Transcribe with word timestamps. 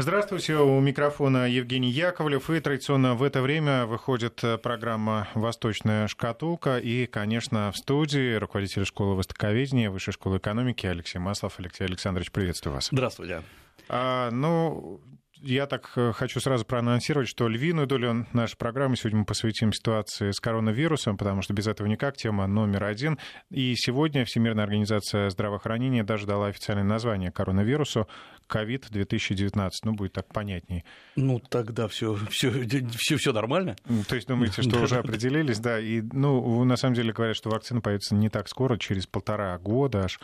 Здравствуйте, 0.00 0.56
у 0.56 0.80
микрофона 0.80 1.46
Евгений 1.46 1.90
Яковлев. 1.90 2.48
И 2.48 2.58
традиционно 2.60 3.16
в 3.16 3.22
это 3.22 3.42
время 3.42 3.84
выходит 3.84 4.42
программа 4.62 5.28
«Восточная 5.34 6.08
шкатулка». 6.08 6.78
И, 6.78 7.04
конечно, 7.04 7.70
в 7.70 7.76
студии 7.76 8.36
руководитель 8.36 8.86
школы 8.86 9.14
востоковедения 9.14 9.90
Высшей 9.90 10.14
школы 10.14 10.38
экономики 10.38 10.86
Алексей 10.86 11.18
Маслов. 11.18 11.58
Алексей 11.58 11.84
Александрович, 11.84 12.32
приветствую 12.32 12.76
вас. 12.76 12.88
Здравствуйте. 12.90 13.42
А, 13.90 14.30
ну, 14.30 15.02
я 15.42 15.66
так 15.66 15.92
э, 15.96 16.12
хочу 16.12 16.38
сразу 16.38 16.66
проанонсировать, 16.66 17.28
что 17.28 17.48
львиную 17.48 17.86
долю 17.86 18.26
нашей 18.34 18.56
программы 18.56 18.96
сегодня 18.96 19.20
мы 19.20 19.24
посвятим 19.24 19.72
ситуации 19.72 20.32
с 20.32 20.40
коронавирусом, 20.40 21.16
потому 21.16 21.40
что 21.40 21.54
без 21.54 21.66
этого 21.66 21.86
никак, 21.86 22.16
тема 22.16 22.46
номер 22.46 22.84
один. 22.84 23.18
И 23.50 23.74
сегодня 23.74 24.26
Всемирная 24.26 24.64
организация 24.64 25.30
здравоохранения 25.30 26.04
даже 26.04 26.26
дала 26.26 26.48
официальное 26.48 26.84
название 26.84 27.32
коронавирусу 27.32 28.06
COVID-2019. 28.50 29.70
Ну, 29.84 29.92
будет 29.92 30.12
так 30.12 30.26
понятнее. 30.32 30.84
Ну, 31.16 31.38
тогда 31.38 31.88
все, 31.88 32.18
все, 32.30 32.50
все, 32.96 33.16
все 33.16 33.32
нормально. 33.32 33.76
То 34.08 34.16
есть 34.16 34.28
думаете, 34.28 34.62
что 34.62 34.80
уже 34.80 34.96
определились, 34.96 35.58
да. 35.58 35.78
И, 35.78 36.02
ну, 36.12 36.64
на 36.64 36.76
самом 36.76 36.94
деле 36.94 37.12
говорят, 37.12 37.36
что 37.36 37.50
вакцина 37.50 37.80
появится 37.80 38.14
не 38.14 38.28
так 38.28 38.48
скоро, 38.48 38.76
через 38.76 39.06
полтора 39.06 39.58
года 39.58 40.04
аж. 40.04 40.20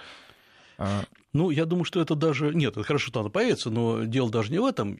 А 0.78 1.04
ну, 1.32 1.50
я 1.50 1.64
думаю, 1.66 1.84
что 1.84 2.00
это 2.00 2.14
даже... 2.14 2.54
Нет, 2.54 2.76
это 2.76 2.82
хорошо, 2.82 3.08
что 3.08 3.20
она 3.20 3.28
появится, 3.28 3.70
но 3.70 4.04
дело 4.04 4.30
даже 4.30 4.50
не 4.50 4.58
в 4.58 4.64
этом. 4.64 4.98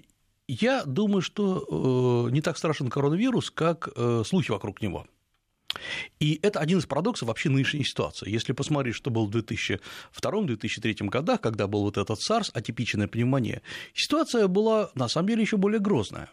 Я 0.48 0.84
думаю, 0.84 1.22
что 1.22 2.26
э, 2.28 2.30
не 2.30 2.40
так 2.40 2.56
страшен 2.56 2.88
коронавирус, 2.88 3.50
как 3.50 3.88
э, 3.96 4.22
слухи 4.24 4.50
вокруг 4.50 4.80
него. 4.80 5.06
И 6.20 6.38
это 6.42 6.60
один 6.60 6.78
из 6.78 6.86
парадоксов 6.86 7.28
вообще 7.28 7.48
нынешней 7.48 7.84
ситуации. 7.84 8.30
Если 8.30 8.52
посмотреть, 8.52 8.94
что 8.94 9.10
было 9.10 9.26
в 9.26 9.30
2002-2003 9.30 11.08
годах, 11.08 11.40
когда 11.40 11.66
был 11.66 11.82
вот 11.82 11.98
этот 11.98 12.18
SARS, 12.18 12.50
атипичная 12.52 13.08
пневмония, 13.08 13.62
ситуация 13.94 14.48
была 14.48 14.90
на 14.94 15.08
самом 15.08 15.28
деле 15.28 15.42
еще 15.42 15.56
более 15.56 15.80
грозная 15.80 16.30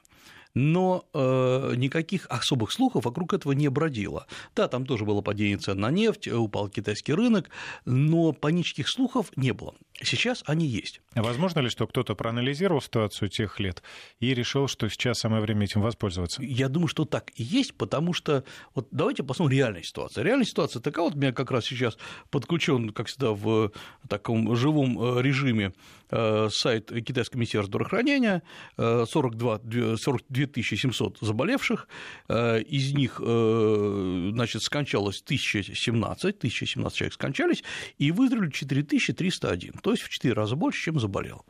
но 0.55 1.05
э, 1.13 1.73
никаких 1.77 2.27
особых 2.29 2.71
слухов 2.71 3.05
вокруг 3.05 3.33
этого 3.33 3.53
не 3.53 3.69
бродило. 3.69 4.27
Да, 4.55 4.67
там 4.67 4.85
тоже 4.85 5.05
было 5.05 5.21
падение 5.21 5.57
цен 5.57 5.79
на 5.79 5.89
нефть, 5.89 6.27
упал 6.27 6.69
китайский 6.69 7.13
рынок, 7.13 7.49
но 7.85 8.33
панических 8.33 8.87
слухов 8.87 9.31
не 9.35 9.51
было. 9.51 9.73
Сейчас 10.03 10.43
они 10.45 10.65
есть. 10.65 11.01
Возможно 11.15 11.59
ли, 11.59 11.69
что 11.69 11.87
кто-то 11.87 12.15
проанализировал 12.15 12.81
ситуацию 12.81 13.29
тех 13.29 13.59
лет 13.59 13.83
и 14.19 14.33
решил, 14.33 14.67
что 14.67 14.89
сейчас 14.89 15.19
самое 15.19 15.41
время 15.41 15.65
этим 15.65 15.81
воспользоваться? 15.81 16.41
Я 16.43 16.69
думаю, 16.69 16.87
что 16.87 17.05
так 17.05 17.31
и 17.35 17.43
есть, 17.43 17.73
потому 17.75 18.13
что 18.13 18.43
вот 18.75 18.87
давайте 18.91 19.23
посмотрим 19.23 19.57
реальную 19.57 19.83
ситуацию. 19.83 20.25
Реальная 20.25 20.45
ситуация 20.45 20.81
такая, 20.81 21.05
вот 21.05 21.15
у 21.15 21.17
меня 21.17 21.31
как 21.31 21.51
раз 21.51 21.65
сейчас 21.65 21.97
подключен, 22.29 22.89
как 22.89 23.07
всегда, 23.07 23.31
в 23.31 23.71
таком 24.07 24.55
живом 24.55 25.01
э, 25.01 25.21
режиме 25.21 25.73
э, 26.09 26.49
сайт 26.51 26.91
китайского 27.05 27.39
министерства 27.39 27.67
здравоохранения, 27.67 28.43
42, 28.77 29.61
42 29.97 30.63
700 30.63 31.17
заболевших, 31.21 31.87
э, 32.27 32.61
из 32.61 32.93
них 32.93 33.17
значит, 33.17 34.61
скончалось 34.63 35.21
1017, 35.21 36.37
1017 36.37 36.97
человек 36.97 37.13
скончались, 37.13 37.63
и 37.97 38.11
выздоровели 38.11 38.51
4301 38.51 39.73
то 39.81 39.92
есть 39.93 40.03
в 40.03 40.09
4 40.09 40.33
раза 40.33 40.55
больше, 40.55 40.83
чем 40.83 40.99
заболел. 40.99 41.45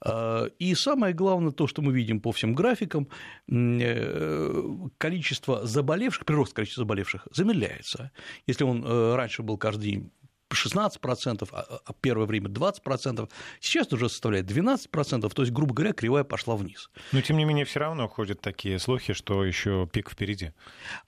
А, 0.00 0.46
и 0.58 0.74
самое 0.74 1.14
главное, 1.14 1.52
то, 1.52 1.66
что 1.66 1.82
мы 1.82 1.92
видим 1.92 2.20
по 2.20 2.32
всем 2.32 2.54
графикам, 2.54 3.08
э, 3.48 4.62
количество 4.98 5.66
заболевших, 5.66 6.24
прирост 6.24 6.52
количества 6.52 6.82
заболевших 6.82 7.28
замедляется. 7.32 8.10
Если 8.46 8.64
он 8.64 8.84
э, 8.84 9.14
раньше 9.16 9.42
был 9.42 9.58
каждый 9.58 9.90
день 9.90 10.12
16%, 10.54 11.48
а, 11.52 11.80
а 11.84 11.92
первое 12.00 12.26
время 12.26 12.48
20%, 12.48 13.28
сейчас 13.60 13.92
уже 13.92 14.08
составляет 14.08 14.50
12%, 14.50 15.28
то 15.28 15.42
есть, 15.42 15.52
грубо 15.52 15.74
говоря, 15.74 15.92
кривая 15.92 16.24
пошла 16.24 16.56
вниз. 16.56 16.90
Но, 17.12 17.20
тем 17.20 17.36
не 17.36 17.44
менее, 17.44 17.64
все 17.64 17.80
равно 17.80 18.08
ходят 18.08 18.40
такие 18.40 18.78
слухи, 18.78 19.12
что 19.12 19.44
еще 19.44 19.88
пик 19.92 20.10
впереди. 20.10 20.52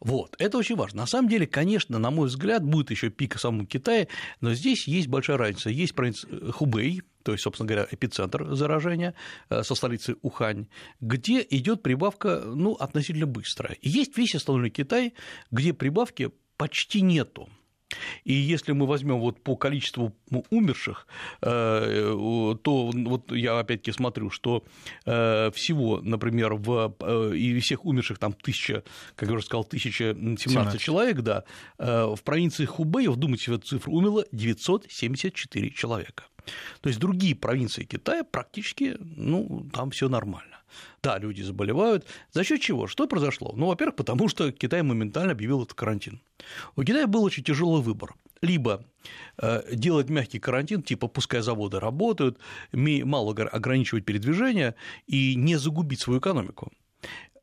Вот, 0.00 0.34
это 0.39 0.58
очень 0.58 0.77
важно. 0.77 1.03
На 1.03 1.06
самом 1.06 1.28
деле, 1.28 1.47
конечно, 1.47 1.98
на 1.98 2.11
мой 2.11 2.28
взгляд, 2.28 2.64
будет 2.64 2.91
еще 2.91 3.11
пик 3.11 3.36
в 3.36 3.40
самом 3.40 3.67
Китае, 3.67 4.08
но 4.40 4.55
здесь 4.55 4.86
есть 4.89 5.08
большая 5.08 5.36
разница. 5.36 5.70
Есть 5.70 5.95
провинция 5.95 6.30
э, 6.30 6.51
Хубей, 6.52 7.02
то 7.23 7.33
есть, 7.33 7.45
собственно 7.45 7.68
говоря, 7.68 7.86
эпицентр 7.91 8.55
заражения 8.55 9.14
э, 9.51 9.62
со 9.62 9.74
столицы 9.74 10.17
Ухань, 10.23 10.67
где 11.01 11.46
идет 11.51 11.83
прибавка 11.83 12.42
ну, 12.45 12.73
относительно 12.73 13.27
быстрая. 13.27 13.77
Есть 13.83 14.17
весь 14.17 14.35
остальной 14.35 14.70
Китай, 14.70 15.14
где 15.51 15.74
прибавки 15.74 16.30
почти 16.57 17.02
нету. 17.02 17.48
И 18.24 18.32
если 18.32 18.72
мы 18.72 18.86
возьмем 18.86 19.18
вот 19.18 19.42
по 19.42 19.56
количеству 19.56 20.14
умерших, 20.50 21.06
э, 21.40 22.56
то 22.62 22.90
вот 22.92 23.32
я 23.32 23.58
опять-таки 23.58 23.92
смотрю, 23.92 24.30
что 24.30 24.64
э, 25.06 25.50
всего, 25.54 26.00
например, 26.02 26.54
в, 26.54 26.94
э, 27.00 27.36
и 27.36 27.58
всех 27.60 27.84
умерших 27.84 28.18
там 28.18 28.32
тысяча, 28.32 28.82
как 29.16 29.28
я 29.28 29.34
уже 29.34 29.44
сказал, 29.44 29.64
1017 29.64 30.40
17. 30.40 30.80
человек, 30.80 31.20
да, 31.20 31.44
в 31.78 32.18
провинции 32.24 32.64
Хубэй, 32.64 33.08
вдумайтесь 33.08 33.48
в 33.48 33.52
эту 33.54 33.66
цифру, 33.66 33.92
умерло 33.92 34.24
974 34.32 35.70
человека. 35.70 36.24
То 36.80 36.88
есть 36.88 36.98
другие 37.00 37.34
провинции 37.34 37.84
Китая 37.84 38.24
практически, 38.24 38.96
ну, 39.00 39.68
там 39.72 39.90
все 39.90 40.08
нормально. 40.08 40.58
Да, 41.02 41.18
люди 41.18 41.42
заболевают. 41.42 42.06
За 42.33 42.45
счет 42.45 42.61
чего? 42.61 42.86
Что 42.86 43.06
произошло? 43.06 43.52
Ну, 43.56 43.67
во-первых, 43.67 43.96
потому 43.96 44.29
что 44.29 44.52
Китай 44.52 44.83
моментально 44.83 45.33
объявил 45.33 45.62
этот 45.62 45.74
карантин. 45.74 46.20
У 46.77 46.83
Китая 46.83 47.06
был 47.06 47.24
очень 47.24 47.45
тяжелый 47.45 47.83
выбор. 47.83 48.14
Либо 48.40 48.84
э, 49.39 49.74
делать 49.74 50.11
мягкий 50.11 50.39
карантин, 50.39 50.83
типа 50.83 51.08
пускай 51.08 51.40
заводы 51.40 51.80
работают, 51.80 52.39
мало 52.73 53.33
ограничивать 53.33 54.05
передвижение 54.05 54.74
и 55.06 55.34
не 55.34 55.56
загубить 55.56 56.01
свою 56.01 56.20
экономику 56.20 56.73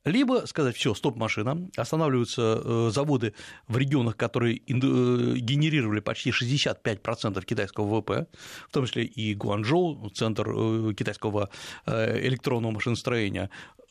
либо 0.06 0.46
сказать, 0.46 0.76
все, 0.76 0.94
стоп, 0.94 1.18
машина, 1.18 1.68
останавливаются 1.76 2.62
э, 2.64 2.90
заводы 2.92 3.34
в 3.68 3.78
регионах, 3.78 4.16
которые 4.16 4.58
э, 4.58 4.62
генерировали 4.68 6.00
почти 6.00 6.30
65% 6.30 7.44
китайского 7.44 7.86
ВВП, 7.88 8.28
в 8.70 8.72
том 8.72 8.86
числе 8.86 9.04
и 9.04 9.34
Гуанчжоу, 9.34 10.10
центр 10.12 10.48
э, 10.50 10.94
китайского 10.94 11.50
электронного 11.88 12.74
машиностроения, 12.74 13.50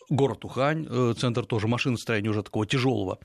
город 0.09 0.45
Ухань, 0.45 0.87
центр 1.17 1.47
тоже 1.47 1.67
машиностроения 1.67 2.31
уже 2.31 2.43
такого 2.43 2.67
тяжелого. 2.67 3.19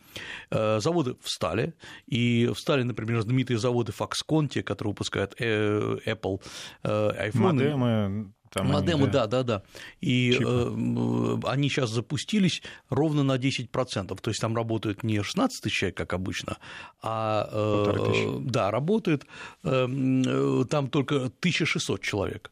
Заводы 0.50 1.16
встали, 1.22 1.74
и 2.08 2.50
встали, 2.56 2.84
например, 2.84 3.22
знаменитые 3.22 3.60
заводы 3.60 3.92
Foxconn, 3.92 4.48
те, 4.48 4.64
которые 4.64 4.92
выпускают 4.92 5.40
Apple, 5.40 6.42
iPhone. 6.84 7.54
Модемы, 7.54 8.34
там 8.50 8.68
Модемы, 8.68 9.04
они, 9.04 9.12
да, 9.12 9.28
да, 9.28 9.44
да. 9.44 9.62
И 10.02 10.38
э, 10.40 11.38
они 11.46 11.70
сейчас 11.70 11.90
запустились 11.90 12.62
ровно 12.90 13.24
на 13.24 13.38
10%. 13.38 14.20
То 14.22 14.30
есть 14.30 14.42
там 14.42 14.56
работают 14.56 15.04
не 15.04 15.22
16 15.22 15.64
тысяч 15.64 15.76
человек, 15.76 15.98
как 15.98 16.14
обычно, 16.14 16.58
а 17.02 17.48
э, 17.52 18.38
да, 18.42 18.72
работает 18.72 19.26
э, 19.64 19.88
э 19.88 20.66
там 20.70 20.90
только 20.90 21.16
1600 21.16 22.02
человек. 22.02 22.52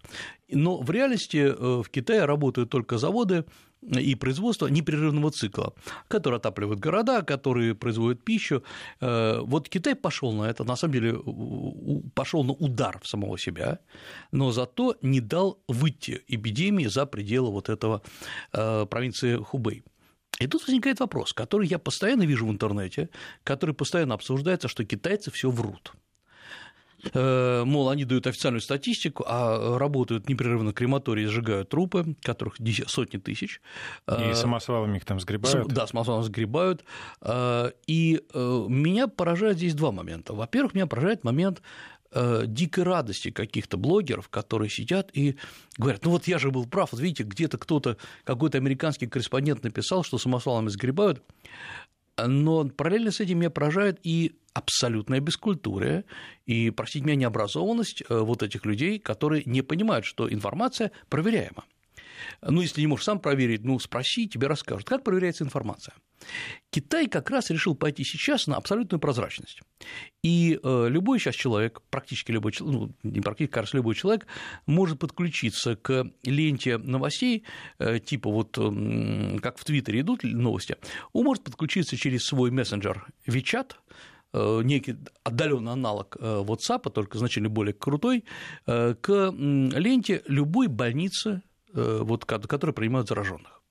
Но 0.49 0.77
в 0.77 0.89
реальности 0.91 1.37
э, 1.37 1.81
в 1.81 1.89
Китае 1.89 2.25
работают 2.25 2.69
только 2.69 2.97
заводы 2.97 3.43
и 3.81 4.15
производство 4.15 4.67
непрерывного 4.67 5.31
цикла, 5.31 5.73
который 6.07 6.37
отапливает 6.37 6.79
города, 6.79 7.21
которые 7.21 7.75
производят 7.75 8.23
пищу. 8.23 8.63
Э, 9.01 9.39
вот 9.41 9.69
Китай 9.69 9.95
пошел 9.95 10.31
на 10.33 10.43
это, 10.43 10.63
на 10.63 10.75
самом 10.75 10.93
деле 10.93 11.19
пошел 12.13 12.43
на 12.43 12.53
удар 12.53 12.99
в 13.01 13.07
самого 13.07 13.37
себя, 13.37 13.79
но 14.31 14.51
зато 14.51 14.95
не 15.01 15.21
дал 15.21 15.59
выйти 15.67 16.23
эпидемии 16.27 16.87
за 16.87 17.05
пределы 17.05 17.51
вот 17.51 17.69
этого 17.69 18.01
э, 18.53 18.85
провинции 18.89 19.37
Хубей. 19.37 19.83
И 20.39 20.47
тут 20.47 20.67
возникает 20.67 20.99
вопрос, 20.99 21.33
который 21.33 21.67
я 21.67 21.79
постоянно 21.79 22.23
вижу 22.23 22.45
в 22.45 22.51
интернете, 22.51 23.09
который 23.43 23.73
постоянно 23.73 24.13
обсуждается, 24.13 24.67
что 24.67 24.85
китайцы 24.85 25.31
все 25.31 25.49
врут. 25.49 25.93
Э, 27.13 27.63
мол, 27.65 27.89
они 27.89 28.05
дают 28.05 28.27
официальную 28.27 28.61
статистику, 28.61 29.23
а 29.27 29.77
работают 29.77 30.29
непрерывно 30.29 30.73
крематории, 30.73 31.25
сжигают 31.25 31.69
трупы, 31.69 32.15
которых 32.21 32.57
сотни 32.87 33.17
тысяч. 33.17 33.61
И 34.07 34.11
э, 34.11 34.35
самосвалами 34.35 34.97
их 34.97 35.05
там 35.05 35.19
сгребают. 35.19 35.67
Да, 35.67 35.87
самосвалами 35.87 36.23
сгребают. 36.23 36.83
Э, 37.21 37.71
и 37.87 38.21
меня 38.33 39.07
поражает 39.07 39.57
здесь 39.57 39.73
два 39.73 39.91
момента. 39.91 40.33
Во-первых, 40.33 40.73
меня 40.73 40.87
поражает 40.87 41.23
момент 41.23 41.61
дикой 42.45 42.85
радости 42.85 43.31
каких-то 43.31 43.77
блогеров, 43.77 44.29
которые 44.29 44.69
сидят 44.69 45.11
и 45.13 45.35
говорят, 45.77 46.05
ну 46.05 46.11
вот 46.11 46.25
я 46.25 46.39
же 46.39 46.51
был 46.51 46.65
прав, 46.65 46.93
вот 46.93 47.01
видите, 47.01 47.23
где-то 47.23 47.57
кто-то, 47.57 47.97
какой-то 48.23 48.57
американский 48.57 49.07
корреспондент 49.07 49.63
написал, 49.63 50.03
что 50.03 50.17
самосвалами 50.17 50.69
сгребают, 50.69 51.21
но 52.25 52.65
параллельно 52.65 53.11
с 53.11 53.19
этим 53.19 53.39
меня 53.39 53.49
поражает 53.49 53.99
и 54.03 54.39
абсолютная 54.53 55.19
бескультурия 55.19 56.03
и, 56.45 56.71
простите 56.71 57.05
меня, 57.05 57.15
необразованность 57.15 58.01
э, 58.01 58.19
вот 58.19 58.41
этих 58.41 58.65
людей, 58.65 58.97
которые 58.97 59.43
не 59.45 59.61
понимают, 59.61 60.05
что 60.05 60.31
информация 60.31 60.91
проверяема. 61.09 61.63
Ну, 62.41 62.61
если 62.61 62.81
не 62.81 62.87
можешь 62.87 63.05
сам 63.05 63.19
проверить, 63.19 63.63
ну, 63.63 63.79
спроси, 63.79 64.27
тебе 64.27 64.47
расскажут. 64.47 64.87
Как 64.87 65.03
проверяется 65.03 65.43
информация? 65.43 65.93
Китай 66.69 67.07
как 67.07 67.29
раз 67.29 67.49
решил 67.49 67.75
пойти 67.75 68.03
сейчас 68.03 68.47
на 68.47 68.57
абсолютную 68.57 68.99
прозрачность. 68.99 69.61
И 70.23 70.59
э, 70.61 70.87
любой 70.89 71.19
сейчас 71.19 71.35
человек, 71.35 71.81
практически 71.89 72.31
любой 72.31 72.51
человек, 72.51 72.95
ну, 73.03 73.09
не 73.09 73.21
практически, 73.21 73.53
кажется, 73.53 73.77
любой 73.77 73.95
человек 73.95 74.27
может 74.65 74.99
подключиться 74.99 75.75
к 75.75 76.11
ленте 76.23 76.77
новостей, 76.77 77.43
э, 77.79 77.99
типа 77.99 78.29
вот 78.29 78.55
как 79.41 79.57
в 79.57 79.63
Твиттере 79.63 80.01
идут 80.01 80.23
новости, 80.23 80.75
он 81.13 81.25
может 81.25 81.43
подключиться 81.43 81.95
через 81.97 82.23
свой 82.25 82.51
мессенджер 82.51 83.07
WeChat, 83.27 83.73
э, 84.33 84.61
некий 84.63 84.97
отдаленный 85.23 85.71
аналог 85.71 86.17
WhatsApp, 86.17 86.91
только 86.91 87.17
значительно 87.17 87.49
более 87.49 87.73
крутой, 87.73 88.25
к 88.65 89.33
ленте 89.33 90.23
любой 90.27 90.67
больницы, 90.67 91.41
вот, 91.77 92.25
которая 92.25 92.73
принимают 92.73 93.07
зараженных. 93.07 93.61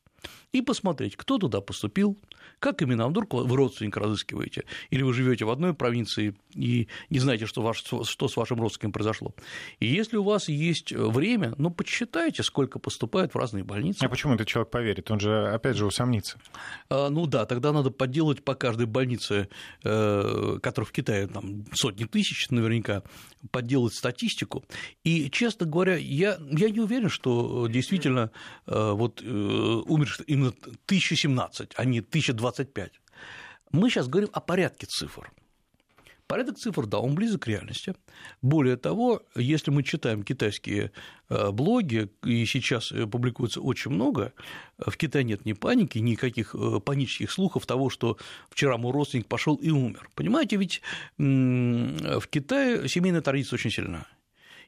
И 0.52 0.62
посмотреть, 0.62 1.16
кто 1.16 1.38
туда 1.38 1.60
поступил, 1.60 2.16
как 2.58 2.82
именно, 2.82 3.08
вдруг 3.08 3.34
вы 3.34 3.56
родственника 3.56 4.00
разыскиваете, 4.00 4.64
или 4.90 5.02
вы 5.02 5.12
живете 5.12 5.44
в 5.44 5.50
одной 5.50 5.74
провинции 5.74 6.34
и 6.54 6.88
не 7.10 7.18
знаете, 7.18 7.46
что, 7.46 7.62
ваш, 7.62 7.78
что 7.84 8.28
с 8.28 8.36
вашим 8.36 8.60
родственником 8.60 8.92
произошло. 8.92 9.34
И 9.78 9.86
если 9.86 10.16
у 10.16 10.24
вас 10.24 10.48
есть 10.48 10.92
время, 10.92 11.54
ну, 11.58 11.70
подсчитайте, 11.70 12.42
сколько 12.42 12.78
поступает 12.78 13.34
в 13.34 13.38
разные 13.38 13.62
больницы. 13.62 14.04
А 14.04 14.08
почему 14.08 14.34
этот 14.34 14.48
человек 14.48 14.70
поверит? 14.70 15.10
Он 15.10 15.20
же, 15.20 15.48
опять 15.48 15.76
же, 15.76 15.86
усомнится. 15.86 16.38
А, 16.88 17.10
ну 17.10 17.26
да, 17.26 17.44
тогда 17.44 17.72
надо 17.72 17.90
подделать 17.90 18.42
по 18.42 18.54
каждой 18.54 18.86
больнице, 18.86 19.48
э, 19.84 20.58
в 20.76 20.92
Китае 20.92 21.26
там 21.26 21.64
сотни 21.72 22.04
тысяч 22.04 22.48
наверняка, 22.50 23.02
подделать 23.50 23.94
статистику. 23.94 24.64
И, 25.04 25.30
честно 25.30 25.66
говоря, 25.66 25.96
я, 25.96 26.38
я 26.50 26.70
не 26.70 26.80
уверен, 26.80 27.08
что 27.08 27.66
действительно 27.68 28.30
э, 28.66 28.90
вот 28.92 29.22
э, 29.22 29.26
умерших 29.26 30.28
именно 30.28 30.48
1017, 30.86 31.72
а 31.76 31.84
не 31.84 32.00
1025. 32.48 32.92
Мы 33.72 33.90
сейчас 33.90 34.08
говорим 34.08 34.30
о 34.32 34.40
порядке 34.40 34.86
цифр. 34.86 35.30
Порядок 36.26 36.58
цифр, 36.58 36.86
да, 36.86 36.98
он 36.98 37.14
близок 37.14 37.42
к 37.42 37.46
реальности. 37.46 37.94
Более 38.42 38.76
того, 38.76 39.22
если 39.36 39.70
мы 39.70 39.84
читаем 39.84 40.24
китайские 40.24 40.90
э, 41.28 41.50
блоги, 41.52 42.10
и 42.24 42.44
сейчас 42.46 42.92
публикуется 43.12 43.60
очень 43.60 43.92
много, 43.92 44.32
в 44.76 44.96
Китае 44.96 45.24
нет 45.24 45.44
ни 45.44 45.52
паники, 45.52 45.98
никаких 45.98 46.54
э, 46.54 46.80
панических 46.80 47.30
слухов 47.30 47.64
того, 47.64 47.90
что 47.90 48.18
вчера 48.50 48.76
мой 48.76 48.92
родственник 48.92 49.28
пошел 49.28 49.54
и 49.54 49.70
умер. 49.70 50.10
Понимаете, 50.16 50.56
ведь 50.56 50.82
в 51.16 52.26
Китае 52.28 52.88
семейная 52.88 53.20
традиция 53.20 53.56
очень 53.56 53.70
сильна. 53.70 54.06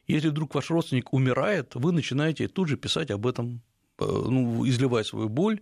Если 0.07 0.29
вдруг 0.29 0.55
ваш 0.55 0.69
родственник 0.69 1.11
умирает, 1.11 1.75
вы 1.75 1.91
начинаете 1.91 2.47
тут 2.47 2.69
же 2.69 2.77
писать 2.77 3.11
об 3.11 3.27
этом 3.27 3.61
Э, 3.61 3.68
ну, 4.05 4.67
изливать 4.67 5.07
свою 5.07 5.29
боль, 5.29 5.61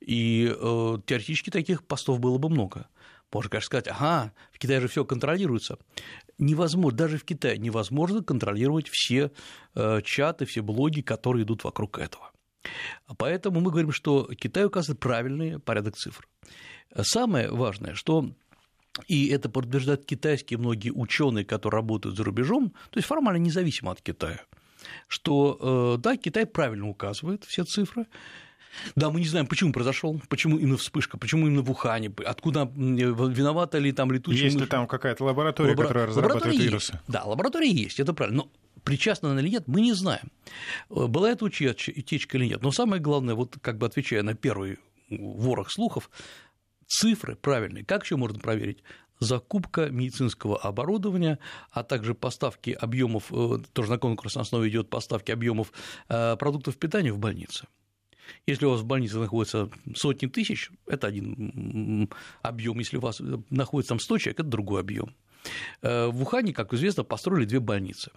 и 0.00 0.52
э, 0.54 0.98
теоретически 1.06 1.50
таких 1.50 1.84
постов 1.84 2.20
было 2.20 2.38
бы 2.38 2.48
много. 2.48 2.88
Можно, 3.32 3.50
конечно, 3.50 3.66
сказать, 3.66 3.88
ага, 3.88 4.32
в 4.52 4.58
Китае 4.58 4.80
же 4.80 4.88
все 4.88 5.04
контролируется. 5.04 5.78
Невозможно, 6.38 6.98
даже 6.98 7.18
в 7.18 7.24
Китае 7.24 7.58
невозможно 7.58 8.22
контролировать 8.22 8.88
все 8.88 9.32
э, 9.74 10.00
чаты, 10.02 10.46
все 10.46 10.62
блоги, 10.62 11.02
которые 11.02 11.44
идут 11.44 11.64
вокруг 11.64 11.98
этого. 11.98 12.32
Поэтому 13.18 13.60
мы 13.60 13.70
говорим, 13.70 13.92
что 13.92 14.24
Китай 14.34 14.64
указывает 14.64 15.00
правильный 15.00 15.58
порядок 15.58 15.96
цифр. 15.96 16.26
Самое 17.02 17.50
важное, 17.50 17.94
что 17.94 18.30
и 19.06 19.28
это 19.28 19.48
подтверждают 19.48 20.04
китайские 20.04 20.58
многие 20.58 20.90
ученые, 20.90 21.44
которые 21.44 21.78
работают 21.78 22.16
за 22.16 22.24
рубежом, 22.24 22.70
то 22.90 22.98
есть 22.98 23.06
формально 23.06 23.38
независимо 23.38 23.92
от 23.92 24.00
Китая 24.02 24.40
что 25.08 25.96
э, 25.96 26.00
да, 26.00 26.16
Китай 26.16 26.46
правильно 26.46 26.88
указывает 26.88 27.44
все 27.44 27.64
цифры, 27.64 28.06
да, 28.94 29.10
мы 29.10 29.20
не 29.20 29.26
знаем, 29.26 29.46
почему 29.46 29.72
произошел, 29.72 30.20
почему 30.28 30.58
именно 30.58 30.76
вспышка, 30.76 31.18
почему 31.18 31.46
именно 31.46 31.62
в 31.62 31.70
Ухане, 31.70 32.12
откуда 32.24 32.70
виновата 32.74 33.78
ли 33.78 33.92
там 33.92 34.12
летучая 34.12 34.44
Есть 34.44 34.56
мышь. 34.56 34.64
ли 34.64 34.68
там 34.68 34.86
какая-то 34.86 35.24
лаборатория, 35.24 35.70
Лабора... 35.70 35.86
которая 35.86 36.06
разрабатывает 36.06 36.44
лаборатория 36.44 36.68
вирусы? 36.68 36.92
Есть. 36.92 37.04
Да, 37.08 37.24
лаборатория 37.24 37.70
есть, 37.70 38.00
это 38.00 38.12
правильно. 38.12 38.44
Но 38.44 38.50
причастна 38.84 39.30
она 39.30 39.40
или 39.40 39.48
нет, 39.48 39.64
мы 39.66 39.80
не 39.80 39.92
знаем. 39.94 40.30
Э, 40.90 41.06
была 41.06 41.30
это 41.30 41.44
утечка 41.44 42.38
или 42.38 42.46
нет. 42.46 42.62
Но 42.62 42.70
самое 42.70 43.00
главное, 43.00 43.34
вот 43.34 43.56
как 43.60 43.78
бы 43.78 43.86
отвечая 43.86 44.22
на 44.22 44.34
первый 44.34 44.78
ворох 45.10 45.70
слухов, 45.70 46.10
цифры 46.86 47.36
правильные. 47.36 47.84
Как 47.84 48.04
еще 48.04 48.16
можно 48.16 48.38
проверить? 48.38 48.82
Закупка 49.20 49.88
медицинского 49.90 50.58
оборудования, 50.58 51.38
а 51.70 51.82
также 51.82 52.14
поставки 52.14 52.70
объемов, 52.70 53.32
э, 53.32 53.58
тоже 53.72 53.90
на 53.90 53.98
конкурсной 53.98 54.42
основе 54.42 54.68
идет 54.68 54.90
поставки 54.90 55.30
объемов 55.30 55.72
э, 56.08 56.36
продуктов 56.36 56.76
питания 56.76 57.12
в 57.12 57.18
больнице. 57.18 57.66
Если 58.46 58.66
у 58.66 58.70
вас 58.70 58.80
в 58.80 58.86
больнице 58.86 59.18
находится 59.18 59.70
сотни 59.94 60.26
тысяч, 60.26 60.70
это 60.86 61.06
один 61.06 62.10
объем, 62.42 62.78
если 62.78 62.98
у 62.98 63.00
вас 63.00 63.20
находится 63.50 63.90
там 63.90 64.00
100 64.00 64.18
человек, 64.18 64.40
это 64.40 64.48
другой 64.48 64.80
объем. 64.80 65.14
Э, 65.82 66.06
в 66.08 66.22
Ухане, 66.22 66.52
как 66.52 66.72
известно, 66.74 67.04
построили 67.04 67.44
две 67.44 67.60
больницы. 67.60 68.10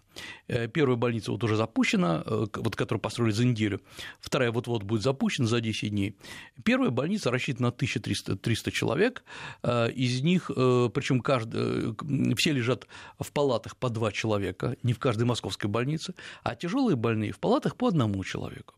Э, 0.48 0.68
первая 0.68 0.98
больница 0.98 1.32
вот 1.32 1.44
уже 1.44 1.56
запущена, 1.56 2.24
э, 2.26 2.46
вот, 2.54 2.76
которую 2.76 3.02
построили 3.02 3.32
за 3.32 3.46
неделю, 3.46 3.82
вторая 4.20 4.52
вот-вот 4.52 4.84
будет 4.84 5.02
запущена 5.02 5.48
за 5.48 5.62
10 5.62 5.90
дней. 5.90 6.16
Первая 6.64 6.90
больница 6.90 7.32
рассчитана 7.32 7.68
на 7.68 7.72
1300 7.72 8.38
300 8.38 8.72
человек, 8.72 9.24
из 9.64 10.22
них, 10.22 10.48
причем 10.48 11.22
каждый, 11.22 11.96
все 12.36 12.52
лежат 12.52 12.88
в 13.20 13.32
палатах 13.32 13.76
по 13.78 13.90
два 13.90 14.12
человека, 14.12 14.76
не 14.84 14.94
в 14.94 15.00
каждой 15.00 15.24
московской 15.24 15.70
больнице, 15.70 16.14
а 16.44 16.56
тяжелые 16.56 16.96
больные 16.96 17.32
в 17.32 17.40
палатах 17.40 17.76
по 17.76 17.88
одному 17.88 18.24
человеку. 18.24 18.74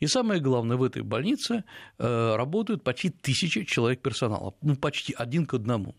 И 0.00 0.06
самое 0.06 0.40
главное, 0.40 0.76
в 0.76 0.82
этой 0.82 1.02
больнице 1.02 1.64
работают 1.98 2.84
почти 2.84 3.10
тысячи 3.10 3.64
человек 3.64 4.02
персонала, 4.02 4.54
ну, 4.62 4.76
почти 4.76 5.14
один 5.14 5.46
к 5.46 5.54
одному. 5.54 5.94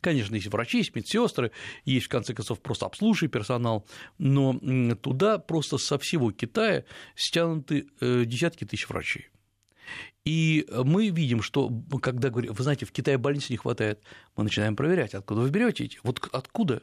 Конечно, 0.00 0.34
есть 0.34 0.46
врачи, 0.48 0.78
есть 0.78 0.94
медсестры, 0.94 1.52
есть, 1.84 2.06
в 2.06 2.08
конце 2.08 2.34
концов, 2.34 2.60
просто 2.60 2.86
обслуживающий 2.86 3.28
персонал, 3.28 3.86
но 4.18 4.58
туда 5.02 5.38
просто 5.38 5.78
со 5.78 5.98
всего 5.98 6.32
Китая 6.32 6.84
стянуты 7.14 7.86
э, 8.00 8.24
десятки 8.24 8.64
тысяч 8.64 8.88
врачей. 8.88 9.28
И 10.24 10.66
мы 10.84 11.10
видим, 11.10 11.40
что 11.40 11.70
когда 12.02 12.30
говорят, 12.30 12.56
вы 12.56 12.62
знаете, 12.62 12.84
в 12.84 12.92
Китае 12.92 13.16
больницы 13.16 13.52
не 13.52 13.56
хватает, 13.56 14.02
мы 14.34 14.42
начинаем 14.42 14.74
проверять, 14.74 15.14
откуда 15.14 15.42
вы 15.42 15.50
берете 15.50 15.84
эти. 15.84 15.98
Вот 16.02 16.28
откуда? 16.32 16.82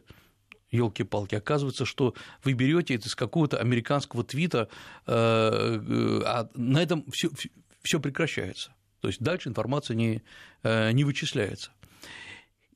елки-палки, 0.72 1.36
оказывается, 1.36 1.86
что 1.86 2.16
вы 2.44 2.54
берете 2.54 2.96
это 2.96 3.08
из 3.08 3.14
какого-то 3.14 3.60
американского 3.60 4.24
твита, 4.24 4.70
э, 5.06 5.12
э, 5.14 6.22
а 6.26 6.50
на 6.56 6.82
этом 6.82 7.06
все 7.84 8.00
прекращается. 8.00 8.74
То 9.00 9.08
есть 9.08 9.22
дальше 9.22 9.50
информация 9.50 9.96
не, 9.96 10.24
не 10.64 11.04
вычисляется. 11.04 11.72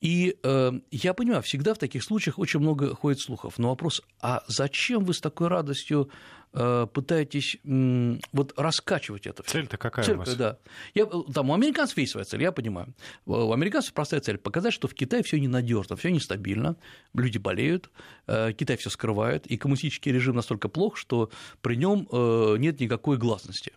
И 0.00 0.36
э, 0.42 0.72
я 0.90 1.14
понимаю, 1.14 1.42
всегда 1.42 1.74
в 1.74 1.78
таких 1.78 2.04
случаях 2.04 2.38
очень 2.38 2.60
много 2.60 2.94
ходит 2.94 3.20
слухов. 3.20 3.58
Но 3.58 3.70
вопрос, 3.70 4.02
а 4.20 4.42
зачем 4.46 5.04
вы 5.04 5.12
с 5.12 5.20
такой 5.20 5.48
радостью 5.48 6.10
э, 6.52 6.86
пытаетесь 6.92 7.56
э, 7.64 8.18
вот 8.32 8.54
раскачивать 8.56 9.26
это? 9.26 9.42
Цель-то 9.42 9.76
какая 9.76 10.04
цель, 10.04 10.14
у 10.14 10.18
вас? 10.18 10.34
Да. 10.36 10.58
Я, 10.94 11.06
там 11.06 11.50
у 11.50 11.54
американцев 11.54 11.98
есть 11.98 12.12
своя 12.12 12.24
цель, 12.24 12.42
я 12.42 12.52
понимаю. 12.52 12.94
У 13.26 13.52
американцев 13.52 13.92
простая 13.92 14.20
цель– 14.20 14.38
показать, 14.38 14.72
что 14.72 14.86
в 14.86 14.94
Китае 14.94 15.22
все 15.22 15.40
ненадежно, 15.40 15.96
все 15.96 16.10
нестабильно, 16.10 16.76
люди 17.14 17.38
болеют, 17.38 17.90
э, 18.26 18.52
Китай 18.52 18.76
все 18.76 18.90
скрывает, 18.90 19.46
и 19.46 19.56
коммунистический 19.56 20.12
режим 20.12 20.36
настолько 20.36 20.68
плох, 20.68 20.96
что 20.96 21.30
при 21.60 21.76
нем 21.76 22.08
э, 22.10 22.56
нет 22.58 22.78
никакой 22.80 23.16
гласности 23.16 23.72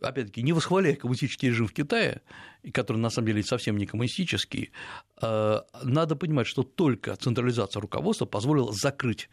опять-таки, 0.00 0.42
не 0.42 0.52
восхваляя 0.52 0.94
коммунистический 0.94 1.48
режим 1.48 1.66
в 1.66 1.72
Китае, 1.72 2.22
который 2.72 2.98
на 2.98 3.10
самом 3.10 3.28
деле 3.28 3.42
совсем 3.42 3.76
не 3.76 3.86
коммунистический, 3.86 4.72
э, 5.20 5.60
надо 5.82 6.16
понимать, 6.16 6.46
что 6.46 6.62
только 6.62 7.16
централизация 7.16 7.80
руководства 7.80 8.26
позволила 8.26 8.72
закрыть 8.72 9.28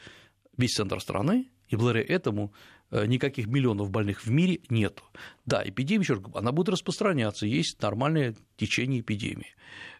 весь 0.57 0.73
центр 0.73 0.99
страны, 0.99 1.49
и 1.67 1.75
благодаря 1.75 2.05
этому 2.07 2.53
э, 2.91 3.05
никаких 3.07 3.47
миллионов 3.47 3.89
больных 3.89 4.25
в 4.25 4.29
мире 4.29 4.59
нету. 4.69 5.03
Да, 5.45 5.67
эпидемия, 5.67 6.03
еще 6.03 6.21
она 6.35 6.51
будет 6.51 6.69
распространяться, 6.69 7.47
есть 7.47 7.81
нормальное 7.81 8.35
течение 8.55 9.01
эпидемии. 9.01 9.55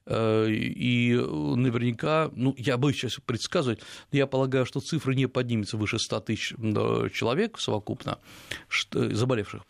Э, 0.06 0.48
и 0.50 1.16
наверняка, 1.16 2.30
ну, 2.34 2.54
я 2.58 2.78
боюсь 2.78 2.98
сейчас 2.98 3.20
предсказывать, 3.26 3.80
но 4.12 4.18
я 4.20 4.28
полагаю, 4.28 4.66
что 4.66 4.80
цифры 4.80 5.16
не 5.16 5.28
поднимутся 5.28 5.78
выше 5.78 5.98
100 5.98 6.20
тысяч 6.22 6.50
человек 7.14 7.60
совокупно 7.60 8.20
заболевших 8.92 9.64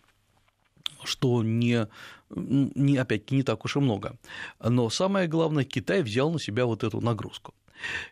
что 1.05 1.43
не, 1.43 1.87
не 2.29 2.97
опять-таки 2.97 3.35
не 3.35 3.43
так 3.43 3.65
уж 3.65 3.75
и 3.75 3.79
много. 3.79 4.17
Но 4.59 4.89
самое 4.89 5.27
главное, 5.27 5.63
Китай 5.63 6.01
взял 6.03 6.31
на 6.31 6.39
себя 6.39 6.65
вот 6.65 6.83
эту 6.83 7.01
нагрузку. 7.01 7.53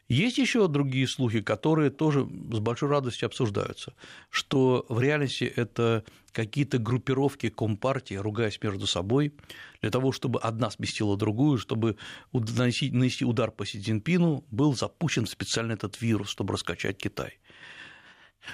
Есть 0.09 0.37
еще 0.37 0.67
другие 0.67 1.07
слухи, 1.07 1.41
которые 1.41 1.89
тоже 1.89 2.27
с 2.51 2.59
большой 2.59 2.89
радостью 2.89 3.27
обсуждаются, 3.27 3.93
что 4.29 4.85
в 4.89 4.99
реальности 4.99 5.45
это 5.45 6.03
какие-то 6.31 6.79
группировки 6.79 7.49
компартии, 7.49 8.15
ругаясь 8.15 8.61
между 8.61 8.87
собой, 8.87 9.33
для 9.81 9.91
того, 9.91 10.11
чтобы 10.11 10.39
одна 10.39 10.69
сместила 10.71 11.15
другую, 11.15 11.57
чтобы 11.57 11.97
нанести, 12.33 13.25
удар 13.25 13.51
по 13.51 13.65
Си 13.65 13.79
Цзиньпину, 13.79 14.43
был 14.51 14.75
запущен 14.75 15.27
специально 15.27 15.73
этот 15.73 16.01
вирус, 16.01 16.29
чтобы 16.29 16.53
раскачать 16.53 16.97
Китай. 16.97 17.39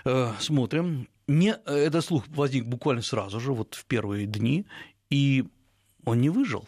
Э, 0.05 0.33
смотрим. 0.39 1.07
Не, 1.29 1.59
этот 1.67 2.03
слух 2.03 2.27
возник 2.29 2.65
буквально 2.65 3.03
сразу 3.03 3.39
же, 3.39 3.53
вот 3.53 3.75
в 3.75 3.85
первые 3.85 4.25
дни, 4.25 4.65
и 5.11 5.45
он 6.03 6.21
не 6.21 6.29
выжил. 6.31 6.67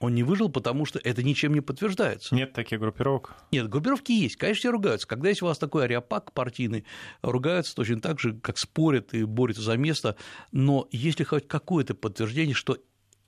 Он 0.00 0.14
не 0.14 0.22
выжил, 0.22 0.48
потому 0.48 0.86
что 0.86 0.98
это 0.98 1.22
ничем 1.22 1.52
не 1.52 1.60
подтверждается. 1.60 2.34
Нет 2.34 2.54
таких 2.54 2.80
группировок? 2.80 3.36
Нет, 3.52 3.68
группировки 3.68 4.12
есть. 4.12 4.36
Конечно, 4.36 4.60
все 4.60 4.70
ругаются. 4.70 5.06
Когда 5.06 5.28
есть 5.28 5.42
у 5.42 5.46
вас 5.46 5.58
такой 5.58 5.84
ариапак 5.84 6.32
партийный, 6.32 6.86
ругаются 7.20 7.74
точно 7.74 8.00
так 8.00 8.18
же, 8.18 8.32
как 8.40 8.56
спорят 8.56 9.12
и 9.12 9.24
борются 9.24 9.62
за 9.62 9.76
место. 9.76 10.16
Но 10.52 10.88
если 10.90 11.24
хоть 11.24 11.46
какое-то 11.46 11.94
подтверждение, 11.94 12.54
что 12.54 12.78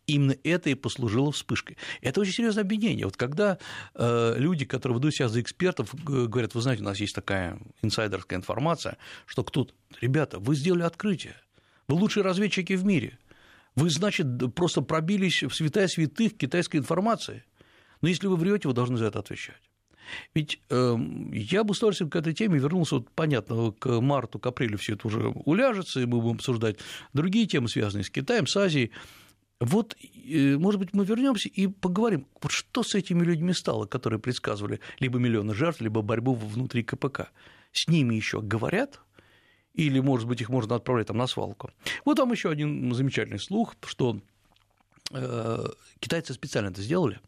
именно 0.08 0.34
это 0.42 0.70
и 0.70 0.74
послужило 0.74 1.30
вспышкой. 1.30 1.76
Это 2.00 2.20
очень 2.20 2.32
серьезное 2.32 2.64
обвинение. 2.64 3.04
Вот 3.04 3.16
когда 3.16 3.58
э, 3.94 4.34
люди, 4.38 4.64
которые 4.64 4.94
выдают 4.94 5.14
себя 5.14 5.28
за 5.28 5.40
экспертов, 5.40 5.94
говорят, 5.94 6.54
вы 6.54 6.62
знаете, 6.62 6.82
у 6.82 6.86
нас 6.86 6.98
есть 6.98 7.14
такая 7.14 7.60
инсайдерская 7.82 8.38
информация, 8.38 8.96
что 9.26 9.44
кто-то, 9.44 9.72
ребята, 10.00 10.40
вы 10.40 10.56
сделали 10.56 10.82
открытие, 10.82 11.36
вы 11.86 11.96
лучшие 11.96 12.24
разведчики 12.24 12.72
в 12.72 12.84
мире, 12.84 13.18
вы, 13.76 13.90
значит, 13.90 14.26
просто 14.54 14.80
пробились 14.80 15.42
в 15.42 15.54
святая 15.54 15.86
святых 15.86 16.36
китайской 16.36 16.78
информации. 16.78 17.44
Но 18.00 18.08
если 18.08 18.26
вы 18.26 18.36
врете, 18.36 18.66
вы 18.66 18.74
должны 18.74 18.96
за 18.96 19.06
это 19.06 19.20
отвечать. 19.20 19.60
Ведь 20.34 20.60
э, 20.70 20.96
я 21.32 21.64
бы 21.64 21.74
с 21.74 21.78
удовольствием 21.78 22.10
к 22.10 22.16
этой 22.16 22.32
теме 22.32 22.58
вернулся, 22.58 22.96
вот, 22.96 23.10
понятно, 23.10 23.72
к 23.72 24.00
марту, 24.00 24.38
к 24.38 24.46
апрелю 24.46 24.78
все 24.78 24.94
это 24.94 25.06
уже 25.06 25.28
уляжется, 25.28 26.00
и 26.00 26.06
мы 26.06 26.20
будем 26.20 26.36
обсуждать 26.36 26.78
другие 27.12 27.46
темы, 27.46 27.68
связанные 27.68 28.04
с 28.04 28.10
Китаем, 28.10 28.46
с 28.46 28.56
Азией. 28.56 28.90
Вот, 29.60 29.96
э, 30.00 30.56
может 30.56 30.78
быть, 30.78 30.92
мы 30.92 31.04
вернемся 31.04 31.48
и 31.48 31.66
поговорим, 31.66 32.26
вот 32.40 32.52
что 32.52 32.82
с 32.82 32.94
этими 32.94 33.24
людьми 33.24 33.52
стало, 33.52 33.86
которые 33.86 34.20
предсказывали 34.20 34.80
либо 35.00 35.18
миллионы 35.18 35.54
жертв, 35.54 35.80
либо 35.80 36.00
борьбу 36.02 36.34
внутри 36.34 36.84
КПК. 36.84 37.30
С 37.72 37.88
ними 37.88 38.14
еще 38.14 38.40
говорят, 38.40 39.00
или, 39.74 39.98
может 40.00 40.28
быть, 40.28 40.40
их 40.40 40.48
можно 40.48 40.76
отправлять 40.76 41.08
там 41.08 41.16
на 41.16 41.26
свалку. 41.26 41.70
Вот 42.04 42.16
там 42.16 42.30
еще 42.32 42.50
один 42.50 42.92
замечательный 42.94 43.40
слух, 43.40 43.74
что 43.84 44.20
э, 45.12 45.64
китайцы 45.98 46.34
специально 46.34 46.68
это 46.68 46.82
сделали 46.82 47.20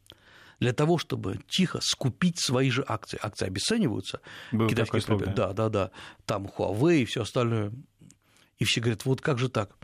для 0.60 0.72
того, 0.72 0.98
чтобы 0.98 1.40
тихо 1.48 1.80
скупить 1.82 2.38
свои 2.38 2.70
же 2.70 2.84
акции. 2.86 3.18
Акции 3.20 3.46
обесцениваются. 3.46 4.20
Был 4.52 4.68
китайские 4.68 5.00
слух, 5.00 5.24
да. 5.24 5.32
да, 5.32 5.52
да, 5.52 5.68
да. 5.68 5.90
Там 6.26 6.46
Huawei 6.46 7.02
и 7.02 7.04
все 7.06 7.22
остальное. 7.22 7.72
И 8.58 8.64
все 8.64 8.80
говорят, 8.80 9.04
вот 9.04 9.20
как 9.20 9.38
же 9.38 9.48
так? 9.48 9.74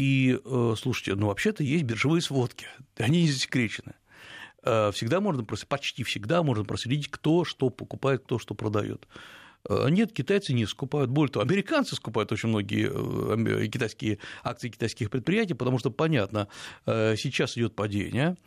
И, 0.00 0.40
э, 0.42 0.74
слушайте, 0.78 1.14
ну, 1.14 1.26
вообще-то 1.26 1.62
есть 1.62 1.84
биржевые 1.84 2.22
сводки, 2.22 2.66
они 2.96 3.20
не 3.24 3.30
засекречены. 3.30 3.92
Э, 4.62 4.92
всегда 4.94 5.20
можно, 5.20 5.44
почти 5.44 6.04
всегда 6.04 6.42
можно 6.42 6.64
проследить, 6.64 7.10
кто 7.10 7.44
что 7.44 7.68
покупает, 7.68 8.22
кто 8.24 8.38
что 8.38 8.54
продает. 8.54 9.06
Э, 9.68 9.88
нет, 9.90 10.14
китайцы 10.14 10.54
не 10.54 10.64
скупают. 10.64 11.10
Более 11.10 11.30
того, 11.30 11.44
американцы 11.44 11.96
скупают 11.96 12.32
очень 12.32 12.48
многие 12.48 13.68
китайские 13.68 14.20
акции 14.42 14.70
китайских 14.70 15.10
предприятий, 15.10 15.52
потому 15.52 15.78
что, 15.78 15.90
понятно, 15.90 16.48
сейчас 16.86 17.58
идет 17.58 17.76
падение, 17.76 18.38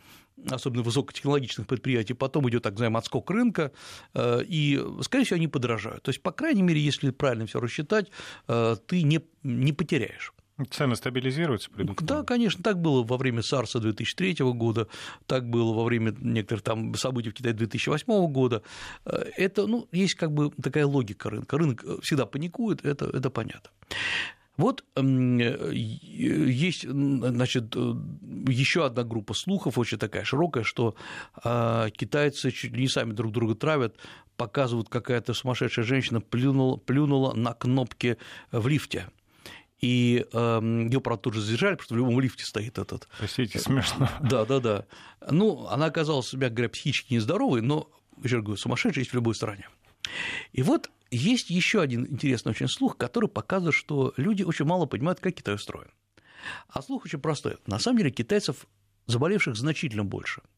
особенно 0.50 0.82
высокотехнологичных 0.82 1.68
предприятий, 1.68 2.14
потом 2.14 2.50
идет 2.50 2.64
так 2.64 2.72
называемый 2.72 2.98
отскок 2.98 3.30
рынка, 3.30 3.70
и, 4.18 4.84
скорее 5.02 5.24
всего, 5.24 5.36
они 5.36 5.46
подорожают. 5.46 6.02
То 6.02 6.08
есть, 6.08 6.20
по 6.20 6.32
крайней 6.32 6.62
мере, 6.62 6.80
если 6.80 7.10
правильно 7.10 7.46
все 7.46 7.60
рассчитать, 7.60 8.10
ты 8.48 9.02
не, 9.04 9.24
не 9.44 9.72
потеряешь. 9.72 10.33
Цены 10.70 10.94
стабилизируются? 10.94 11.70
Придут? 11.70 12.00
Да, 12.02 12.22
конечно, 12.22 12.62
так 12.62 12.80
было 12.80 13.02
во 13.02 13.16
время 13.16 13.42
САРСа 13.42 13.80
2003 13.80 14.36
года, 14.52 14.86
так 15.26 15.48
было 15.48 15.72
во 15.72 15.84
время 15.84 16.14
некоторых 16.20 16.62
там 16.62 16.94
событий 16.94 17.30
в 17.30 17.34
Китае 17.34 17.54
2008 17.54 18.26
года. 18.32 18.62
Это, 19.04 19.66
ну, 19.66 19.88
есть 19.90 20.14
как 20.14 20.32
бы 20.32 20.50
такая 20.62 20.86
логика 20.86 21.28
рынка. 21.30 21.58
Рынок 21.58 21.84
всегда 22.02 22.24
паникует, 22.26 22.84
это, 22.84 23.06
это 23.06 23.30
понятно. 23.30 23.70
Вот 24.56 24.84
есть, 24.94 26.82
значит, 26.88 27.74
еще 27.74 28.86
одна 28.86 29.02
группа 29.02 29.34
слухов, 29.34 29.76
очень 29.78 29.98
такая 29.98 30.22
широкая, 30.22 30.62
что 30.62 30.94
а, 31.42 31.90
китайцы 31.90 32.52
чуть 32.52 32.72
ли 32.72 32.82
не 32.82 32.88
сами 32.88 33.12
друг 33.12 33.32
друга 33.32 33.56
травят, 33.56 33.96
показывают, 34.36 34.88
какая-то 34.88 35.34
сумасшедшая 35.34 35.84
женщина 35.84 36.20
плюнула, 36.20 36.76
плюнула 36.76 37.34
на 37.34 37.52
кнопки 37.52 38.16
в 38.52 38.68
лифте 38.68 39.08
и 39.84 40.24
э, 40.32 40.86
ее, 40.90 40.98
правда, 41.02 41.24
тут 41.24 41.34
же 41.34 41.42
задержали, 41.42 41.74
потому 41.74 41.84
что 41.84 41.94
в 41.94 41.98
любом 41.98 42.18
лифте 42.18 42.42
стоит 42.42 42.78
этот. 42.78 43.06
Простите, 43.18 43.58
смешно. 43.58 44.08
Да, 44.22 44.46
да, 44.46 44.58
да. 44.58 44.86
Ну, 45.30 45.66
она 45.66 45.86
оказалась, 45.86 46.32
мягко 46.32 46.54
говоря, 46.54 46.70
психически 46.70 47.12
нездоровой, 47.12 47.60
но, 47.60 47.90
еще 48.22 48.36
раз 48.36 48.44
говорю, 48.44 48.56
сумасшедшая 48.56 49.02
есть 49.02 49.10
в 49.10 49.14
любой 49.14 49.34
стране. 49.34 49.68
И 50.52 50.62
вот 50.62 50.90
есть 51.10 51.50
еще 51.50 51.82
один 51.82 52.06
интересный 52.06 52.52
очень 52.52 52.68
слух, 52.68 52.96
который 52.96 53.28
показывает, 53.28 53.74
что 53.74 54.14
люди 54.16 54.42
очень 54.42 54.64
мало 54.64 54.86
понимают, 54.86 55.20
как 55.20 55.34
Китай 55.34 55.54
устроен. 55.54 55.90
А 56.68 56.80
слух 56.80 57.04
очень 57.04 57.20
простой. 57.20 57.58
На 57.66 57.78
самом 57.78 57.98
деле 57.98 58.10
китайцев 58.10 58.66
заболевших 59.06 59.54
значительно 59.54 60.04
больше– 60.04 60.40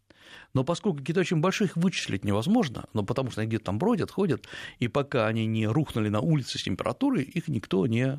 но 0.55 0.65
поскольку 0.65 1.03
Китай 1.03 1.23
очень 1.23 1.41
больших, 1.41 1.71
их 1.71 1.77
вычислить 1.77 2.25
невозможно, 2.25 2.85
но 2.93 3.03
потому 3.03 3.31
что 3.31 3.41
они 3.41 3.49
где-то 3.49 3.67
там 3.67 3.79
бродят, 3.79 4.11
ходят, 4.11 4.47
и 4.79 4.89
пока 4.89 5.27
они 5.27 5.47
не 5.47 5.67
рухнули 5.67 6.09
на 6.09 6.21
улице 6.21 6.59
с 6.59 6.63
температурой, 6.63 7.23
их 7.23 7.49
никто 7.49 7.87
не, 7.87 8.19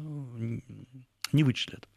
не 1.32 1.44
вычислит. 1.44 1.88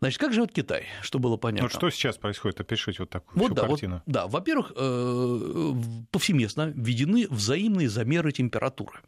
Значит, 0.00 0.20
как 0.20 0.32
живет 0.32 0.52
Китай, 0.52 0.84
что 1.02 1.18
было 1.18 1.36
понятно? 1.36 1.64
Ну, 1.64 1.68
что 1.70 1.90
сейчас 1.90 2.16
происходит? 2.16 2.60
Опишите 2.60 3.00
вот 3.00 3.10
такую 3.10 3.40
вот, 3.40 3.54
да, 3.54 3.66
картину. 3.66 3.94
Вот, 3.94 4.02
да, 4.06 4.26
во-первых, 4.28 4.72
э, 4.76 5.72
повсеместно 6.12 6.72
введены 6.74 7.26
взаимные 7.28 7.88
замеры 7.88 8.30
температуры. 8.30 9.00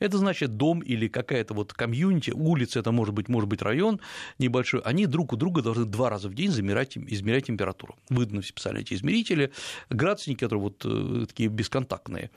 Это 0.00 0.18
значит, 0.18 0.56
дом 0.58 0.80
или 0.80 1.08
какая-то 1.08 1.54
вот 1.54 1.72
комьюнити, 1.72 2.30
улица, 2.30 2.80
это 2.80 2.92
может 2.92 3.14
быть, 3.14 3.28
может 3.28 3.48
быть 3.48 3.62
район 3.62 4.00
небольшой, 4.38 4.80
они 4.82 5.06
друг 5.06 5.32
у 5.32 5.36
друга 5.36 5.62
должны 5.62 5.86
два 5.86 6.10
раза 6.10 6.28
в 6.28 6.34
день 6.34 6.50
замерять, 6.50 6.98
измерять 6.98 7.46
температуру. 7.46 7.96
Выданы 8.10 8.42
специально 8.42 8.78
эти 8.78 8.92
измерители, 8.92 9.50
градусники, 9.88 10.40
которые 10.40 10.64
вот 10.64 10.84
э, 10.84 11.24
такие 11.26 11.48
бесконтактные. 11.48 12.30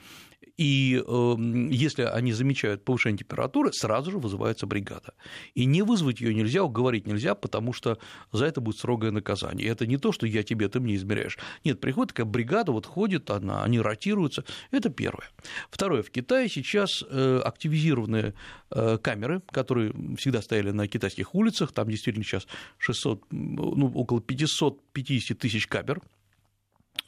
И 0.57 1.03
э, 1.05 1.35
если 1.69 2.03
они 2.03 2.33
замечают 2.33 2.85
повышение 2.85 3.19
температуры, 3.19 3.71
сразу 3.73 4.11
же 4.11 4.19
вызывается 4.19 4.65
бригада. 4.65 5.13
И 5.53 5.65
не 5.65 5.81
вызвать 5.81 6.21
ее 6.21 6.33
нельзя, 6.33 6.63
уговорить 6.63 7.07
нельзя, 7.07 7.35
потому 7.35 7.73
что 7.73 7.97
за 8.31 8.45
это 8.45 8.61
будет 8.61 8.77
строгое 8.77 9.11
наказание. 9.11 9.67
И 9.67 9.69
это 9.69 9.85
не 9.85 9.97
то, 9.97 10.11
что 10.11 10.25
я 10.27 10.43
тебе, 10.43 10.69
ты 10.69 10.79
мне 10.79 10.95
измеряешь. 10.95 11.37
Нет, 11.63 11.79
приходит 11.79 12.09
такая 12.09 12.25
бригада, 12.25 12.71
вот 12.71 12.85
ходит, 12.85 13.29
она, 13.29 13.63
они 13.63 13.79
ротируются. 13.79 14.43
Это 14.71 14.89
первое. 14.89 15.29
Второе. 15.69 16.03
В 16.03 16.11
Китае 16.11 16.49
сейчас 16.49 17.03
э, 17.09 17.41
активизированные 17.43 18.33
э, 18.71 18.97
камеры, 19.01 19.41
которые 19.51 19.93
всегда 20.17 20.41
стояли 20.41 20.71
на 20.71 20.87
китайских 20.87 21.35
улицах, 21.35 21.71
там 21.71 21.89
действительно 21.89 22.23
сейчас 22.23 22.47
600, 22.77 23.25
ну, 23.31 23.91
около 23.93 24.21
550 24.21 25.37
тысяч 25.37 25.67
камер, 25.67 26.01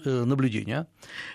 наблюдения, 0.06 0.88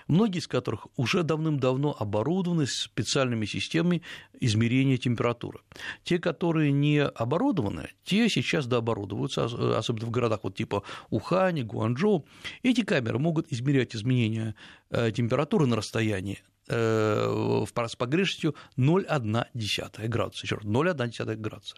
многие 0.07 0.39
из 0.39 0.47
которых 0.47 0.87
уже 0.95 1.23
давным-давно 1.23 1.95
оборудованы 1.97 2.67
специальными 2.67 3.45
системами 3.45 4.01
измерения 4.39 4.97
температуры. 4.97 5.59
Те, 6.03 6.19
которые 6.19 6.71
не 6.71 7.03
оборудованы, 7.03 7.89
те 8.03 8.29
сейчас 8.29 8.67
дооборудовываются, 8.67 9.77
особенно 9.77 10.07
в 10.07 10.11
городах 10.11 10.41
вот 10.43 10.55
типа 10.55 10.83
Ухань, 11.09 11.63
Гуанчжоу. 11.63 12.25
Эти 12.63 12.81
камеры 12.81 13.19
могут 13.19 13.51
измерять 13.51 13.95
изменения 13.95 14.55
э, 14.89 15.11
температуры 15.11 15.65
на 15.67 15.75
расстоянии 15.75 16.39
э, 16.67 17.65
с 17.65 17.95
погрешностью 17.95 18.55
0,1 18.77 20.07
градуса, 20.07 20.45
еще 20.45 20.55
раз, 20.55 20.65
0,1 20.65 21.35
градуса. 21.35 21.77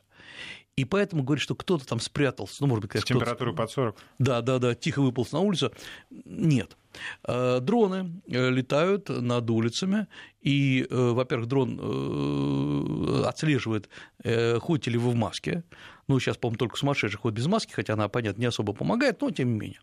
И 0.77 0.85
поэтому 0.85 1.23
говорит, 1.23 1.41
что 1.41 1.55
кто-то 1.55 1.87
там 1.87 1.99
спрятался, 1.99 2.57
ну, 2.59 2.67
может 2.67 2.83
быть, 2.83 2.91
конечно, 2.91 3.15
температуру 3.15 3.53
под 3.55 3.71
40. 3.71 3.97
Да, 4.19 4.41
да, 4.41 4.59
да, 4.59 4.75
тихо 4.75 5.01
выполз 5.01 5.31
на 5.31 5.39
улицу. 5.39 5.71
Нет. 6.11 6.77
Э, 7.23 7.59
дроны 7.61 8.21
э, 8.27 8.49
летают 8.49 9.09
над 9.09 9.49
улицами, 9.49 10.07
и, 10.41 10.85
э, 10.89 10.95
во-первых, 10.95 11.47
дрон 11.47 13.25
отслеживает, 13.25 13.89
ходите 14.23 14.91
ли 14.91 14.97
вы 14.97 15.11
в 15.11 15.15
маске. 15.15 15.63
Ну, 16.07 16.19
сейчас, 16.19 16.37
по-моему, 16.37 16.57
только 16.57 16.77
сумасшедший 16.77 17.19
ходит 17.19 17.37
без 17.37 17.47
маски, 17.47 17.73
хотя 17.73 17.93
она, 17.93 18.07
понятно, 18.07 18.39
не 18.39 18.47
особо 18.47 18.73
помогает, 18.73 19.19
но 19.21 19.31
тем 19.31 19.53
не 19.53 19.59
менее. 19.59 19.79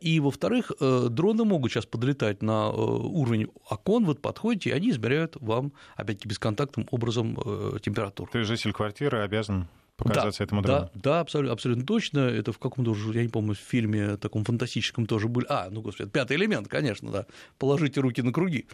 И, 0.00 0.20
во-вторых, 0.20 0.72
дроны 0.80 1.44
могут 1.44 1.72
сейчас 1.72 1.84
подлетать 1.84 2.42
на 2.42 2.70
уровень 2.70 3.48
окон, 3.68 4.06
вот 4.06 4.22
подходите, 4.22 4.70
и 4.70 4.72
они 4.72 4.90
измеряют 4.90 5.36
вам, 5.40 5.72
опять-таки, 5.96 6.28
бесконтактным 6.28 6.88
образом 6.90 7.34
температуру. 7.80 8.30
Ты 8.32 8.44
житель 8.44 8.72
квартиры 8.72 9.18
обязан 9.18 9.68
показаться 9.98 10.38
да, 10.38 10.44
этому. 10.44 10.62
Да, 10.62 10.90
да 10.94 11.20
абсолютно, 11.20 11.52
абсолютно 11.52 11.84
точно. 11.84 12.20
Это 12.20 12.52
в 12.52 12.58
каком-то 12.58 12.96
я 13.12 13.22
не 13.22 13.28
помню, 13.28 13.54
в 13.54 13.58
фильме 13.58 14.16
таком 14.16 14.44
фантастическом 14.44 15.06
тоже 15.06 15.28
были. 15.28 15.46
А, 15.48 15.68
ну, 15.70 15.82
господи, 15.82 16.08
пятый 16.08 16.36
элемент, 16.36 16.68
конечно, 16.68 17.10
да. 17.10 17.26
Положите 17.58 18.00
руки 18.00 18.22
на 18.22 18.32
круги. 18.32 18.66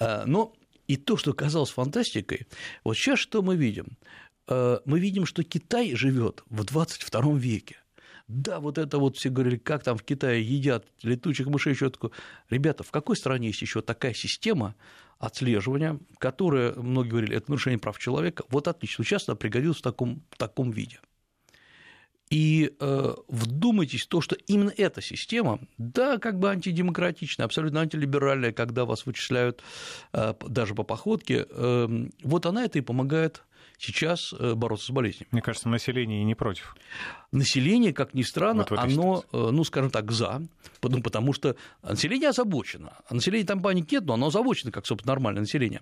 А, 0.00 0.24
но 0.24 0.54
и 0.86 0.96
то, 0.96 1.16
что 1.16 1.32
казалось 1.34 1.70
фантастикой, 1.70 2.46
вот 2.84 2.94
сейчас 2.94 3.18
что 3.18 3.42
мы 3.42 3.56
видим? 3.56 3.98
А, 4.46 4.80
мы 4.84 5.00
видим, 5.00 5.26
что 5.26 5.42
Китай 5.42 5.94
живет 5.94 6.44
в 6.48 6.64
22 6.64 7.36
веке. 7.36 7.76
Да, 8.28 8.60
вот 8.60 8.78
это 8.78 8.98
вот 8.98 9.16
все 9.16 9.28
говорили, 9.30 9.56
как 9.56 9.82
там 9.82 9.96
в 9.96 10.02
Китае 10.02 10.42
едят 10.42 10.86
летучих 11.02 11.46
мышей, 11.46 11.72
еще 11.72 11.90
такое. 11.90 12.12
Ребята, 12.50 12.82
в 12.82 12.90
какой 12.90 13.16
стране 13.16 13.48
есть 13.48 13.62
еще 13.62 13.82
такая 13.82 14.14
система 14.14 14.74
отслеживания, 15.18 15.98
которая, 16.18 16.74
многие 16.74 17.10
говорили, 17.10 17.36
это 17.36 17.50
нарушение 17.50 17.78
прав 17.78 17.98
человека, 17.98 18.44
вот 18.48 18.68
отлично, 18.68 19.04
сейчас 19.04 19.28
она 19.28 19.36
пригодилась 19.36 19.78
в 19.78 19.82
таком, 19.82 20.22
в 20.30 20.36
таком 20.36 20.70
виде. 20.70 21.00
И 22.32 22.74
э, 22.80 23.14
вдумайтесь 23.28 24.04
в 24.04 24.08
то, 24.08 24.22
что 24.22 24.36
именно 24.46 24.72
эта 24.74 25.02
система, 25.02 25.60
да, 25.76 26.16
как 26.16 26.38
бы 26.38 26.50
антидемократичная, 26.50 27.44
абсолютно 27.44 27.82
антилиберальная, 27.82 28.52
когда 28.52 28.86
вас 28.86 29.04
вычисляют 29.04 29.62
э, 30.14 30.32
даже 30.48 30.74
по 30.74 30.82
походке, 30.82 31.46
э, 31.48 32.08
вот 32.22 32.46
она 32.46 32.64
это 32.64 32.78
и 32.78 32.80
помогает 32.80 33.42
сейчас 33.76 34.32
э, 34.32 34.54
бороться 34.54 34.86
с 34.86 34.90
болезнью. 34.90 35.26
Мне 35.30 35.42
кажется, 35.42 35.68
население 35.68 36.24
не 36.24 36.34
против. 36.34 36.74
Население, 37.32 37.92
как 37.94 38.14
ни 38.14 38.22
странно, 38.22 38.66
вот 38.68 38.78
оно. 38.78 39.24
Э, 39.32 39.48
ну, 39.50 39.64
скажем 39.64 39.90
так, 39.90 40.12
за, 40.12 40.42
ну, 40.82 41.02
потому 41.02 41.32
что 41.32 41.56
население 41.82 42.28
озабочено. 42.28 42.92
А 43.08 43.14
население 43.14 43.46
там 43.46 43.62
паники 43.62 43.94
нет, 43.94 44.04
но 44.04 44.14
оно 44.14 44.26
озабочено, 44.26 44.70
как, 44.70 44.86
собственно, 44.86 45.14
нормальное 45.14 45.40
население. 45.40 45.80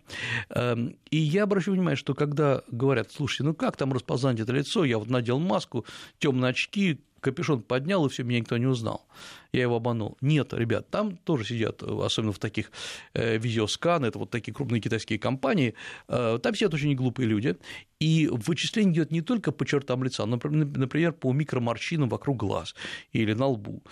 Эм, 0.51 0.97
и 1.11 1.17
я 1.17 1.43
обращаю 1.43 1.75
внимание, 1.75 1.97
что 1.97 2.15
когда 2.15 2.63
говорят, 2.71 3.11
слушайте, 3.11 3.45
ну 3.45 3.55
как 3.55 3.77
там 3.77 3.93
распознать 3.93 4.39
это 4.39 4.53
лицо, 4.53 4.85
я 4.85 4.99
вот 4.99 5.11
надел 5.11 5.41
маску, 5.41 5.85
темные 6.19 6.51
очки, 6.51 7.01
капюшон 7.21 7.63
поднял, 7.63 8.07
и 8.07 8.09
все, 8.09 8.23
меня 8.23 8.41
никто 8.41 8.57
не 8.57 8.67
узнал. 8.67 9.07
Я 9.53 9.63
его 9.63 9.77
обманул. 9.77 10.17
Нет, 10.21 10.53
ребят, 10.53 10.89
там 10.91 11.17
тоже 11.17 11.45
сидят, 11.45 11.83
особенно 11.83 12.33
в 12.33 12.39
таких 12.39 12.71
э, 13.15 13.37
видеоскан, 13.39 14.05
это 14.05 14.19
вот 14.19 14.31
такие 14.31 14.53
крупные 14.53 14.81
китайские 14.81 15.19
компании, 15.19 15.75
э, 16.09 16.39
там 16.43 16.55
сидят 16.55 16.75
очень 16.75 16.95
глупые 16.95 17.29
люди, 17.29 17.57
и 18.01 18.29
вычисление 18.29 18.95
идет 18.95 19.13
не 19.13 19.21
только 19.21 19.53
по 19.53 19.65
чертам 19.65 20.03
лица, 20.03 20.27
но, 20.27 20.41
например, 20.43 21.13
по 21.13 21.33
микроморщинам 21.33 22.09
вокруг 22.09 22.39
глаз 22.39 22.75
или 23.13 23.35
на 23.35 23.47
лбу. 23.47 23.83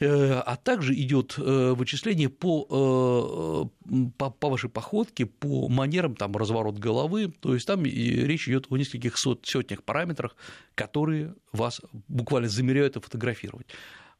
Э, 0.00 0.42
а 0.46 0.56
также 0.56 0.94
идет 0.94 1.34
э, 1.38 1.72
вычисление 1.74 2.28
по, 2.28 3.70
э, 3.88 4.08
по, 4.18 4.30
по 4.30 4.50
вашей 4.50 4.70
походке, 4.70 5.26
по 5.26 5.68
манерам, 5.68 6.14
там, 6.14 6.36
разворот 6.36 6.78
головы, 6.78 7.32
то 7.40 7.54
есть 7.54 7.66
там 7.66 7.84
речь 7.84 8.48
идет 8.48 8.66
о 8.70 8.76
нескольких 8.76 9.16
сот, 9.16 9.46
сотнях 9.46 9.82
параметрах, 9.82 10.36
которые 10.74 11.34
вас 11.52 11.80
буквально 12.08 12.48
замеряют 12.48 12.96
и 12.96 13.00
фотографировать. 13.00 13.66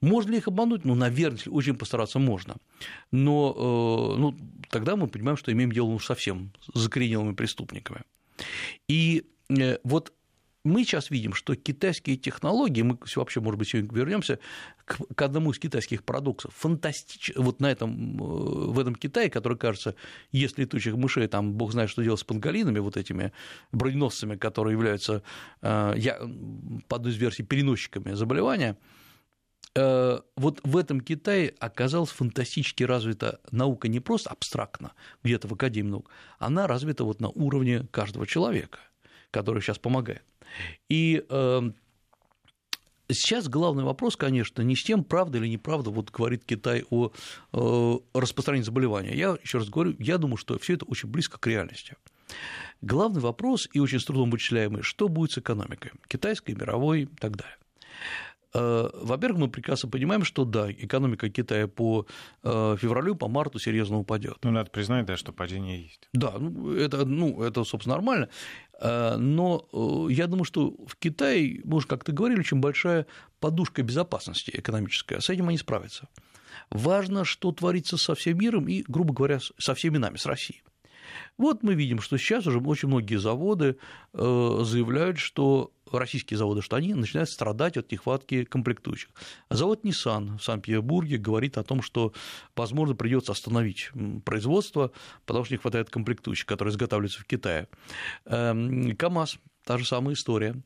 Можно 0.00 0.33
ли 0.33 0.38
их 0.38 0.49
обмануть? 0.49 0.85
Ну, 0.85 0.97
наверное, 0.97 1.38
если 1.38 1.50
очень 1.50 1.76
постараться 1.76 2.19
можно. 2.19 2.57
Но 3.12 4.16
ну, 4.19 4.37
тогда 4.69 4.97
мы 4.97 5.07
понимаем, 5.07 5.37
что 5.37 5.52
имеем 5.52 5.71
дело 5.71 5.90
ну, 5.90 6.00
совсем 6.00 6.50
с 6.75 6.81
закоренелыми 6.81 7.35
преступниками. 7.35 8.02
И 8.88 9.24
вот 9.84 10.12
мы 10.64 10.84
сейчас 10.84 11.10
видим, 11.10 11.34
что 11.34 11.56
китайские 11.56 12.16
технологии, 12.16 12.82
мы 12.82 12.98
вообще, 13.16 13.40
может 13.40 13.58
быть, 13.58 13.68
сегодня 13.68 13.92
вернемся 13.92 14.38
к, 14.84 15.22
одному 15.22 15.50
из 15.50 15.58
китайских 15.58 16.04
парадоксов, 16.04 16.54
фантастично, 16.54 17.42
вот 17.42 17.60
на 17.60 17.70
этом, 17.70 18.16
э, 18.16 18.70
в 18.70 18.78
этом 18.78 18.94
Китае, 18.94 19.28
который, 19.28 19.58
кажется, 19.58 19.96
есть 20.30 20.58
летучих 20.58 20.94
мышей, 20.94 21.26
там 21.26 21.52
бог 21.54 21.72
знает, 21.72 21.90
что 21.90 22.02
делать 22.02 22.20
с 22.20 22.24
панголинами, 22.24 22.78
вот 22.78 22.96
этими 22.96 23.32
броненосцами, 23.72 24.36
которые 24.36 24.74
являются, 24.74 25.22
э, 25.62 25.94
я, 25.96 26.20
по 26.88 26.96
одной 26.96 27.12
из 27.12 27.16
версий, 27.16 27.42
переносчиками 27.42 28.14
заболевания, 28.14 28.76
э, 28.80 29.01
вот 29.75 30.61
в 30.64 30.76
этом 30.76 31.00
Китае 31.00 31.55
оказалась 31.59 32.11
фантастически 32.11 32.83
развита 32.83 33.41
наука 33.50 33.88
не 33.88 34.00
просто 34.00 34.31
абстрактно, 34.31 34.93
где-то 35.23 35.49
в 35.49 35.55
Академии 35.55 35.91
наук, 35.91 36.11
она 36.38 36.67
развита 36.67 37.05
вот 37.05 37.21
на 37.21 37.29
уровне 37.31 37.87
каждого 37.91 38.26
человека, 38.26 38.81
который 39.31 39.62
сейчас 39.62 39.79
помогает. 39.79 40.23
И 40.91 41.25
эм, 41.31 41.75
Сейчас 43.14 43.49
главный 43.49 43.85
вопрос, 43.85 44.17
конечно, 44.17 44.62
не 44.62 44.76
с 44.76 44.83
тем, 44.83 45.05
правда 45.05 45.38
или 45.38 45.47
неправда, 45.47 45.91
вот 45.91 46.11
говорит 46.11 46.45
Китай 46.45 46.85
о 46.91 47.11
э, 47.52 47.99
распространении 48.14 48.64
заболевания. 48.64 49.14
Я 49.14 49.37
еще 49.43 49.59
раз 49.59 49.69
говорю, 49.69 49.95
я 49.99 50.19
думаю, 50.19 50.37
что 50.37 50.59
все 50.59 50.75
это 50.75 50.85
очень 50.87 51.09
близко 51.09 51.38
к 51.38 51.47
реальности. 51.47 51.97
Главный 52.81 53.21
вопрос 53.21 53.69
и 53.73 53.81
очень 53.81 54.00
с 54.00 54.05
трудом 54.05 54.31
вычисляемый, 54.31 54.83
что 54.83 55.09
будет 55.09 55.33
с 55.33 55.38
экономикой, 55.38 55.93
китайской, 56.09 56.52
мировой 56.52 57.02
и 57.02 57.07
так 57.07 57.37
далее. 57.37 57.57
Э, 58.54 58.90
во-первых, 58.92 59.40
мы 59.40 59.49
прекрасно 59.49 59.88
понимаем, 59.88 60.25
что 60.25 60.44
да, 60.44 60.71
экономика 60.71 61.30
Китая 61.30 61.66
по 61.66 62.06
э, 62.42 62.76
февралю, 62.78 63.14
по 63.14 63.28
марту 63.28 63.59
серьезно 63.59 63.99
упадет. 63.99 64.38
Ну, 64.42 64.50
надо 64.50 64.71
признать, 64.71 65.06
да, 65.06 65.16
что 65.16 65.32
падение 65.32 65.85
есть. 65.85 66.09
Да, 66.12 66.35
ну, 66.38 66.73
это, 66.75 67.04
ну, 67.04 67.42
это, 67.42 67.64
собственно, 67.64 67.97
нормально. 67.97 68.28
Э, 68.80 69.16
но 69.16 69.66
я 70.11 70.26
думаю, 70.26 70.44
что 70.44 70.75
в 70.87 70.97
Китае, 70.97 71.61
мы 71.64 71.76
уже 71.76 71.87
как-то 71.87 72.12
говорили, 72.12 72.40
очень 72.40 72.61
большая 72.61 73.06
подушка 73.40 73.82
безопасности 73.82 74.50
экономическая. 74.54 75.21
С 75.21 75.30
этим 75.30 75.49
они 75.49 75.59
справятся. 75.59 76.09
Важно, 76.71 77.25
что 77.25 77.52
творится 77.52 77.97
со 77.97 78.15
всем 78.15 78.38
миром 78.38 78.69
и, 78.69 78.84
грубо 78.86 79.15
говоря, 79.15 79.41
со 79.58 79.75
всеми 79.75 79.99
нами, 79.99 80.17
с 80.17 80.26
Россией. 80.26 80.62
Вот 81.38 81.62
мы 81.62 81.75
видим, 81.75 82.00
что 82.00 82.19
сейчас 82.19 82.47
уже 82.47 82.58
очень 82.60 82.88
многие 82.88 83.17
заводы 83.17 83.76
заявляют, 84.12 85.19
что 85.19 85.73
российские 85.99 86.39
заводы, 86.39 86.63
что 86.63 86.76
они 86.76 86.95
начинают 86.95 87.31
страдать 87.31 87.76
от 87.76 87.91
нехватки 87.93 88.45
комплектующих. 88.45 89.11
Завод 89.50 89.85
Nissan 89.85 90.39
в 90.39 90.45
Санкт-Петербурге 90.45 91.19
говорит 91.19 91.59
о 91.59 91.63
том, 91.63 91.83
что, 91.83 92.13
возможно, 92.57 92.95
придется 92.95 93.33
остановить 93.33 93.91
производство, 94.25 94.93
потому 95.26 95.45
что 95.45 95.55
не 95.55 95.59
хватает 95.59 95.91
комплектующих, 95.91 96.47
которые 96.47 96.73
изготавливаются 96.73 97.21
в 97.21 97.26
Китае. 97.26 97.69
Эм, 98.26 98.97
КАМАЗ 98.97 99.39
Та 99.64 99.78
же 99.78 99.86
самая 99.86 100.14
история. 100.14 100.56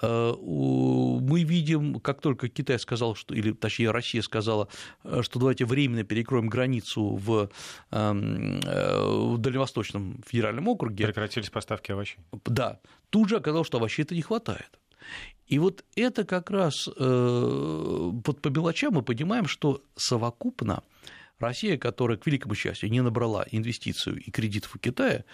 Э, 0.00 0.32
мы 0.40 1.42
видим, 1.42 1.98
как 1.98 2.20
только 2.20 2.48
Китай 2.48 2.78
сказал, 2.78 3.16
что, 3.16 3.34
или 3.34 3.52
точнее 3.52 3.90
Россия 3.90 4.22
сказала, 4.22 4.68
э, 5.02 5.22
что 5.22 5.40
давайте 5.40 5.64
временно 5.64 6.04
перекроем 6.04 6.48
границу 6.48 7.16
в, 7.16 7.50
эм, 7.90 8.60
э, 8.60 9.34
в 9.34 9.38
Дальневосточном 9.38 10.22
федеральном 10.24 10.68
округе. 10.68 11.06
Прекратились 11.06 11.50
поставки 11.50 11.90
овощей. 11.90 12.18
Да. 12.44 12.78
Тут 13.10 13.30
же 13.30 13.36
оказалось, 13.36 13.66
что 13.66 13.78
овощей-то 13.78 14.14
не 14.14 14.22
хватает. 14.22 14.78
И 15.48 15.58
вот 15.58 15.84
это 15.94 16.24
как 16.24 16.50
раз 16.50 16.88
вот 16.88 18.40
по 18.42 18.48
мелочам 18.48 18.94
мы 18.94 19.02
понимаем, 19.02 19.46
что 19.46 19.82
совокупно 19.94 20.82
Россия, 21.38 21.78
которая, 21.78 22.16
к 22.16 22.26
великому 22.26 22.56
счастью, 22.56 22.90
не 22.90 23.00
набрала 23.00 23.46
инвестицию 23.52 24.16
и 24.20 24.30
кредитов 24.32 24.74
у 24.74 24.78
Китая, 24.80 25.24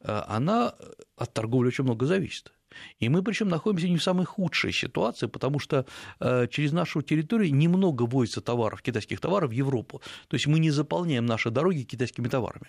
она 0.00 0.74
от 1.16 1.34
торговли 1.34 1.68
очень 1.68 1.84
много 1.84 2.06
зависит. 2.06 2.52
И 2.98 3.08
мы 3.08 3.22
причем 3.22 3.48
находимся 3.48 3.88
не 3.88 3.96
в 3.96 4.02
самой 4.02 4.26
худшей 4.26 4.72
ситуации, 4.72 5.26
потому 5.26 5.58
что 5.58 5.86
э, 6.20 6.46
через 6.50 6.72
нашу 6.72 7.02
территорию 7.02 7.54
немного 7.54 8.02
возится 8.02 8.40
товаров, 8.40 8.82
китайских 8.82 9.20
товаров 9.20 9.50
в 9.50 9.52
Европу. 9.52 10.00
То 10.28 10.34
есть 10.34 10.46
мы 10.46 10.58
не 10.58 10.70
заполняем 10.70 11.26
наши 11.26 11.50
дороги 11.50 11.82
китайскими 11.82 12.28
товарами. 12.28 12.68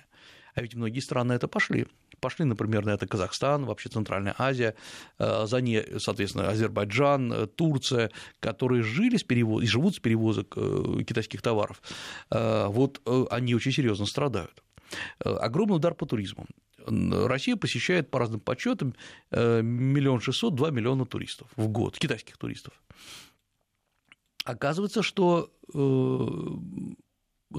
А 0.56 0.62
ведь 0.62 0.76
многие 0.76 1.00
страны 1.00 1.34
это 1.34 1.48
пошли. 1.48 1.86
Пошли, 2.20 2.46
например, 2.46 2.86
на 2.86 2.92
это 2.92 3.08
Казахстан, 3.08 3.66
вообще 3.66 3.90
Центральная 3.90 4.36
Азия, 4.38 4.76
э, 5.20 5.46
за 5.46 5.62
ней, 5.62 6.00
соответственно, 6.00 6.50
Азербайджан, 6.50 7.34
э, 7.34 7.48
Турция, 7.48 8.12
которые 8.40 8.84
жили 8.84 9.18
с 9.18 9.24
перевоз... 9.24 9.64
и 9.64 9.68
живут 9.68 9.96
с 9.96 10.00
перевозок 10.00 10.56
китайских 11.06 11.42
товаров. 11.42 11.82
Вот 12.30 13.02
они 13.32 13.56
очень 13.56 13.72
серьезно 13.72 14.06
страдают. 14.06 14.64
Огромный 15.20 15.76
удар 15.76 15.94
по 15.94 16.06
туризму. 16.06 16.46
Россия 16.86 17.56
посещает 17.56 18.10
по 18.10 18.20
разным 18.20 18.40
подсчетам 18.40 18.96
э, 19.32 19.62
миллион 19.62 20.22
шестьсот, 20.22 20.56
два 20.56 20.72
миллиона 20.72 21.06
туристов 21.06 21.50
в 21.56 21.68
год, 21.68 21.98
китайских 21.98 22.38
туристов. 22.38 22.74
Оказывается, 24.46 25.04
что 25.04 25.52
э, 25.74 26.28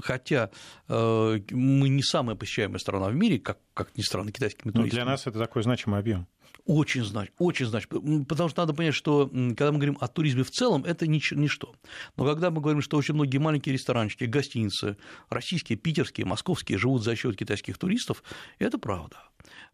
хотя 0.01 0.51
э, 0.87 1.39
мы 1.51 1.89
не 1.89 2.03
самая 2.03 2.35
посещаемая 2.35 2.79
страна 2.79 3.09
в 3.09 3.15
мире, 3.15 3.39
как, 3.39 3.59
как 3.73 3.97
ни 3.97 4.01
странно, 4.01 4.31
китайскими 4.31 4.71
туристами. 4.71 4.99
Но 4.99 5.05
для 5.05 5.05
нас 5.05 5.27
это 5.27 5.39
такой 5.39 5.63
значимый 5.63 5.99
объем. 5.99 6.27
Очень 6.65 7.03
значит, 7.03 7.33
очень 7.39 7.65
значит, 7.65 7.89
потому 8.27 8.49
что 8.49 8.61
надо 8.61 8.73
понять, 8.73 8.93
что 8.93 9.27
когда 9.27 9.71
мы 9.71 9.77
говорим 9.77 9.97
о 9.99 10.07
туризме 10.07 10.43
в 10.43 10.51
целом, 10.51 10.85
это 10.85 11.07
ничто. 11.07 11.75
Но 12.17 12.25
когда 12.25 12.51
мы 12.51 12.61
говорим, 12.61 12.81
что 12.81 12.97
очень 12.97 13.13
многие 13.13 13.39
маленькие 13.39 13.73
ресторанчики, 13.73 14.25
гостиницы, 14.25 14.97
российские, 15.29 15.77
питерские, 15.77 16.25
московские 16.25 16.77
живут 16.77 17.03
за 17.03 17.15
счет 17.15 17.35
китайских 17.35 17.77
туристов, 17.77 18.23
это 18.59 18.77
правда. 18.77 19.17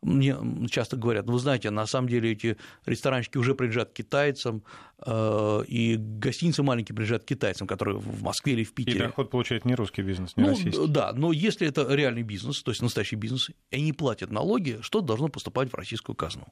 Мне 0.02 0.38
часто 0.70 0.96
говорят, 0.96 1.26
ну, 1.26 1.34
вы 1.34 1.40
знаете, 1.40 1.72
на 1.72 1.86
самом 1.88 2.08
деле 2.08 2.32
эти 2.32 2.58
ресторанчики 2.86 3.38
уже 3.38 3.56
принадлежат 3.56 3.94
китайцам, 3.94 4.63
э, 5.06 5.63
и 5.68 5.98
гостиницы 5.98 6.63
маленькие 6.63 6.96
принадлежат 6.96 7.26
китайцам, 7.26 7.68
которые 7.68 7.98
в 7.98 8.22
Москве 8.22 8.54
или 8.54 8.63
в 8.63 8.74
Питере. 8.74 8.98
И 8.98 9.04
доход 9.04 9.30
получает 9.30 9.66
не 9.66 9.76
русский 9.76 10.04
бизнес, 10.04 10.38
не 10.38 10.44
ну, 10.44 10.50
российский. 10.50 10.88
Да, 10.88 11.13
но 11.13 11.32
если 11.32 11.68
это 11.68 11.94
реальный 11.94 12.24
бизнес, 12.24 12.62
то 12.62 12.72
есть 12.72 12.82
настоящий 12.82 13.16
бизнес, 13.16 13.50
и 13.50 13.76
они 13.76 13.92
платят 13.92 14.32
налоги, 14.32 14.80
что 14.82 15.02
должно 15.02 15.30
поступать 15.30 15.72
в 15.72 15.76
российскую 15.76 16.16
казну. 16.16 16.48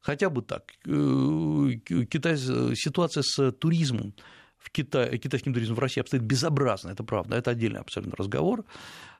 Хотя 0.00 0.30
бы 0.30 0.42
так. 0.42 0.72
Э, 0.86 1.70
Китай, 2.08 2.36
ситуация 2.36 3.22
с 3.22 3.52
туризмом 3.52 4.14
в 4.58 4.70
Китае, 4.70 5.18
китайским 5.18 5.54
туризмом 5.54 5.76
в 5.76 5.80
России 5.80 6.00
обстоит 6.00 6.24
безобразно, 6.24 6.90
это 6.90 7.04
правда, 7.04 7.36
это 7.36 7.52
отдельный 7.52 7.80
абсолютно 7.80 8.16
разговор. 8.16 8.64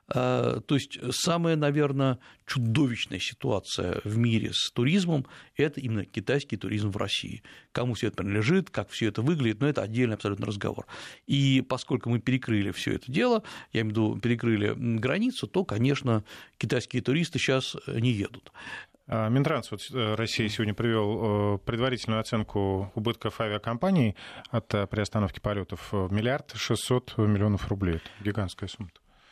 А, 0.09 0.61
то 0.61 0.75
есть 0.75 0.99
самая, 1.11 1.55
наверное, 1.55 2.19
чудовищная 2.45 3.19
ситуация 3.19 3.99
в 4.03 4.17
мире 4.17 4.51
с 4.53 4.71
туризмом– 4.71 5.25
это 5.57 5.81
именно 5.81 6.05
китайский 6.05 6.55
туризм 6.55 6.91
в 6.91 6.97
России. 6.97 7.43
Кому 7.73 7.93
все 7.93 8.07
это 8.07 8.17
принадлежит, 8.17 8.69
как 8.69 8.89
все 8.89 9.07
это 9.07 9.21
выглядит, 9.21 9.59
но 9.59 9.67
это 9.67 9.81
отдельный 9.81 10.15
абсолютно 10.15 10.45
разговор. 10.45 10.85
И 11.27 11.61
поскольку 11.67 12.09
мы 12.09 12.19
перекрыли 12.19 12.71
все 12.71 12.93
это 12.93 13.11
дело, 13.11 13.43
я 13.73 13.81
имею 13.81 13.93
в 13.93 13.97
виду 13.97 14.19
перекрыли 14.19 14.73
границу, 14.77 15.47
то, 15.47 15.65
конечно, 15.65 16.23
китайские 16.57 17.01
туристы 17.01 17.37
сейчас 17.37 17.75
не 17.87 18.11
едут. 18.11 18.51
А, 19.09 19.29
Минтранс 19.29 19.71
вот, 19.71 19.81
э, 19.93 20.15
России 20.15 20.47
сегодня 20.47 20.73
привел 20.73 21.55
э, 21.55 21.57
предварительную 21.59 22.19
оценку 22.19 22.91
убытков 22.93 23.39
авиакомпаний 23.39 24.15
от 24.49 24.73
э, 24.73 24.85
приостановки 24.85 25.39
полетов 25.39 25.93
миллиард 25.93 26.51
шестьсот 26.55 27.17
миллионов 27.17 27.69
рублей. 27.69 27.95
Это 27.95 28.23
гигантская 28.23 28.67
сумма. 28.67 28.89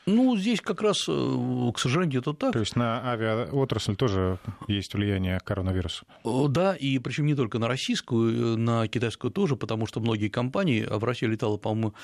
Ну, 0.07 0.37
здесь 0.37 0.61
как 0.61 0.81
раз, 0.81 1.05
э, 1.07 1.71
к 1.73 1.79
сожалению, 1.79 2.21
это 2.21 2.33
так. 2.33 2.53
То 2.53 2.59
есть 2.59 2.75
на 2.75 3.11
авиаотрасль 3.11 3.95
тоже 3.95 4.37
есть 4.67 4.93
влияние 4.93 5.39
коронавируса? 5.39 6.05
Да, 6.23 6.75
и 6.75 6.99
причем 6.99 7.25
не 7.25 7.33
только 7.33 7.57
на 7.57 7.67
российскую, 7.67 8.53
э, 8.53 8.55
на 8.55 8.87
китайскую 8.87 9.31
тоже, 9.31 9.55
потому 9.55 9.87
что 9.87 9.99
многие 9.99 10.29
компании, 10.29 10.85
а 10.87 10.99
в 10.99 11.03
России 11.03 11.25
летало, 11.25 11.57
по-моему, 11.57 11.95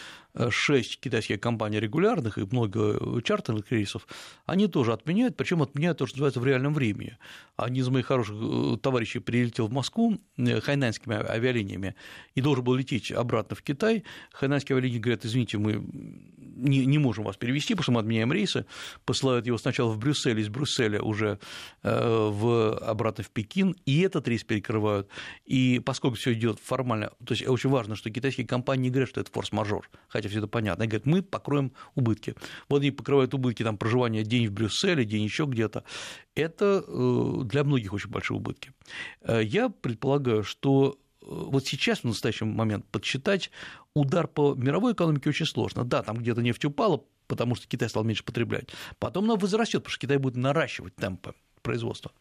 6 0.49 0.99
китайских 0.99 1.39
компаний 1.39 1.79
регулярных 1.79 2.39
и 2.39 2.47
много 2.51 3.21
чартерных 3.21 3.71
рейсов, 3.71 4.07
они 4.47 4.67
тоже 4.67 4.93
отменяют, 4.93 5.37
причем 5.37 5.61
отменяют 5.61 5.99
то, 5.99 6.07
что 6.07 6.17
называется 6.17 6.39
в 6.39 6.45
реальном 6.45 6.73
времени. 6.73 7.17
Один 7.55 7.83
из 7.83 7.89
моих 7.89 8.07
хороших 8.07 8.35
э, 8.39 8.77
товарищей 8.81 9.19
прилетел 9.19 9.67
в 9.67 9.73
Москву 9.73 10.17
хайнанскими 10.37 11.15
авиалиниями 11.15 11.95
и 12.33 12.41
должен 12.41 12.63
был 12.63 12.73
лететь 12.73 13.11
обратно 13.11 13.55
в 13.55 13.61
Китай. 13.61 14.05
Хайнанские 14.33 14.75
авиалинии 14.75 14.97
говорят, 14.99 15.23
извините, 15.23 15.59
мы 15.59 15.83
не, 16.61 16.85
не 16.85 16.97
можем 16.97 17.25
вас 17.25 17.37
перевести, 17.37 17.73
потому 17.73 17.83
что 17.83 17.90
мы 17.91 17.99
отменяем 17.99 18.31
рейсы, 18.31 18.65
посылают 19.05 19.45
его 19.45 19.57
сначала 19.57 19.91
в 19.91 19.97
Брюссель, 19.97 20.39
из 20.39 20.49
Брюсселя 20.49 21.01
уже 21.01 21.39
э, 21.83 22.29
в, 22.31 22.77
обратно 22.77 23.23
в 23.23 23.29
Пекин, 23.29 23.75
и 23.85 24.01
этот 24.01 24.27
рейс 24.27 24.43
перекрывают. 24.43 25.07
И 25.45 25.79
поскольку 25.79 26.17
все 26.17 26.33
идет 26.33 26.59
формально, 26.59 27.11
то 27.25 27.33
есть 27.33 27.47
очень 27.47 27.69
важно, 27.69 27.95
что 27.95 28.09
китайские 28.09 28.47
компании 28.47 28.83
не 28.83 28.89
говорят, 28.89 29.09
что 29.09 29.21
это 29.21 29.31
форс-мажор, 29.31 29.89
хотя 30.07 30.29
все 30.29 30.39
это 30.39 30.47
понятно. 30.47 30.83
Они 30.83 30.89
говорят, 30.89 31.05
мы 31.05 31.21
покроем 31.21 31.73
убытки. 31.95 32.35
Вот 32.69 32.81
они 32.81 32.91
покрывают 32.91 33.33
убытки 33.33 33.63
там, 33.63 33.77
проживания 33.77 34.23
день 34.23 34.47
в 34.47 34.51
Брюсселе, 34.51 35.05
день 35.05 35.23
еще 35.23 35.45
где-то. 35.45 35.83
Это 36.35 36.83
э, 36.87 37.43
для 37.45 37.63
многих 37.63 37.93
очень 37.93 38.09
большие 38.09 38.37
убытки. 38.37 38.71
Э, 39.21 39.41
я 39.43 39.69
предполагаю, 39.69 40.43
что 40.43 40.97
вот 41.21 41.65
сейчас, 41.65 41.99
в 41.99 42.05
настоящий 42.05 42.45
момент, 42.45 42.85
подсчитать 42.91 43.51
удар 43.93 44.27
по 44.27 44.55
мировой 44.55 44.93
экономике 44.93 45.29
очень 45.29 45.45
сложно. 45.45 45.83
Да, 45.83 46.03
там 46.03 46.17
где-то 46.17 46.41
нефть 46.41 46.65
упала, 46.65 47.03
потому 47.31 47.55
что 47.55 47.65
Китай 47.65 47.87
стал 47.87 48.03
меньше 48.03 48.25
потреблять. 48.25 48.67
Потом 48.99 49.23
она 49.23 49.35
возрастет, 49.35 49.83
потому 49.83 49.91
что 49.91 50.01
Китай 50.01 50.17
будет 50.17 50.35
наращивать 50.35 50.95
темпы 50.97 51.33
производства. 51.61 52.11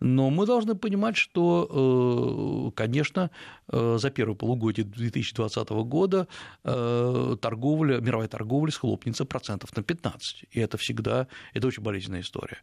Но 0.00 0.30
мы 0.30 0.46
должны 0.46 0.74
понимать, 0.74 1.16
что, 1.16 1.68
э, 1.70 2.76
конечно, 2.76 3.30
э, 3.68 3.96
за 3.98 4.10
первое 4.10 4.36
полугодие 4.36 4.84
2020 4.84 5.84
года 5.84 6.28
э, 6.64 7.36
торговля, 7.40 8.00
мировая 8.00 8.28
торговля 8.28 8.70
схлопнется 8.70 9.24
процентов 9.24 9.76
на 9.76 9.82
15. 9.82 10.44
И 10.50 10.60
это 10.60 10.76
всегда, 10.76 11.26
это 11.54 11.66
очень 11.66 11.82
болезненная 11.82 12.20
история. 12.20 12.58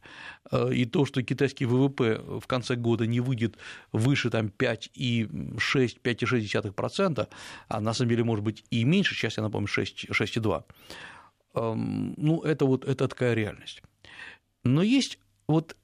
И 0.74 0.86
то, 0.86 1.06
что 1.06 1.24
китайский 1.24 1.66
ВВП 1.66 2.22
в 2.40 2.48
конце 2.48 2.76
года 2.76 3.06
не 3.08 3.20
выйдет 3.20 3.58
выше 3.92 4.30
там, 4.30 4.48
5,6, 4.48 6.02
5,6%, 6.04 7.28
а 7.68 7.82
на 7.82 7.94
самом 7.94 8.10
деле 8.10 8.24
может 8.24 8.46
быть 8.46 8.64
и 8.70 8.84
меньше, 8.84 9.16
сейчас 9.16 9.38
я 9.38 9.44
напомню, 9.44 9.68
6, 9.68 10.06
6,2%, 10.10 10.56
эм, 10.58 10.64
ну, 11.54 12.42
это 12.42 12.66
вот 12.66 12.86
это 12.86 13.08
такая 13.08 13.34
реальность. 13.34 13.84
Но 14.64 14.82
есть 14.84 15.20
вот 15.48 15.76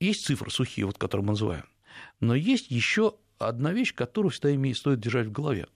есть 0.00 0.24
цифры 0.26 0.50
сухие, 0.50 0.86
вот, 0.86 0.98
которые 0.98 1.24
мы 1.24 1.32
называем, 1.32 1.64
но 2.20 2.34
есть 2.34 2.70
еще 2.70 3.14
одна 3.38 3.72
вещь, 3.72 3.94
которую 3.94 4.30
всегда 4.30 4.74
стоит 4.74 5.00
держать 5.00 5.28
в 5.28 5.32
голове. 5.32 5.66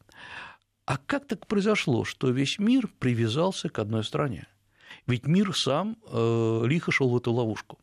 А 0.85 0.99
как 0.99 1.27
так 1.27 1.47
произошло, 1.47 2.05
что 2.05 2.31
весь 2.31 2.59
мир 2.59 2.89
привязался 2.99 3.69
к 3.69 3.79
одной 3.79 4.03
стране? 4.05 4.47
Ведь 5.07 5.27
мир 5.27 5.55
сам 5.57 5.97
э, 6.07 6.63
лихо 6.67 6.91
шел 6.91 7.09
в 7.11 7.17
эту 7.17 7.33
ловушку. 7.33 7.79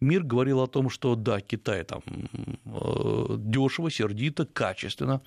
Мир 0.00 0.22
говорил 0.22 0.60
о 0.60 0.66
том, 0.66 0.90
что 0.90 1.14
да, 1.14 1.40
Китай 1.40 1.84
там 1.84 2.02
э, 2.64 3.36
дешево, 3.38 3.90
сердито, 3.90 4.44
качественно, 4.44 5.22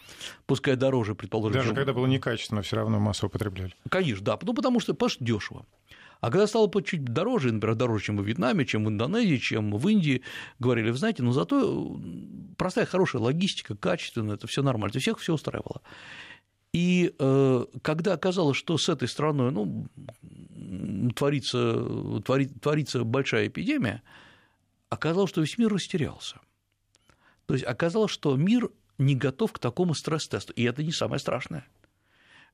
пускай 0.46 0.76
дороже, 0.76 1.16
предположим. 1.16 1.54
Даже 1.54 1.70
чем... 1.70 1.76
когда 1.76 1.94
было 1.94 2.06
некачественно, 2.06 2.62
все 2.62 2.76
равно 2.76 3.00
массово 3.00 3.30
потребляли. 3.30 3.74
Конечно, 3.90 4.24
да, 4.24 4.40
ну 4.42 4.54
потому 4.54 4.80
что, 4.80 4.94
потому 4.94 5.10
что 5.10 5.24
дешево. 5.24 5.66
А 6.20 6.32
когда 6.32 6.48
стало 6.48 6.70
чуть 6.84 7.04
дороже, 7.06 7.52
например, 7.52 7.76
дороже, 7.76 8.06
чем 8.06 8.18
в 8.18 8.26
Вьетнаме, 8.26 8.66
чем 8.66 8.86
в 8.86 8.90
Индонезии, 8.90 9.38
чем 9.38 9.78
в 9.78 9.88
Индии, 9.88 10.24
говорили, 10.60 10.90
вы 10.90 10.98
знаете, 10.98 11.24
ну 11.24 11.32
зато 11.32 12.00
простая, 12.58 12.86
хорошая 12.86 13.22
логистика, 13.22 13.76
качественная, 13.76 14.36
это 14.36 14.48
все 14.48 14.64
нормально, 14.64 14.92
это 14.92 15.00
всех 15.00 15.20
все 15.20 15.34
устраивало. 15.34 15.82
И 16.74 17.14
э, 17.18 17.66
когда 17.82 18.14
оказалось, 18.14 18.58
что 18.58 18.78
с 18.78 18.90
этой 18.90 19.08
страной 19.08 19.52
ну, 19.52 19.88
творится, 21.16 22.22
твори, 22.26 22.48
творится 22.48 23.04
большая 23.04 23.48
эпидемия, 23.48 24.02
оказалось, 24.90 25.30
что 25.30 25.42
весь 25.42 25.58
мир 25.58 25.74
растерялся. 25.74 26.40
То 27.46 27.54
есть 27.54 27.66
оказалось, 27.66 28.12
что 28.12 28.36
мир 28.36 28.70
не 28.98 29.16
готов 29.16 29.54
к 29.54 29.60
такому 29.60 29.94
стресс-тесту. 29.94 30.54
И 30.54 30.64
это 30.64 30.84
не 30.84 30.92
самое 30.92 31.20
страшное. 31.20 31.66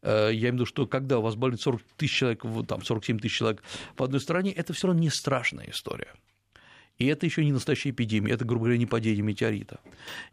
Э, 0.02 0.30
я 0.32 0.50
имею 0.50 0.52
в 0.52 0.56
виду, 0.56 0.66
что 0.66 0.88
когда 0.88 1.20
у 1.20 1.22
вас 1.22 1.36
болит 1.36 1.62
40 1.62 1.82
тысяч 1.98 2.18
человек, 2.18 2.44
там 2.68 2.84
47 2.84 3.20
тысяч 3.20 3.38
человек 3.38 3.64
в 3.96 4.04
одной 4.04 4.20
стране, 4.20 4.52
это 4.52 4.74
все 4.74 4.88
равно 4.88 5.02
не 5.02 5.10
страшная 5.10 5.70
история. 5.70 6.14
И 6.98 7.08
это 7.08 7.26
еще 7.26 7.44
не 7.44 7.52
настоящая 7.52 7.90
эпидемия, 7.90 8.34
это, 8.34 8.46
грубо 8.46 8.66
говоря, 8.66 8.78
не 8.78 8.86
падение 8.86 9.24
метеорита. 9.24 9.80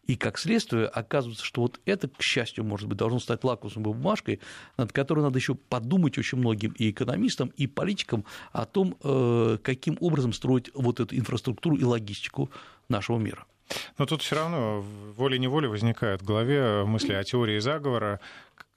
И 0.07 0.17
как 0.17 0.39
следствие 0.39 0.87
оказывается, 0.87 1.45
что 1.45 1.63
вот 1.63 1.81
это, 1.87 2.09
к 2.09 2.23
счастью, 2.23 2.65
может 2.65 2.89
быть, 2.89 2.99
должно 2.99 3.19
стать 3.19 3.45
лакмусовой 3.45 3.95
бумажкой, 3.95 4.41
над 4.77 4.93
которой 4.93 5.21
надо 5.21 5.39
еще 5.39 5.55
подумать 5.55 6.19
очень 6.19 6.39
многим 6.39 6.73
и 6.73 6.91
экономистам, 6.91 7.49
и 7.57 7.67
политикам 7.67 8.25
о 8.53 8.67
том, 8.67 8.97
э, 9.03 9.59
каким 9.63 9.97
образом 10.01 10.33
строить 10.33 10.71
вот 10.75 11.01
эту 11.01 11.17
инфраструктуру 11.17 11.77
и 11.77 11.85
логистику 11.85 12.51
нашего 12.89 13.19
мира. 13.19 13.47
Но 13.99 14.07
тут 14.07 14.23
все 14.23 14.37
равно 14.37 14.85
волей-неволей 15.17 15.69
возникают 15.69 16.23
в 16.23 16.25
голове 16.25 16.85
мысли 16.85 17.13
о 17.13 17.23
теории 17.25 17.59
заговора, 17.59 18.21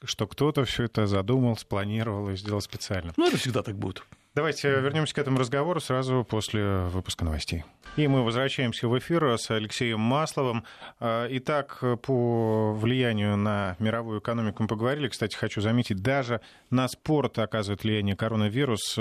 что 0.03 0.27
кто-то 0.27 0.65
все 0.65 0.83
это 0.83 1.07
задумал, 1.07 1.57
спланировал 1.57 2.29
и 2.29 2.37
сделал 2.37 2.61
специально. 2.61 3.13
Ну, 3.17 3.27
это 3.27 3.37
всегда 3.37 3.63
так 3.63 3.75
будет. 3.75 4.03
Давайте 4.35 4.69
вернемся 4.79 5.13
к 5.13 5.19
этому 5.19 5.37
разговору 5.37 5.79
сразу 5.79 6.25
после 6.27 6.85
выпуска 6.85 7.23
новостей. 7.23 7.65
И 7.97 8.07
мы 8.07 8.23
возвращаемся 8.23 8.87
в 8.87 8.97
эфир 8.97 9.37
с 9.37 9.51
Алексеем 9.51 9.99
Масловым. 9.99 10.63
А, 10.99 11.27
итак, 11.29 11.83
по 12.01 12.73
влиянию 12.73 13.37
на 13.37 13.75
мировую 13.77 14.19
экономику 14.21 14.63
мы 14.63 14.67
поговорили. 14.67 15.07
Кстати, 15.07 15.35
хочу 15.35 15.61
заметить, 15.61 16.01
даже 16.01 16.41
на 16.71 16.87
спорт 16.87 17.37
оказывает 17.37 17.83
влияние 17.83 18.15
коронавирус. 18.15 18.97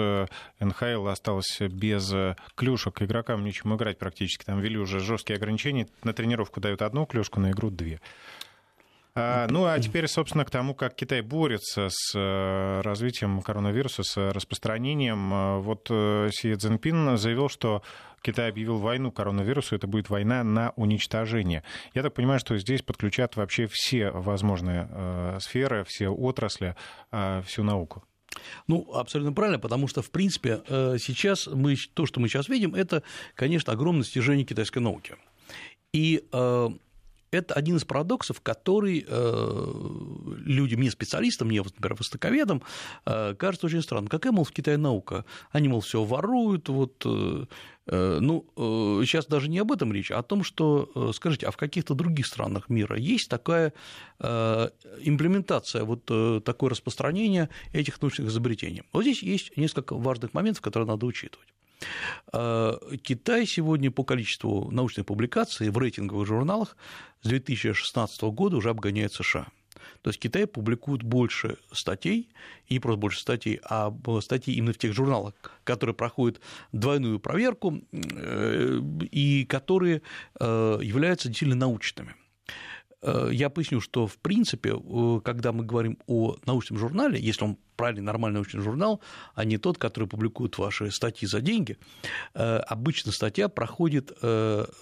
НХЛ 0.60 1.06
осталось 1.06 1.60
без 1.62 2.12
клюшек. 2.54 3.00
Игрокам 3.00 3.42
нечем 3.42 3.74
играть 3.74 3.98
практически. 3.98 4.44
Там 4.44 4.60
ввели 4.60 4.76
уже 4.76 5.00
жесткие 5.00 5.38
ограничения. 5.38 5.88
На 6.04 6.12
тренировку 6.12 6.60
дают 6.60 6.82
одну 6.82 7.06
клюшку, 7.06 7.40
на 7.40 7.52
игру 7.52 7.70
две. 7.70 8.02
А, 9.14 9.46
ну, 9.50 9.66
а 9.66 9.78
теперь, 9.78 10.08
собственно, 10.08 10.44
к 10.44 10.50
тому, 10.50 10.74
как 10.74 10.94
Китай 10.94 11.20
борется 11.20 11.88
с 11.90 12.14
э, 12.14 12.80
развитием 12.80 13.42
коронавируса, 13.42 14.02
с 14.02 14.16
распространением. 14.32 15.30
А, 15.34 15.58
вот 15.58 15.88
э, 15.90 16.30
Си 16.32 16.54
Цзиньпин 16.54 17.18
заявил, 17.18 17.50
что 17.50 17.82
Китай 18.22 18.48
объявил 18.48 18.78
войну 18.78 19.12
коронавирусу, 19.12 19.76
это 19.76 19.86
будет 19.86 20.08
война 20.08 20.42
на 20.44 20.72
уничтожение. 20.76 21.62
Я 21.92 22.02
так 22.02 22.14
понимаю, 22.14 22.40
что 22.40 22.56
здесь 22.56 22.80
подключат 22.80 23.36
вообще 23.36 23.66
все 23.70 24.10
возможные 24.10 24.88
э, 24.90 25.38
сферы, 25.40 25.84
все 25.84 26.08
отрасли, 26.08 26.74
всю 27.44 27.64
науку. 27.64 28.04
Ну, 28.66 28.94
абсолютно 28.94 29.34
правильно, 29.34 29.58
потому 29.58 29.88
что, 29.88 30.00
в 30.00 30.10
принципе, 30.10 30.62
сейчас 30.66 31.46
мы, 31.46 31.76
то, 31.92 32.06
что 32.06 32.18
мы 32.18 32.28
сейчас 32.28 32.48
видим, 32.48 32.74
это, 32.74 33.02
конечно, 33.34 33.74
огромное 33.74 34.04
достижение 34.04 34.46
китайской 34.46 34.78
науки. 34.78 35.16
И 35.92 36.24
это 37.32 37.54
один 37.54 37.76
из 37.76 37.84
парадоксов, 37.84 38.40
который 38.40 39.04
э, 39.08 39.72
людям, 40.44 40.82
не 40.82 40.90
специалистам, 40.90 41.50
не, 41.50 41.58
например, 41.58 41.94
востоковедам, 41.94 42.62
э, 43.06 43.34
кажется 43.34 43.66
очень 43.66 43.82
странным. 43.82 44.08
Какая, 44.08 44.32
мол, 44.32 44.44
в 44.44 44.52
Китае 44.52 44.76
наука? 44.76 45.24
Они, 45.50 45.68
мол, 45.68 45.80
все 45.80 46.04
воруют, 46.04 46.68
вот, 46.68 47.02
э, 47.06 47.46
ну, 47.86 48.46
сейчас 49.04 49.26
даже 49.26 49.48
не 49.48 49.58
об 49.58 49.72
этом 49.72 49.92
речь, 49.92 50.12
а 50.12 50.18
о 50.18 50.22
том, 50.22 50.44
что, 50.44 51.12
скажите, 51.12 51.46
а 51.46 51.50
в 51.50 51.56
каких-то 51.56 51.94
других 51.94 52.26
странах 52.26 52.68
мира 52.68 52.96
есть 52.96 53.28
такая 53.28 53.72
имплементация, 54.20 55.82
вот 55.82 56.04
такое 56.44 56.70
распространение 56.70 57.48
этих 57.72 58.00
научных 58.00 58.28
изобретений? 58.28 58.84
Вот 58.92 59.02
здесь 59.02 59.24
есть 59.24 59.56
несколько 59.56 59.96
важных 59.96 60.32
моментов, 60.32 60.62
которые 60.62 60.86
надо 60.86 61.06
учитывать. 61.06 61.48
А, 62.32 62.78
Китай 63.02 63.46
сегодня 63.46 63.90
по 63.90 64.04
количеству 64.04 64.70
научных 64.70 65.06
публикаций 65.06 65.70
в 65.70 65.78
рейтинговых 65.78 66.26
журналах 66.26 66.76
с 67.22 67.28
2016 67.28 68.22
года 68.22 68.56
уже 68.56 68.70
обгоняет 68.70 69.12
США. 69.12 69.48
То 70.02 70.10
есть 70.10 70.20
Китай 70.20 70.46
публикует 70.46 71.02
больше 71.02 71.58
статей, 71.72 72.28
и 72.66 72.74
не 72.74 72.80
просто 72.80 73.00
больше 73.00 73.20
статей, 73.20 73.60
а 73.64 73.92
статей 74.20 74.54
именно 74.54 74.72
в 74.72 74.78
тех 74.78 74.92
журналах, 74.92 75.34
которые 75.64 75.94
проходят 75.94 76.40
двойную 76.72 77.20
проверку 77.20 77.80
э, 77.92 78.80
и 79.10 79.44
которые 79.44 80.02
э, 80.40 80.78
являются 80.82 81.28
действительно 81.28 81.66
научными. 81.66 82.14
Э, 83.02 83.30
я 83.32 83.50
поясню, 83.50 83.80
что 83.80 84.06
в 84.06 84.16
принципе, 84.18 84.74
э, 84.74 85.20
когда 85.24 85.52
мы 85.52 85.64
говорим 85.64 85.98
о 86.06 86.36
научном 86.46 86.78
журнале, 86.78 87.20
если 87.20 87.44
он 87.44 87.58
правильный, 87.76 88.02
нормальный 88.02 88.36
научный 88.36 88.60
журнал, 88.60 89.00
а 89.34 89.44
не 89.44 89.58
тот, 89.58 89.78
который 89.78 90.08
публикует 90.08 90.56
ваши 90.58 90.90
статьи 90.90 91.26
за 91.26 91.40
деньги, 91.40 91.78
э, 92.34 92.56
обычно 92.58 93.12
статья 93.12 93.48
проходит 93.48 94.12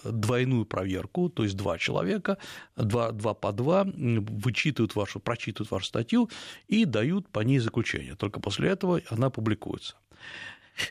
двойную 0.03 0.65
проверку, 0.65 1.29
то 1.29 1.43
есть 1.43 1.55
два 1.55 1.77
человека, 1.77 2.37
два, 2.75 3.11
два 3.11 3.33
по 3.33 3.51
два, 3.51 3.85
вычитывают 3.85 4.95
вашу, 4.95 5.19
прочитывают 5.19 5.71
вашу 5.71 5.85
статью 5.85 6.29
и 6.67 6.85
дают 6.85 7.27
по 7.29 7.39
ней 7.39 7.59
заключение. 7.59 8.15
Только 8.15 8.39
после 8.39 8.69
этого 8.69 9.01
она 9.09 9.29
публикуется. 9.29 9.95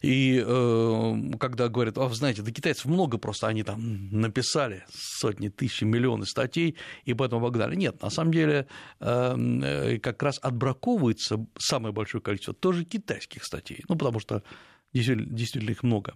И 0.02 0.42
э, 0.44 1.14
когда 1.38 1.68
говорят, 1.68 1.98
а, 1.98 2.08
знаете, 2.10 2.42
да 2.42 2.50
китайцев 2.50 2.86
много 2.86 3.18
просто, 3.18 3.46
они 3.46 3.62
там 3.62 4.08
написали 4.10 4.84
сотни 4.90 5.48
тысяч, 5.48 5.82
миллионы 5.82 6.26
статей, 6.26 6.76
и 7.04 7.14
поэтому 7.14 7.40
обогнали. 7.40 7.74
Нет, 7.74 8.02
на 8.02 8.10
самом 8.10 8.32
деле 8.32 8.66
эм, 9.00 9.62
э, 9.62 9.98
как 9.98 10.22
раз 10.22 10.38
отбраковывается 10.42 11.46
самое 11.58 11.94
большое 11.94 12.22
количество 12.22 12.54
тоже 12.54 12.84
китайских 12.84 13.44
статей, 13.44 13.84
ну, 13.88 13.96
потому 13.96 14.20
что 14.20 14.42
действительно, 14.92 15.28
действительно 15.30 15.70
их 15.70 15.82
много. 15.82 16.14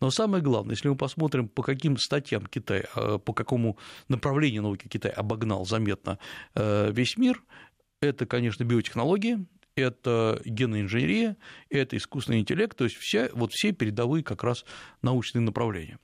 Но 0.00 0.10
самое 0.10 0.42
главное, 0.42 0.74
если 0.74 0.88
мы 0.88 0.96
посмотрим, 0.96 1.48
по 1.48 1.62
каким 1.62 1.98
статьям 1.98 2.46
Китай, 2.46 2.84
э, 2.94 3.18
по 3.18 3.32
какому 3.32 3.78
направлению 4.08 4.62
науки 4.62 4.88
Китай 4.88 5.10
обогнал 5.10 5.64
заметно 5.66 6.18
э, 6.54 6.90
весь 6.92 7.16
мир, 7.16 7.42
это, 8.00 8.26
конечно, 8.26 8.64
биотехнологии, 8.64 9.46
это 9.78 10.40
генная 10.44 10.82
инженерия, 10.82 11.36
это 11.70 11.96
искусственный 11.96 12.40
интеллект, 12.40 12.76
то 12.76 12.84
есть 12.84 12.96
вся, 12.96 13.28
вот 13.32 13.52
все 13.52 13.72
передовые 13.72 14.22
как 14.22 14.44
раз 14.44 14.64
научные 15.02 15.42
направления. 15.42 15.98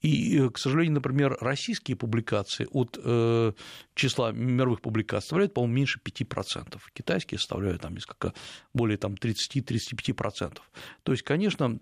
И, 0.00 0.38
э, 0.38 0.50
к 0.50 0.58
сожалению, 0.58 0.94
например, 0.94 1.36
российские 1.40 1.96
публикации 1.96 2.66
от 2.72 2.98
э, 3.02 3.52
числа 3.94 4.32
мировых 4.32 4.80
публикаций 4.80 5.22
составляют, 5.22 5.54
по-моему, 5.54 5.74
меньше 5.74 6.00
5%. 6.04 6.78
Китайские 6.92 7.38
составляют 7.38 7.82
там 7.82 7.94
несколько, 7.94 8.34
более 8.74 8.98
там, 8.98 9.14
30-35%. 9.14 10.58
То 11.02 11.12
есть, 11.12 11.22
конечно, 11.22 11.78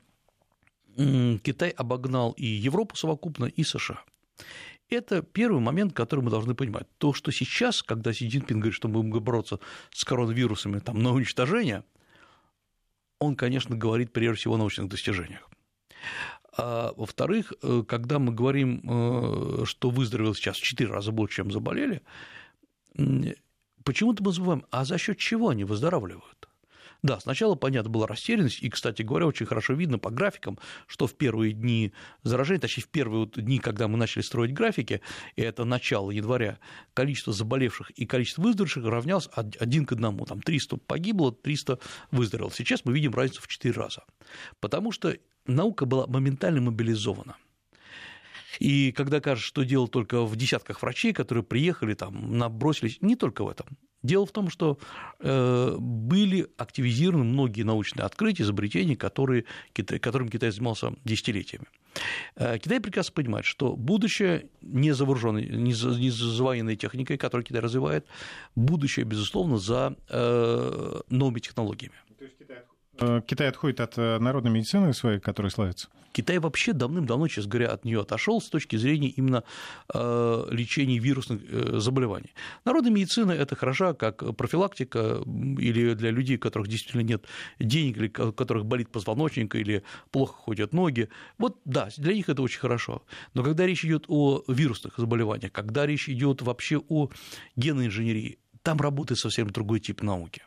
Китай 0.97 1.71
обогнал 1.71 2.33
и 2.33 2.47
Европу 2.47 2.97
совокупно, 2.97 3.47
и 3.47 3.63
США. 3.63 4.05
Это 4.91 5.23
первый 5.23 5.61
момент, 5.61 5.93
который 5.93 6.21
мы 6.21 6.31
должны 6.31 6.55
понимать. 6.55 6.87
То, 6.99 7.13
что 7.13 7.31
сейчас, 7.31 7.83
когда 7.83 8.13
Си 8.13 8.29
Цзиньпин 8.29 8.59
говорит, 8.59 8.75
что 8.75 8.89
мы 8.89 9.03
будем 9.03 9.25
бороться 9.25 9.61
с 9.93 10.05
коронавирусами 10.05 10.81
там, 10.81 11.01
на 11.01 11.13
уничтожение, 11.13 11.85
он, 13.21 13.37
конечно, 13.37 13.77
говорит 13.77 14.13
прежде 14.13 14.41
всего 14.41 14.55
о 14.55 14.59
научных 14.59 14.89
достижениях. 14.89 15.49
А, 16.59 16.93
во-вторых, 16.97 17.53
э, 17.63 17.85
когда 17.87 18.19
мы 18.19 18.33
говорим, 18.33 18.83
э, 18.83 19.65
что 19.65 19.91
выздоровел 19.91 20.35
сейчас 20.35 20.57
в 20.57 20.63
4 20.63 20.91
раза 20.91 21.13
больше, 21.13 21.37
чем 21.37 21.53
заболели, 21.53 22.03
почему-то 23.85 24.25
мы 24.25 24.33
забываем, 24.33 24.67
а 24.71 24.85
за 24.85 24.99
счет 24.99 25.19
чего 25.19 25.51
они 25.51 25.65
выздоравливают? 25.65 26.50
Да, 27.03 27.19
сначала, 27.19 27.55
понятно, 27.55 27.91
была 27.91 28.07
растерянность, 28.07 28.63
и, 28.63 28.69
кстати 28.69 29.03
говоря, 29.03 29.27
очень 29.27 29.47
хорошо 29.47 29.73
видно 29.73 29.99
по 29.99 30.11
графикам, 30.11 30.59
что 30.87 31.07
в 31.07 31.15
первые 31.15 31.53
дни 31.53 31.93
заражения, 32.25 32.61
точнее, 32.61 32.85
в 32.85 32.89
первые 32.89 33.27
дни, 33.27 33.59
когда 33.59 33.89
мы 33.89 33.97
начали 33.97 34.23
строить 34.23 34.53
графики, 34.53 35.01
и 35.37 35.43
это 35.43 35.65
начало 35.65 36.11
января, 36.11 36.59
количество 36.93 37.33
заболевших 37.33 37.91
и 37.91 38.05
количество 38.05 38.43
выздоровевших 38.43 38.85
равнялось 38.85 39.31
один 39.35 39.87
к 39.87 39.93
одному, 39.93 40.27
там 40.27 40.43
300 40.43 40.77
погибло, 40.77 41.33
300 41.33 41.79
выздоровело. 42.11 42.51
Сейчас 42.53 42.85
мы 42.85 42.93
видим 42.93 43.15
разницу 43.15 43.41
в 43.41 43.49
4 43.49 43.75
раза, 43.75 44.05
потому 44.61 44.93
что 44.93 45.17
наука 45.47 45.87
была 45.87 46.07
моментально 46.07 46.61
мобилизована. 46.61 47.37
И 48.59 48.93
когда 48.93 49.21
кажется, 49.21 49.47
что 49.47 49.63
дело 49.65 49.89
только 49.89 50.25
в 50.25 50.37
десятках 50.37 50.83
врачей, 50.83 51.15
которые 51.15 51.45
приехали, 51.45 51.95
там, 51.95 52.37
набросились, 52.37 53.01
не 53.01 53.17
только 53.17 53.45
в 53.45 53.49
этом. 53.49 53.79
Дело 54.03 54.25
в 54.25 54.33
том, 54.33 54.49
что 54.49 54.79
э, 55.19 55.77
были 55.79 56.49
активизированы 56.57 57.25
многие 57.25 57.63
научные 57.63 58.05
открытия, 58.05 58.45
изобретения, 58.45 58.97
которые, 58.97 59.45
которым 59.75 60.29
Китай 60.29 60.51
занимался 60.51 60.95
десятилетиями. 61.05 61.67
Э, 62.37 62.59
Китай 62.59 62.81
прекрасно 62.81 63.13
понимает, 63.15 63.45
что 63.45 63.77
будущее 63.77 64.49
не 64.63 64.93
за 64.93 65.05
не 65.05 65.73
за, 65.75 65.91
не 65.91 66.11
за 66.11 66.43
военной 66.43 66.77
техникой, 66.77 67.19
которую 67.19 67.45
Китай 67.45 67.61
развивает, 67.61 68.07
будущее, 68.55 69.05
безусловно, 69.05 69.59
за 69.59 69.97
э, 70.09 71.01
новыми 71.11 71.41
технологиями. 71.41 71.95
То 72.19 72.25
есть 72.25 72.39
Китай 72.39 72.59
Китай 73.27 73.49
отходит 73.49 73.81
от 73.81 73.97
э, 73.97 74.19
народной 74.19 74.51
медицины 74.51 74.93
своей, 74.93 75.21
которая 75.21 75.51
славится? 75.51 75.89
Китай 76.13 76.39
вообще 76.39 76.73
давным-давно, 76.73 77.29
честно 77.29 77.51
говоря, 77.51 77.69
от 77.69 77.85
нее 77.85 78.01
отошел 78.01 78.41
с 78.41 78.49
точки 78.49 78.77
зрения 78.77 79.09
именно 79.09 79.45
э, 79.95 80.47
лечения 80.51 80.99
вирусных 80.99 81.41
заболеваний. 81.81 82.35
Народная 82.65 82.91
медицина– 82.93 83.31
это 83.33 83.57
хороша 83.57 83.95
как 83.95 84.37
профилактика 84.37 85.23
или 85.25 85.95
для 85.95 86.11
людей, 86.11 86.37
у 86.37 86.41
которых 86.41 86.69
действительно 86.69 87.03
нет 87.03 87.25
денег, 87.59 87.97
или 87.97 88.13
у 88.23 88.33
которых 88.33 88.67
болит 88.67 88.91
позвоночник, 88.91 89.55
или 89.55 89.83
плохо 90.11 90.35
ходят 90.35 90.73
ноги. 90.73 91.09
Вот 91.39 91.59
да, 91.65 91.89
для 91.97 92.13
них 92.13 92.29
это 92.29 92.43
очень 92.43 92.61
хорошо. 92.61 93.03
Но 93.35 93.43
когда 93.43 93.67
речь 93.67 93.85
идет 93.85 94.05
о 94.09 94.43
вирусных 94.49 94.95
заболеваниях, 94.97 95.53
когда 95.53 95.87
речь 95.87 96.09
идет 96.09 96.43
вообще 96.43 96.79
о 96.89 97.09
генной 97.57 97.87
инженерии, 97.87 98.39
там 98.63 98.79
работает 98.79 99.19
совсем 99.19 99.49
другой 99.51 99.81
тип 99.81 100.03
науки. 100.03 100.43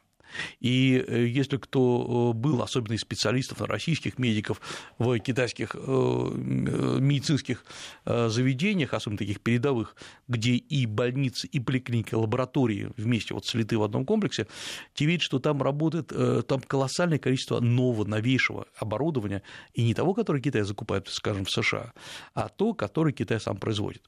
И 0.60 1.04
э, 1.06 1.26
если 1.28 1.58
кто 1.58 2.32
э, 2.34 2.38
был, 2.38 2.62
особенно 2.62 2.94
из 2.94 3.02
специалистов, 3.02 3.62
российских 3.62 4.18
медиков 4.18 4.62
в 4.98 5.20
китайских 5.20 5.76
э, 5.76 5.80
медицинских 5.80 7.66
заведениях, 8.06 8.94
особенно 8.94 9.18
таких 9.18 9.42
передовых, 9.42 9.96
где 10.28 10.54
и 10.54 10.86
больницы, 10.86 11.48
и 11.48 11.60
поликлиники, 11.60 12.14
и 12.14 12.16
лаборатории 12.16 12.92
вместе 12.98 13.34
вот 13.34 13.46
слиты 13.46 13.78
в 13.78 13.84
одном 13.84 14.06
комплексе, 14.06 14.48
те 14.94 15.06
видят, 15.06 15.22
что 15.22 15.40
там 15.40 15.62
работает 15.62 16.12
там 16.48 16.62
колоссальное 16.62 17.20
количество 17.20 17.60
нового, 17.60 18.06
новейшего 18.06 18.68
оборудования, 18.78 19.42
и 19.74 19.84
не 19.84 19.94
того, 19.94 20.14
которое 20.14 20.42
Китай 20.42 20.64
закупает, 20.64 21.08
скажем, 21.10 21.46
в 21.46 21.52
США, 21.52 21.94
а 22.34 22.50
то, 22.50 22.74
которое 22.74 23.14
Китай 23.14 23.40
сам 23.40 23.58
производит. 23.58 24.04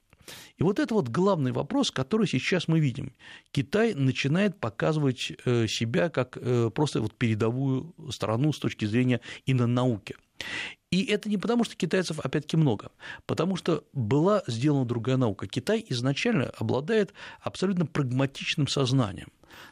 И 0.58 0.64
вот 0.64 0.80
это 0.80 0.94
вот 0.94 1.10
главный 1.10 1.52
вопрос, 1.52 1.92
который 1.92 2.28
сейчас 2.28 2.68
мы 2.68 2.80
видим. 2.80 3.14
Китай 3.52 3.94
начинает 3.94 4.60
показывать 4.60 5.32
э, 5.46 5.68
себя 5.68 6.10
как 6.10 6.38
э, 6.40 6.70
просто 6.74 7.02
вот 7.02 7.14
передовую 7.14 7.94
страну 8.12 8.54
с 8.54 8.60
точки 8.60 8.86
зрения 8.86 9.22
именно 9.46 9.68
науки. 9.68 10.16
И 10.92 11.04
это 11.06 11.30
не 11.30 11.38
потому, 11.38 11.64
что 11.64 11.76
китайцев 11.76 12.20
опять-таки 12.20 12.58
много, 12.58 12.92
потому 13.26 13.56
что 13.58 13.84
была 13.92 14.44
сделана 14.48 14.86
другая 14.86 15.18
наука. 15.18 15.48
Китай 15.48 15.86
изначально 15.90 16.52
обладает 16.58 17.14
абсолютно 17.42 17.86
прагматичным 17.86 18.68
сознанием. 18.68 19.30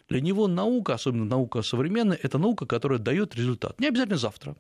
Для 0.10 0.22
него 0.22 0.48
наука, 0.48 0.96
особенно 0.96 1.26
наука 1.26 1.62
современная, 1.62 2.20
это 2.22 2.38
наука, 2.38 2.66
которая 2.66 3.00
дает 3.00 3.36
результат. 3.36 3.80
Не 3.80 3.88
обязательно 3.88 4.18
завтра, 4.18 4.56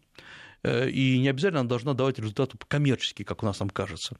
э, 0.63 0.89
и 0.89 1.19
не 1.19 1.29
обязательно 1.29 1.61
она 1.61 1.69
должна 1.69 1.93
давать 1.93 2.19
результат 2.19 2.51
коммерческий, 2.67 3.23
как 3.23 3.43
у 3.43 3.45
нас 3.45 3.57
там 3.57 3.69
кажется 3.69 4.17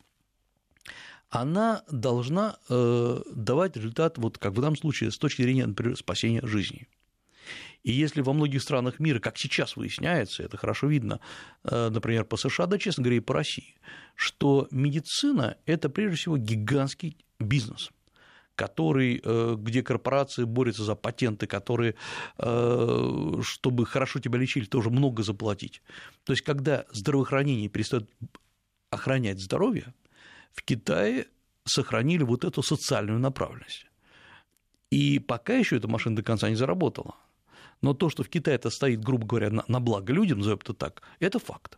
она 1.34 1.84
должна 1.90 2.58
э, 2.70 3.22
давать 3.34 3.76
результат, 3.76 4.20
вот 4.20 4.38
как 4.38 4.54
в 4.54 4.62
данном 4.62 4.78
случае, 4.78 5.10
с 5.10 5.18
точки 5.18 5.42
зрения, 5.42 5.66
например, 5.66 5.98
спасения 5.98 6.46
жизни. 6.46 6.88
И 7.82 7.92
если 7.92 8.22
во 8.22 8.34
многих 8.34 8.62
странах 8.62 9.00
мира, 9.00 9.20
как 9.20 9.40
сейчас 9.40 9.76
выясняется, 9.76 10.44
это 10.44 10.58
хорошо 10.58 10.86
видно, 10.86 11.20
э, 11.64 11.90
например, 11.90 12.26
по 12.26 12.38
США, 12.38 12.68
да, 12.68 12.78
честно 12.78 13.02
говоря, 13.02 13.18
и 13.18 13.20
по 13.20 13.34
России, 13.34 13.74
что 14.14 14.68
медицина– 14.70 15.58
это 15.66 15.90
прежде 15.90 16.18
всего 16.18 16.38
гигантский 16.38 17.18
бизнес– 17.40 17.90
который, 18.56 19.20
э, 19.24 19.56
где 19.58 19.82
корпорации 19.82 20.44
борются 20.44 20.84
за 20.84 20.94
патенты, 20.94 21.48
которые, 21.48 21.96
чтобы 22.38 23.86
хорошо 23.88 24.20
тебя 24.20 24.38
лечили, 24.38 24.66
тоже 24.66 24.92
много 24.92 25.24
заплатить. 25.24 25.82
То 26.24 26.34
есть, 26.34 26.44
когда 26.44 26.86
здравоохранение 26.92 27.68
перестает 27.68 28.08
охранять 28.92 29.40
здоровье, 29.40 29.92
в 30.54 30.64
Китае 30.64 31.28
сохранили 31.66 32.24
вот 32.24 32.46
эту 32.46 32.64
социальную 32.64 33.20
направленность. 33.20 33.86
И 34.92 35.20
пока 35.20 35.56
еще 35.56 35.78
эта 35.78 35.88
машина 35.88 36.16
до 36.16 36.24
конца 36.24 36.50
не 36.50 36.56
заработала. 36.56 37.16
Но 37.82 37.94
то, 37.94 38.10
что 38.10 38.24
в 38.24 38.30
Китае 38.30 38.56
это 38.56 38.70
стоит, 38.70 39.04
грубо 39.04 39.26
говоря, 39.26 39.50
на, 39.50 39.64
на 39.68 39.80
благо 39.80 40.14
людям, 40.14 40.38
назовем 40.40 40.60
это 40.62 40.74
так, 40.74 41.02
это 41.20 41.40
факт. 41.40 41.78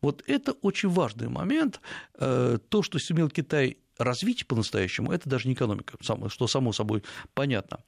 Вот 0.00 0.22
это 0.26 0.52
очень 0.62 0.90
важный 0.90 1.28
момент. 1.28 1.80
Э, 2.14 2.58
то, 2.68 2.82
что 2.82 2.98
сумел 2.98 3.30
Китай 3.30 3.78
развить 3.98 4.46
по-настоящему, 4.46 5.10
это 5.12 5.28
даже 5.28 5.48
не 5.48 5.54
экономика, 5.54 5.96
что 6.28 6.46
само 6.46 6.72
собой 6.72 7.02
понятно. 7.32 7.80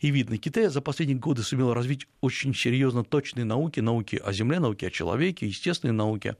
И 0.00 0.10
видно, 0.10 0.38
Китай 0.38 0.68
за 0.68 0.80
последние 0.80 1.18
годы 1.18 1.42
сумел 1.42 1.72
развить 1.72 2.06
очень 2.20 2.54
серьезно 2.54 3.04
точные 3.04 3.44
науки, 3.44 3.80
науки 3.80 4.16
о 4.16 4.32
Земле, 4.32 4.58
науки 4.58 4.84
о 4.84 4.90
человеке, 4.90 5.46
естественные 5.46 5.94
науки. 5.94 6.36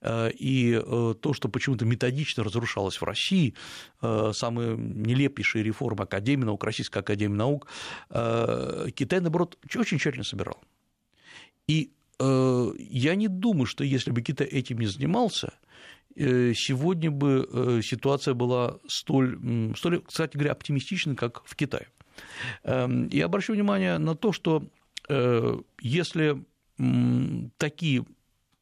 Э, 0.00 0.30
и 0.30 0.72
э, 0.74 1.14
то, 1.20 1.32
что 1.32 1.48
почему-то 1.48 1.84
методично 1.84 2.44
разрушалось 2.44 3.00
в 3.00 3.04
России, 3.04 3.54
э, 4.02 4.32
самые 4.34 4.76
нелепейшие 4.76 5.64
реформы 5.64 6.04
Академии 6.04 6.44
наук, 6.44 6.64
Российской 6.64 6.98
Академии 6.98 7.36
наук, 7.36 7.68
Китай, 8.08 9.20
наоборот, 9.20 9.58
очень 9.74 9.98
тщательно 9.98 10.24
собирал. 10.24 10.62
И 11.66 11.90
я 12.18 13.14
не 13.14 13.28
думаю, 13.28 13.66
что 13.66 13.84
если 13.84 14.10
бы 14.10 14.22
Китай 14.22 14.46
этим 14.46 14.78
не 14.78 14.86
занимался, 14.86 15.52
сегодня 16.16 17.10
бы 17.10 17.80
ситуация 17.84 18.34
была 18.34 18.78
столь, 18.88 19.38
столь, 19.76 20.02
кстати 20.02 20.36
говоря, 20.36 20.52
оптимистичной, 20.52 21.14
как 21.14 21.44
в 21.44 21.54
Китае. 21.54 21.88
Эм, 22.64 23.08
я 23.08 23.26
обращу 23.26 23.52
внимание 23.52 23.98
на 23.98 24.14
то, 24.14 24.32
что 24.32 24.64
э, 25.08 25.58
если 25.80 26.44
такие 27.56 28.04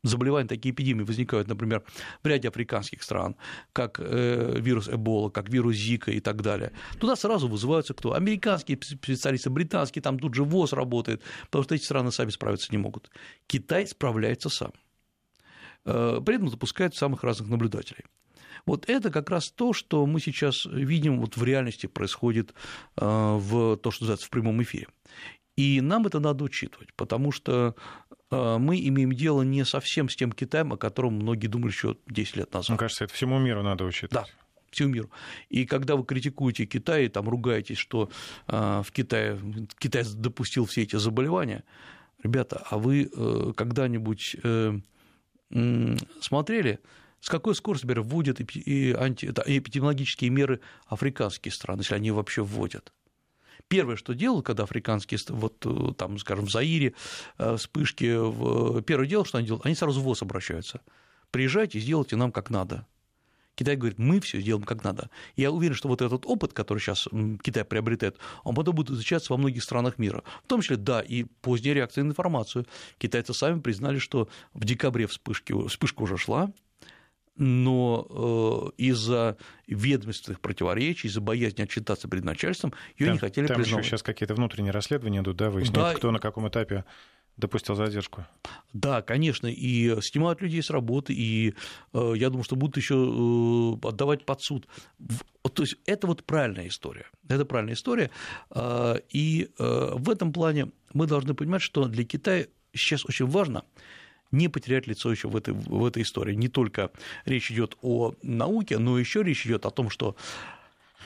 заболевания, 0.08 0.48
такие 0.48 0.72
эпидемии 0.72 1.02
возникают, 1.02 1.48
например, 1.48 1.84
в 2.22 2.26
ряде 2.26 2.48
африканских 2.48 3.02
стран, 3.02 3.36
как 3.72 4.00
э, 4.00 4.58
вирус 4.58 4.88
Эбола, 4.88 5.30
как 5.30 5.48
вирус 5.48 5.76
Зика 5.76 6.10
и 6.10 6.20
так 6.20 6.42
далее, 6.42 6.72
туда 6.98 7.16
сразу 7.16 7.48
вызываются 7.48 7.94
кто? 7.94 8.14
Американские 8.14 8.78
специалисты, 8.82 9.50
британские, 9.50 10.02
там 10.02 10.18
тут 10.18 10.34
же 10.34 10.44
ВОЗ 10.44 10.72
работает, 10.72 11.22
потому 11.46 11.64
что 11.64 11.74
эти 11.74 11.84
страны 11.84 12.12
сами 12.12 12.30
справиться 12.30 12.68
не 12.70 12.78
могут. 12.78 13.10
Китай 13.46 13.86
справляется 13.86 14.48
сам. 14.48 14.72
Э, 15.84 16.20
при 16.24 16.36
этом 16.36 16.48
запускает 16.48 16.94
самых 16.94 17.24
разных 17.24 17.48
наблюдателей. 17.48 18.04
Вот 18.66 18.88
это 18.88 19.10
как 19.10 19.30
раз 19.30 19.50
то, 19.50 19.72
что 19.72 20.04
мы 20.06 20.20
сейчас 20.20 20.66
видим 20.66 21.20
вот 21.20 21.36
в 21.36 21.44
реальности 21.44 21.86
происходит 21.86 22.52
э, 22.96 23.04
в 23.04 23.76
то, 23.76 23.90
что 23.92 24.04
называется 24.04 24.26
в 24.26 24.30
прямом 24.30 24.60
эфире. 24.62 24.88
И 25.56 25.80
нам 25.80 26.06
это 26.06 26.18
надо 26.18 26.44
учитывать, 26.44 26.92
потому 26.94 27.30
что 27.32 27.76
э, 28.30 28.56
мы 28.58 28.78
имеем 28.88 29.12
дело 29.12 29.42
не 29.42 29.64
совсем 29.64 30.08
с 30.08 30.16
тем 30.16 30.32
Китаем, 30.32 30.72
о 30.72 30.76
котором 30.76 31.14
многие 31.14 31.46
думали 31.46 31.70
еще 31.70 31.96
10 32.08 32.36
лет 32.36 32.52
назад. 32.52 32.70
Мне 32.70 32.78
кажется, 32.78 33.04
это 33.04 33.14
всему 33.14 33.38
миру 33.38 33.62
надо 33.62 33.84
учитывать. 33.84 34.26
Да, 34.26 34.26
всему 34.70 34.88
миру. 34.90 35.10
И 35.48 35.64
когда 35.64 35.94
вы 35.94 36.04
критикуете 36.04 36.66
Китай, 36.66 37.08
там 37.08 37.28
ругаетесь, 37.28 37.78
что 37.78 38.10
э, 38.48 38.82
в 38.84 38.90
Китае 38.90 39.38
Китай 39.78 40.02
допустил 40.12 40.66
все 40.66 40.82
эти 40.82 40.96
заболевания, 40.96 41.62
ребята, 42.22 42.66
а 42.68 42.78
вы 42.78 43.08
когда-нибудь 43.56 44.36
смотрели 46.20 46.80
с 47.20 47.28
какой 47.28 47.54
скоростью, 47.54 47.88
например, 47.88 48.06
вводят 48.08 48.40
и 48.40 48.92
анти... 48.92 49.26
эпидемиологические 49.26 50.30
меры 50.30 50.60
африканские 50.86 51.52
страны, 51.52 51.80
если 51.80 51.94
они 51.94 52.10
вообще 52.10 52.42
вводят. 52.42 52.92
Первое, 53.68 53.96
что 53.96 54.12
делают, 54.12 54.46
когда 54.46 54.62
африканские, 54.62 55.18
вот 55.28 55.64
э, 55.66 55.94
там, 55.94 56.18
скажем, 56.18 56.46
в 56.46 56.52
Заире 56.52 56.94
э, 57.38 57.56
вспышки, 57.56 58.82
первое 58.82 59.06
дело, 59.06 59.24
что 59.24 59.38
они 59.38 59.46
делают, 59.46 59.66
они 59.66 59.74
сразу 59.74 60.00
в 60.00 60.04
ВОЗ 60.04 60.22
обращаются. 60.22 60.82
Приезжайте, 61.30 61.80
сделайте 61.80 62.16
нам 62.16 62.30
как 62.30 62.50
надо. 62.50 62.86
Китай 63.56 63.74
говорит, 63.74 63.98
мы 63.98 64.20
все 64.20 64.38
сделаем 64.38 64.64
как 64.64 64.84
надо. 64.84 65.10
Я 65.34 65.50
уверен, 65.50 65.74
что 65.74 65.88
вот 65.88 66.02
этот 66.02 66.26
опыт, 66.26 66.52
который 66.52 66.78
сейчас 66.78 67.08
Китай 67.42 67.64
приобретает, 67.64 68.18
он 68.44 68.54
потом 68.54 68.74
будет 68.74 68.90
изучаться 68.90 69.32
во 69.32 69.38
многих 69.38 69.64
странах 69.64 69.98
мира. 69.98 70.22
В 70.44 70.46
том 70.46 70.60
числе, 70.60 70.76
да, 70.76 71.00
и 71.00 71.24
поздняя 71.24 71.74
реакция 71.74 72.04
на 72.04 72.10
информацию. 72.10 72.66
Китайцы 72.98 73.32
сами 73.32 73.60
признали, 73.60 73.98
что 73.98 74.28
в 74.52 74.64
декабре 74.64 75.06
вспышки, 75.06 75.54
вспышка 75.68 76.02
уже 76.02 76.18
шла, 76.18 76.52
но 77.36 78.72
э, 78.76 78.82
из-за 78.82 79.36
ведомственных 79.66 80.40
противоречий, 80.40 81.08
из-за 81.08 81.20
боязни 81.20 81.62
отчитаться 81.62 82.08
перед 82.08 82.24
начальством, 82.24 82.72
ее 82.98 83.12
не 83.12 83.18
хотели 83.18 83.46
там 83.46 83.56
признавать. 83.56 83.70
Там 83.70 83.80
еще 83.80 83.90
сейчас 83.90 84.02
какие-то 84.02 84.34
внутренние 84.34 84.72
расследования 84.72 85.20
идут, 85.20 85.36
да, 85.36 85.50
выясняют, 85.50 85.74
да, 85.74 85.94
кто 85.94 86.10
на 86.10 86.18
каком 86.18 86.48
этапе 86.48 86.84
допустил 87.36 87.74
задержку. 87.74 88.26
Да, 88.72 89.02
конечно, 89.02 89.46
и 89.46 90.00
снимают 90.00 90.40
людей 90.40 90.62
с 90.62 90.70
работы, 90.70 91.12
и 91.12 91.54
э, 91.92 92.12
я 92.16 92.30
думаю, 92.30 92.44
что 92.44 92.56
будут 92.56 92.76
еще 92.76 92.94
э, 92.94 93.88
отдавать 93.88 94.24
под 94.24 94.40
суд. 94.40 94.66
То 95.42 95.62
есть 95.62 95.76
это 95.86 96.06
вот 96.06 96.24
правильная 96.24 96.68
история. 96.68 97.06
Это 97.28 97.44
правильная 97.44 97.74
история. 97.74 98.10
Э, 98.50 98.96
и 99.10 99.50
э, 99.58 99.90
в 99.94 100.10
этом 100.10 100.32
плане 100.32 100.72
мы 100.94 101.06
должны 101.06 101.34
понимать, 101.34 101.62
что 101.62 101.86
для 101.88 102.04
Китая 102.04 102.46
сейчас 102.72 103.04
очень 103.04 103.26
важно 103.26 103.64
не 104.30 104.48
потерять 104.48 104.86
лицо 104.86 105.10
еще 105.10 105.28
в 105.28 105.36
этой, 105.36 105.54
в 105.54 105.84
этой 105.84 106.02
истории. 106.02 106.34
Не 106.34 106.48
только 106.48 106.90
речь 107.24 107.50
идет 107.50 107.76
о 107.82 108.14
науке, 108.22 108.78
но 108.78 108.98
еще 108.98 109.22
речь 109.22 109.46
идет 109.46 109.66
о 109.66 109.70
том, 109.70 109.90
что 109.90 110.16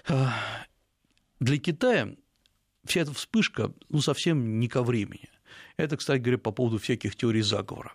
э, 0.08 0.26
для 1.38 1.58
Китая 1.58 2.14
вся 2.84 3.02
эта 3.02 3.12
вспышка 3.12 3.72
ну, 3.88 4.00
совсем 4.00 4.58
не 4.58 4.68
ко 4.68 4.82
времени. 4.82 5.28
Это, 5.76 5.96
кстати 5.96 6.20
говоря, 6.20 6.38
по 6.38 6.50
поводу 6.50 6.78
всяких 6.78 7.16
теорий 7.16 7.42
заговора. 7.42 7.92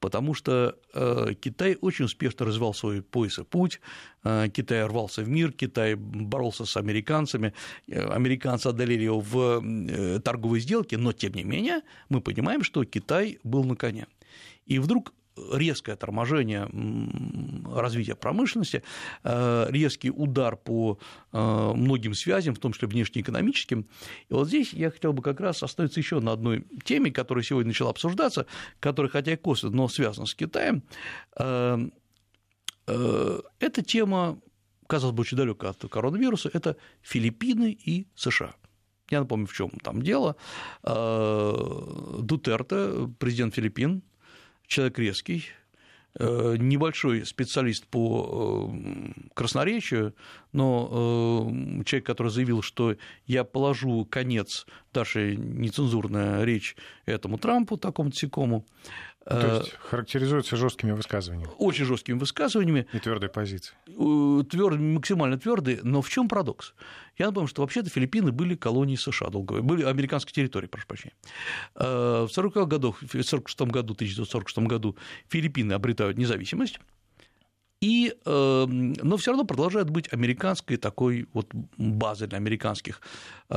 Потому 0.00 0.34
что 0.34 0.78
э, 0.94 1.34
Китай 1.40 1.76
очень 1.80 2.06
успешно 2.06 2.46
развивал 2.46 2.74
свой 2.74 3.02
пояс 3.02 3.38
и 3.38 3.44
путь, 3.44 3.80
э, 4.24 4.48
Китай 4.48 4.84
рвался 4.84 5.22
в 5.22 5.28
мир, 5.28 5.52
Китай 5.52 5.94
боролся 5.94 6.64
с 6.64 6.76
американцами, 6.76 7.54
американцы 7.88 8.68
одолели 8.68 9.04
его 9.04 9.20
в 9.20 10.20
торговой 10.20 10.60
сделке, 10.60 10.98
но 10.98 11.12
тем 11.12 11.34
не 11.34 11.44
менее 11.44 11.80
мы 12.08 12.20
понимаем, 12.20 12.62
что 12.62 12.84
Китай 12.84 13.38
был 13.42 13.64
на 13.64 13.76
коне. 13.76 14.06
И 14.64 14.78
вдруг 14.78 15.12
резкое 15.52 15.96
торможение 15.96 16.68
развития 17.74 18.14
промышленности, 18.14 18.82
э, 19.22 19.66
резкий 19.70 20.10
удар 20.10 20.56
по 20.56 20.98
э, 21.32 21.72
многим 21.74 22.14
связям, 22.14 22.54
в 22.54 22.58
том 22.58 22.72
числе 22.72 22.88
внешнеэкономическим. 22.88 23.86
И 24.28 24.32
вот 24.32 24.48
здесь 24.48 24.72
я 24.72 24.90
хотел 24.90 25.12
бы 25.12 25.22
как 25.22 25.40
раз 25.40 25.62
остановиться 25.62 26.00
еще 26.00 26.20
на 26.20 26.32
одной 26.32 26.66
теме, 26.84 27.10
которая 27.10 27.44
сегодня 27.44 27.68
начала 27.68 27.90
обсуждаться, 27.90 28.46
которая, 28.80 29.10
хотя 29.10 29.32
и 29.32 29.36
косвенно, 29.36 29.76
но 29.76 29.88
связана 29.88 30.26
с 30.26 30.34
Китаем. 30.34 30.82
Э, 31.38 31.78
эта 33.58 33.82
тема, 33.82 34.40
казалось 34.86 35.14
бы, 35.14 35.22
очень 35.22 35.36
далека 35.36 35.70
от 35.70 35.84
коронавируса, 35.90 36.50
это 36.52 36.76
Филиппины 37.02 37.72
и 37.72 38.06
США. 38.14 38.54
Я 39.10 39.20
напомню, 39.20 39.46
в 39.46 39.52
чем 39.52 39.70
там 39.82 40.02
дело. 40.02 40.36
Дутерте, 42.22 43.08
президент 43.18 43.54
Филиппин, 43.54 44.02
человек 44.66 44.98
резкий, 44.98 45.44
э, 46.18 46.56
небольшой 46.58 47.24
специалист 47.26 47.86
по 47.86 48.70
э, 48.72 49.12
красноречию, 49.34 50.14
но 50.52 51.50
э, 51.50 51.84
человек, 51.84 52.06
который 52.06 52.28
заявил, 52.28 52.62
что 52.62 52.96
я 53.26 53.44
положу 53.44 54.04
конец, 54.04 54.66
дальше 54.92 55.36
нецензурная 55.36 56.44
речь 56.44 56.76
этому 57.04 57.38
Трампу, 57.38 57.76
такому 57.76 58.10
тсякому, 58.10 58.64
то 59.26 59.40
э, 59.40 59.58
есть 59.58 59.74
характеризуется 59.80 60.56
жесткими 60.56 60.92
высказываниями. 60.92 61.50
Очень 61.58 61.84
жесткими 61.84 62.16
высказываниями. 62.16 62.86
И 62.92 62.98
твердой 63.00 63.28
позицией. 63.28 63.76
Твердые, 64.44 64.80
максимально 64.80 65.36
твердые. 65.36 65.80
Но 65.82 66.00
в 66.00 66.08
чем 66.08 66.28
парадокс? 66.28 66.74
Я 67.18 67.26
напомню, 67.26 67.48
что 67.48 67.62
вообще-то 67.62 67.90
Филиппины 67.90 68.30
были 68.30 68.54
колонией 68.54 68.96
США 68.96 69.30
долго, 69.30 69.62
были 69.62 69.82
американской 69.82 70.32
территорией, 70.32 70.70
прошу 70.70 70.86
прощения. 70.86 71.14
Э, 71.74 72.26
в 72.28 72.32
40 72.32 72.68
годах, 72.68 73.02
в 73.02 73.22
46 73.22 73.60
году, 73.62 73.94
1946 73.94 74.58
году 74.58 74.96
Филиппины 75.28 75.72
обретают 75.72 76.18
независимость. 76.18 76.78
И, 77.80 78.14
эм, 78.24 78.94
но 78.94 79.16
все 79.16 79.32
равно 79.32 79.44
продолжает 79.44 79.90
быть 79.90 80.10
американской 80.12 80.78
такой 80.78 81.28
вот 81.34 81.52
базой 81.76 82.26
для 82.28 82.38
американских 82.38 83.02
э, 83.50 83.56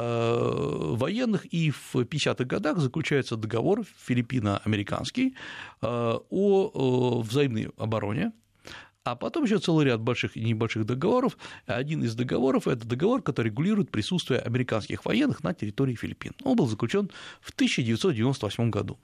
военных. 0.98 1.46
И 1.46 1.72
в 1.72 1.96
50-х 1.96 2.44
годах 2.44 2.80
заключается 2.80 3.38
договор 3.38 3.84
филиппино-американский 4.06 5.36
э, 5.82 6.20
о 6.30 7.22
взаимной 7.22 7.70
обороне, 7.78 8.34
а 9.12 9.16
потом 9.16 9.46
еще 9.46 9.58
целый 9.58 9.86
ряд 9.86 10.02
больших 10.02 10.38
и 10.38 10.44
небольших 10.44 10.86
договоров. 10.86 11.38
Один 11.66 12.04
из 12.04 12.16
договоров– 12.16 12.68
это 12.68 12.88
договор, 12.88 13.22
который 13.22 13.48
регулирует 13.48 13.90
присутствие 13.90 14.40
американских 14.40 15.06
военных 15.06 15.44
на 15.44 15.54
территории 15.54 15.96
Филиппин. 15.96 16.34
Он 16.44 16.56
был 16.56 16.68
заключен 16.68 17.10
в 17.42 17.52
1998 17.52 18.70
году. 18.70 18.98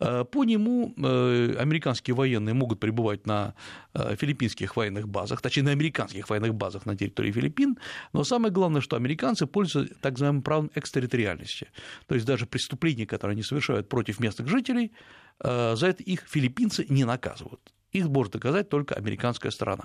Э, 0.00 0.24
по 0.24 0.44
нему 0.44 0.94
э, 0.96 1.56
американские 1.58 2.14
военные 2.14 2.54
могут 2.54 2.80
пребывать 2.80 3.26
на 3.26 3.54
э, 3.92 4.16
филиппинских 4.16 4.76
военных 4.76 5.08
базах, 5.08 5.42
точнее, 5.42 5.64
на 5.64 5.70
американских 5.72 6.30
военных 6.30 6.54
базах 6.54 6.86
на 6.86 6.96
территории 6.96 7.32
Филиппин, 7.32 7.76
но 8.12 8.24
самое 8.24 8.52
главное, 8.52 8.80
что 8.80 8.96
американцы 8.96 9.46
пользуются 9.46 9.94
так 10.00 10.12
называемым 10.12 10.42
правом 10.42 10.70
экстерриториальности, 10.74 11.68
то 12.06 12.14
есть 12.14 12.26
даже 12.26 12.46
преступления, 12.46 13.06
которые 13.06 13.34
они 13.34 13.42
совершают 13.42 13.88
против 13.88 14.20
местных 14.20 14.48
жителей, 14.48 14.92
за 15.40 15.86
это 15.86 16.02
их 16.02 16.22
филиппинцы 16.28 16.86
не 16.88 17.04
наказывают. 17.04 17.73
Их 17.94 18.08
может 18.08 18.32
доказать 18.32 18.68
только 18.68 18.94
американская 18.96 19.52
сторона. 19.52 19.84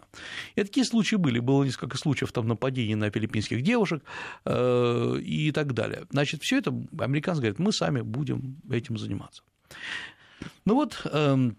И 0.55 0.63
такие 0.63 0.83
случаи 0.83 1.15
были. 1.15 1.39
Было 1.39 1.63
несколько 1.63 1.97
случаев 1.97 2.31
там, 2.31 2.47
нападений 2.47 2.95
на 2.95 3.11
филиппинских 3.11 3.61
девушек 3.61 4.03
э, 4.45 5.19
и 5.21 5.51
так 5.51 5.73
далее. 5.73 6.05
Значит, 6.09 6.41
все 6.41 6.57
это 6.57 6.73
американцы 6.99 7.41
говорят, 7.41 7.59
мы 7.59 7.71
сами 7.71 8.01
будем 8.01 8.57
этим 8.71 8.97
заниматься. 8.97 9.43
Ну 10.65 10.73
вот, 10.73 11.01
эм, 11.05 11.55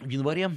в 0.00 0.08
январе 0.08 0.50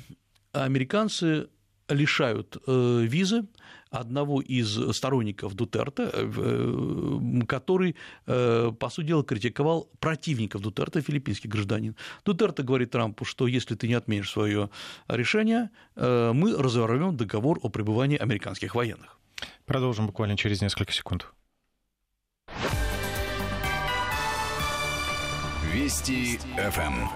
американцы 0.53 1.49
лишают 1.89 2.57
э, 2.67 3.01
визы 3.03 3.45
одного 3.89 4.41
из 4.41 4.95
сторонников 4.95 5.55
Дутерта, 5.55 6.11
э, 6.13 7.19
который, 7.47 7.95
по 8.25 8.89
сути 8.89 9.07
дела, 9.07 9.23
критиковал 9.23 9.89
противников 9.99 10.61
Дутерта, 10.61 11.01
филиппинский 11.01 11.49
гражданин. 11.49 11.95
Дутерта 12.25 12.63
говорит 12.63 12.91
Трампу, 12.91 13.23
что 13.25 13.47
если 13.47 13.75
ты 13.75 13.87
не 13.87 13.93
отменишь 13.93 14.31
свое 14.31 14.69
решение, 15.07 15.69
мы 15.95 16.55
разорвем 16.57 17.15
договор 17.15 17.59
о 17.61 17.69
пребывании 17.69 18.17
американских 18.17 18.75
военных. 18.75 19.17
Продолжим 19.65 20.07
буквально 20.07 20.35
через 20.35 20.61
несколько 20.61 20.91
секунд. 20.91 21.31
Вести 25.73 26.37
ФМ. 26.57 27.07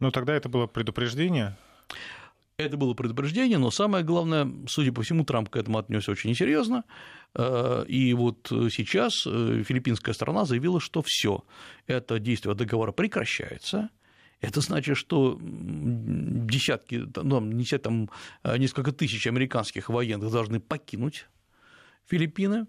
Ну, 0.00 0.10
тогда 0.10 0.34
это 0.34 0.48
было 0.48 0.66
предупреждение. 0.66 1.56
Это 2.58 2.76
было 2.76 2.92
предупреждение, 2.94 3.56
но 3.56 3.70
самое 3.70 4.04
главное, 4.04 4.50
судя 4.66 4.92
по 4.92 5.02
всему, 5.02 5.24
Трамп 5.24 5.48
к 5.48 5.56
этому 5.56 5.78
отнесся 5.78 6.10
очень 6.10 6.34
серьезно. 6.34 6.82
Э, 7.36 7.84
и 7.86 8.12
вот 8.14 8.48
сейчас 8.50 9.24
э, 9.26 9.62
филиппинская 9.64 10.12
сторона 10.12 10.44
заявила, 10.44 10.80
что 10.80 11.04
все, 11.06 11.44
это 11.86 12.18
действие 12.18 12.56
договора 12.56 12.90
прекращается. 12.90 13.90
Это 14.40 14.60
значит, 14.60 14.96
что 14.96 15.38
десятки, 15.40 17.06
ну, 17.14 17.40
не 17.40 17.64
там, 17.64 18.10
э, 18.42 18.58
несколько 18.58 18.90
тысяч 18.90 19.28
американских 19.28 19.88
военных 19.88 20.32
должны 20.32 20.58
покинуть 20.58 21.26
Филиппины, 22.06 22.66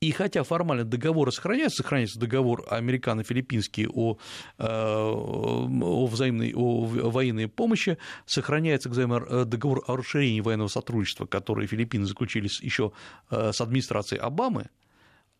и 0.00 0.12
хотя 0.12 0.44
формально 0.44 0.84
договор 0.84 1.30
сохраняется, 1.30 1.82
сохраняется 1.82 2.18
договор 2.18 2.64
американо-филиппинский 2.70 3.86
о, 3.86 4.16
э, 4.56 4.64
о, 4.66 6.06
взаимной, 6.06 6.54
о 6.54 6.86
военной 7.10 7.48
помощи, 7.48 7.98
сохраняется 8.24 8.88
э, 8.88 9.44
договор 9.44 9.84
о 9.86 9.96
расширении 9.96 10.40
военного 10.40 10.68
сотрудничества, 10.68 11.26
который 11.26 11.66
Филиппины 11.66 12.06
заключили 12.06 12.48
еще 12.64 12.92
э, 13.30 13.52
с 13.52 13.60
администрацией 13.60 14.22
Обамы, 14.22 14.70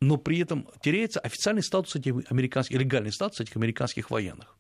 но 0.03 0.19
при 0.19 0.41
этом 0.41 0.69
теряется 0.83 1.21
официальный 1.21 1.63
статус 1.63 1.97
этих 1.97 2.31
американских, 2.31 2.79
легальный 2.79 3.13
статус 3.13 3.41
этих 3.41 3.57
американских 3.57 4.11
военных. 4.11 4.59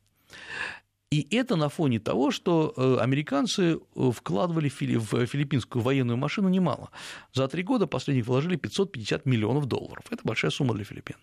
И 1.12 1.26
это 1.34 1.56
на 1.56 1.68
фоне 1.68 1.98
того, 1.98 2.30
что 2.30 2.72
э, 2.76 3.02
американцы 3.02 3.80
э, 3.96 4.10
вкладывали 4.14 4.68
в 4.68 5.26
филиппинскую 5.26 5.82
военную 5.82 6.16
машину 6.16 6.48
немало. 6.48 6.90
За 7.32 7.48
три 7.48 7.64
года 7.64 7.88
последних 7.88 8.28
вложили 8.28 8.54
550 8.54 9.26
миллионов 9.26 9.66
долларов. 9.66 10.04
Это 10.08 10.20
большая 10.22 10.52
сумма 10.52 10.72
для 10.72 10.84
Филиппин. 10.84 11.16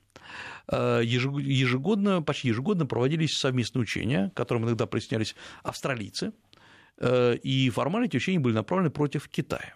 Э, 0.68 1.00
ежегодно, 1.06 2.22
почти 2.22 2.50
ежегодно 2.50 2.86
проводились 2.86 3.38
совместные 3.38 3.84
учения, 3.84 4.30
к 4.30 4.34
которым 4.36 4.66
иногда 4.66 4.88
присоединялись 4.88 5.36
австралийцы, 5.64 6.34
и 7.00 7.72
формально 7.74 8.08
эти 8.08 8.18
учения 8.18 8.40
были 8.40 8.56
направлены 8.56 8.90
против 8.90 9.30
Китая. 9.30 9.76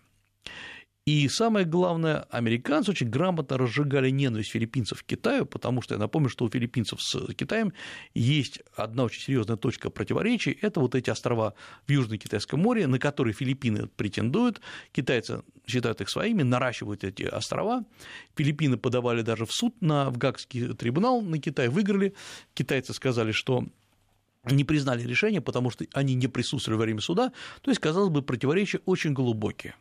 И 1.07 1.27
самое 1.29 1.65
главное, 1.65 2.27
американцы 2.29 2.91
очень 2.91 3.09
грамотно 3.09 3.57
разжигали 3.57 4.11
ненависть 4.11 4.51
филиппинцев 4.51 5.01
к 5.01 5.05
Китаю, 5.07 5.47
потому 5.47 5.81
что 5.81 5.95
я 5.95 5.99
напомню, 5.99 6.29
что 6.29 6.45
у 6.45 6.49
филиппинцев 6.49 7.01
с 7.01 7.33
Китаем 7.33 7.73
есть 8.13 8.61
одна 8.75 9.05
очень 9.05 9.23
серьезная 9.23 9.57
точка 9.57 9.89
противоречий. 9.89 10.55
Это 10.61 10.79
вот 10.79 10.93
эти 10.93 11.09
острова 11.09 11.55
в 11.87 11.91
Южном 11.91 12.19
Китайском 12.19 12.59
море, 12.59 12.85
на 12.85 12.99
которые 12.99 13.33
Филиппины 13.33 13.87
претендуют. 13.87 14.61
Китайцы 14.91 15.41
считают 15.65 16.01
их 16.01 16.09
своими, 16.09 16.43
наращивают 16.43 17.03
эти 17.03 17.23
острова. 17.23 17.83
Филиппины 18.35 18.77
подавали 18.77 19.23
даже 19.23 19.47
в 19.47 19.51
суд 19.51 19.81
на 19.81 20.11
в 20.11 20.19
Гагский 20.19 20.75
трибунал 20.75 21.23
на 21.23 21.39
Китай, 21.39 21.69
выиграли. 21.69 22.13
Китайцы 22.53 22.93
сказали, 22.93 23.31
что 23.31 23.65
не 24.45 24.63
признали 24.63 25.01
решение, 25.01 25.41
потому 25.41 25.71
что 25.71 25.83
они 25.93 26.13
не 26.13 26.27
присутствовали 26.27 26.77
во 26.77 26.83
время 26.83 27.01
суда. 27.01 27.31
То 27.61 27.71
есть, 27.71 27.81
казалось 27.81 28.11
бы, 28.11 28.21
противоречия 28.21 28.81
очень 28.85 29.13
глубокие. 29.13 29.73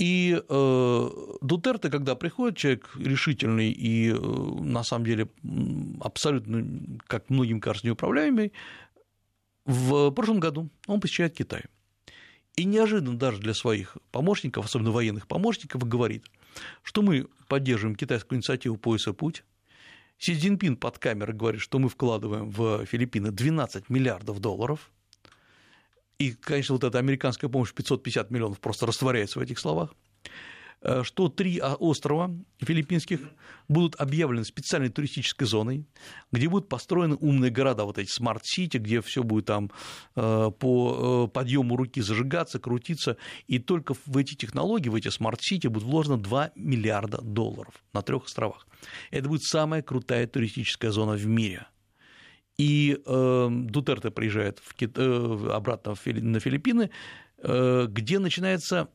И 0.00 0.42
э, 0.48 1.10
Дутерте, 1.42 1.90
когда 1.90 2.14
приходит 2.14 2.56
человек 2.56 2.90
решительный 2.96 3.70
и, 3.70 4.10
э, 4.10 4.14
на 4.16 4.82
самом 4.82 5.04
деле, 5.04 5.28
абсолютно, 6.00 6.66
как 7.06 7.28
многим 7.28 7.60
кажется, 7.60 7.86
неуправляемый, 7.86 8.54
в 9.66 10.10
прошлом 10.12 10.40
году 10.40 10.70
он 10.86 11.00
посещает 11.00 11.34
Китай. 11.34 11.64
И 12.56 12.64
неожиданно 12.64 13.18
даже 13.18 13.40
для 13.40 13.52
своих 13.52 13.98
помощников, 14.10 14.64
особенно 14.64 14.90
военных 14.90 15.26
помощников, 15.26 15.86
говорит, 15.86 16.24
что 16.82 17.02
мы 17.02 17.26
поддерживаем 17.46 17.94
китайскую 17.94 18.38
инициативу 18.38 18.78
«Пояс 18.78 19.06
и 19.06 19.12
путь», 19.12 19.44
Си 20.18 20.34
Цзиньпин 20.34 20.76
под 20.76 20.98
камерой 20.98 21.34
говорит, 21.34 21.60
что 21.60 21.78
мы 21.78 21.90
вкладываем 21.90 22.48
в 22.48 22.86
Филиппины 22.86 23.32
12 23.32 23.90
миллиардов 23.90 24.40
долларов– 24.40 24.90
и, 26.20 26.32
конечно, 26.32 26.74
вот 26.74 26.84
эта 26.84 26.98
американская 26.98 27.48
помощь 27.48 27.72
550 27.72 28.30
миллионов 28.30 28.60
просто 28.60 28.84
растворяется 28.84 29.38
в 29.38 29.42
этих 29.42 29.58
словах, 29.58 29.94
э, 30.82 31.02
что 31.02 31.30
три 31.30 31.58
острова 31.58 32.30
филиппинских 32.58 33.20
будут 33.68 33.98
объявлены 33.98 34.44
специальной 34.44 34.90
туристической 34.90 35.46
зоной, 35.46 35.86
где 36.30 36.46
будут 36.50 36.68
построены 36.68 37.14
умные 37.14 37.50
города, 37.50 37.84
вот 37.84 37.96
эти 37.96 38.10
smart 38.10 38.43
city, 38.43 38.76
где 38.76 39.00
все 39.00 39.22
будет 39.22 39.46
там 39.46 39.70
э, 40.14 40.50
по 40.58 41.24
э, 41.24 41.32
подъему 41.32 41.74
руки 41.74 42.02
зажигаться, 42.02 42.58
крутиться, 42.58 43.16
и 43.46 43.58
только 43.58 43.94
в 44.04 44.14
эти 44.18 44.34
технологии, 44.34 44.90
в 44.90 44.96
эти 44.96 45.08
smart 45.08 45.41
city 45.41 45.68
будут 45.68 45.88
вложено 45.88 46.18
2 46.18 46.50
миллиарда 46.54 47.22
долларов 47.22 47.82
на 47.94 48.02
трех 48.02 48.26
островах. 48.26 48.66
Это 49.10 49.26
будет 49.26 49.44
самая 49.44 49.80
крутая 49.80 50.26
туристическая 50.26 50.90
зона 50.90 51.12
в 51.12 51.24
мире– 51.24 51.66
и 52.60 53.00
э, 53.06 53.48
Дутерте 53.50 54.10
приезжает 54.10 54.58
в 54.62 54.74
Кит... 54.74 54.98
э, 54.98 55.48
обратно 55.50 55.94
в 55.94 56.00
Фили... 56.00 56.20
на 56.20 56.40
Филиппины, 56.40 56.90
э, 57.38 57.86
где 57.88 58.18
начинается 58.18 58.88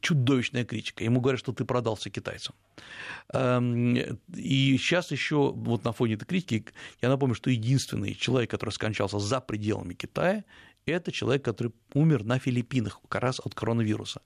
чудовищная 0.00 0.64
критика. 0.64 1.02
Ему 1.04 1.20
говорят, 1.20 1.40
что 1.40 1.52
ты 1.52 1.64
продался 1.64 2.10
китайцам. 2.10 2.54
Эм, 3.32 3.96
и 4.36 4.76
сейчас 4.78 5.12
еще 5.12 5.52
вот 5.52 5.84
на 5.84 5.92
фоне 5.92 6.14
этой 6.14 6.24
критики 6.24 6.72
я 7.02 7.08
напомню, 7.08 7.34
что 7.34 7.50
единственный 7.50 8.14
человек, 8.14 8.50
который 8.50 8.70
скончался 8.70 9.18
за 9.18 9.40
пределами 9.40 9.94
Китая, 9.94 10.44
это 10.86 11.12
человек, 11.12 11.44
который 11.44 11.72
умер 11.94 12.24
на 12.24 12.38
Филиппинах 12.38 13.00
как 13.08 13.22
раз 13.22 13.40
от 13.44 13.54
коронавируса. 13.54 14.20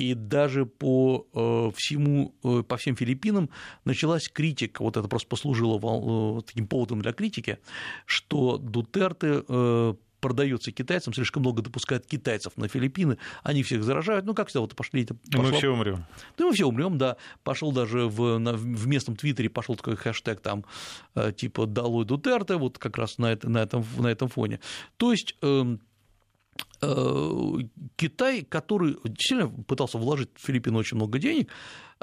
И 0.00 0.14
даже 0.14 0.64
по 0.64 1.26
э, 1.34 1.70
всему, 1.76 2.34
э, 2.42 2.62
по 2.66 2.78
всем 2.78 2.96
Филиппинам 2.96 3.50
началась 3.84 4.30
критика, 4.30 4.82
вот 4.82 4.96
это 4.96 5.08
просто 5.08 5.28
послужило 5.28 5.76
э, 5.76 6.42
таким 6.46 6.66
поводом 6.66 7.02
для 7.02 7.12
критики, 7.12 7.58
что 8.06 8.56
Дутерте 8.56 9.42
продается 10.20 10.70
китайцам, 10.70 11.14
слишком 11.14 11.40
много 11.40 11.62
допускает 11.62 12.06
китайцев 12.06 12.54
на 12.56 12.68
Филиппины, 12.68 13.16
они 13.42 13.62
всех 13.62 13.82
заражают, 13.82 14.26
ну 14.26 14.34
как 14.34 14.48
всегда, 14.48 14.60
вот 14.60 14.76
пошли... 14.76 15.06
Пошла... 15.06 15.50
Мы 15.50 15.52
все 15.52 15.72
умрем. 15.72 16.04
Да, 16.36 16.44
мы 16.44 16.52
все 16.52 16.66
умрем, 16.66 16.98
да. 16.98 17.16
Пошел 17.42 17.72
даже 17.72 18.06
в, 18.06 18.38
на, 18.38 18.52
в 18.52 18.86
местном 18.86 19.16
твиттере 19.16 19.48
пошел 19.48 19.76
такой 19.76 19.96
хэштег 19.96 20.40
там 20.40 20.64
типа 21.36 21.66
«Долой 21.66 22.04
Дутерте», 22.04 22.56
вот 22.56 22.78
как 22.78 22.98
раз 22.98 23.16
на, 23.16 23.32
это, 23.32 23.48
на, 23.48 23.58
этом, 23.58 23.84
на 23.98 24.08
этом 24.08 24.28
фоне. 24.28 24.60
То 24.98 25.10
есть 25.10 25.36
эм, 25.40 25.80
Китай, 27.96 28.42
который 28.42 28.96
действительно 29.04 29.50
пытался 29.64 29.98
вложить 29.98 30.30
в 30.34 30.46
Филиппины 30.46 30.78
очень 30.78 30.96
много 30.96 31.18
денег, 31.18 31.50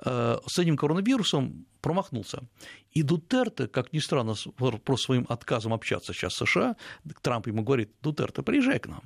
э, 0.05 0.37
с 0.45 0.59
этим 0.59 0.77
коронавирусом 0.77 1.65
промахнулся. 1.81 2.43
И 2.91 3.01
Дутерте, 3.01 3.67
как 3.67 3.91
ни 3.93 3.99
странно, 3.99 4.35
про 4.57 4.97
своим 4.97 5.25
отказом 5.29 5.73
общаться 5.73 6.13
сейчас 6.13 6.33
с 6.33 6.45
США, 6.45 6.75
Трамп 7.21 7.47
ему 7.47 7.63
говорит, 7.63 7.89
Дутерте, 8.03 8.43
приезжай 8.43 8.79
к 8.79 8.87
нам, 8.87 9.01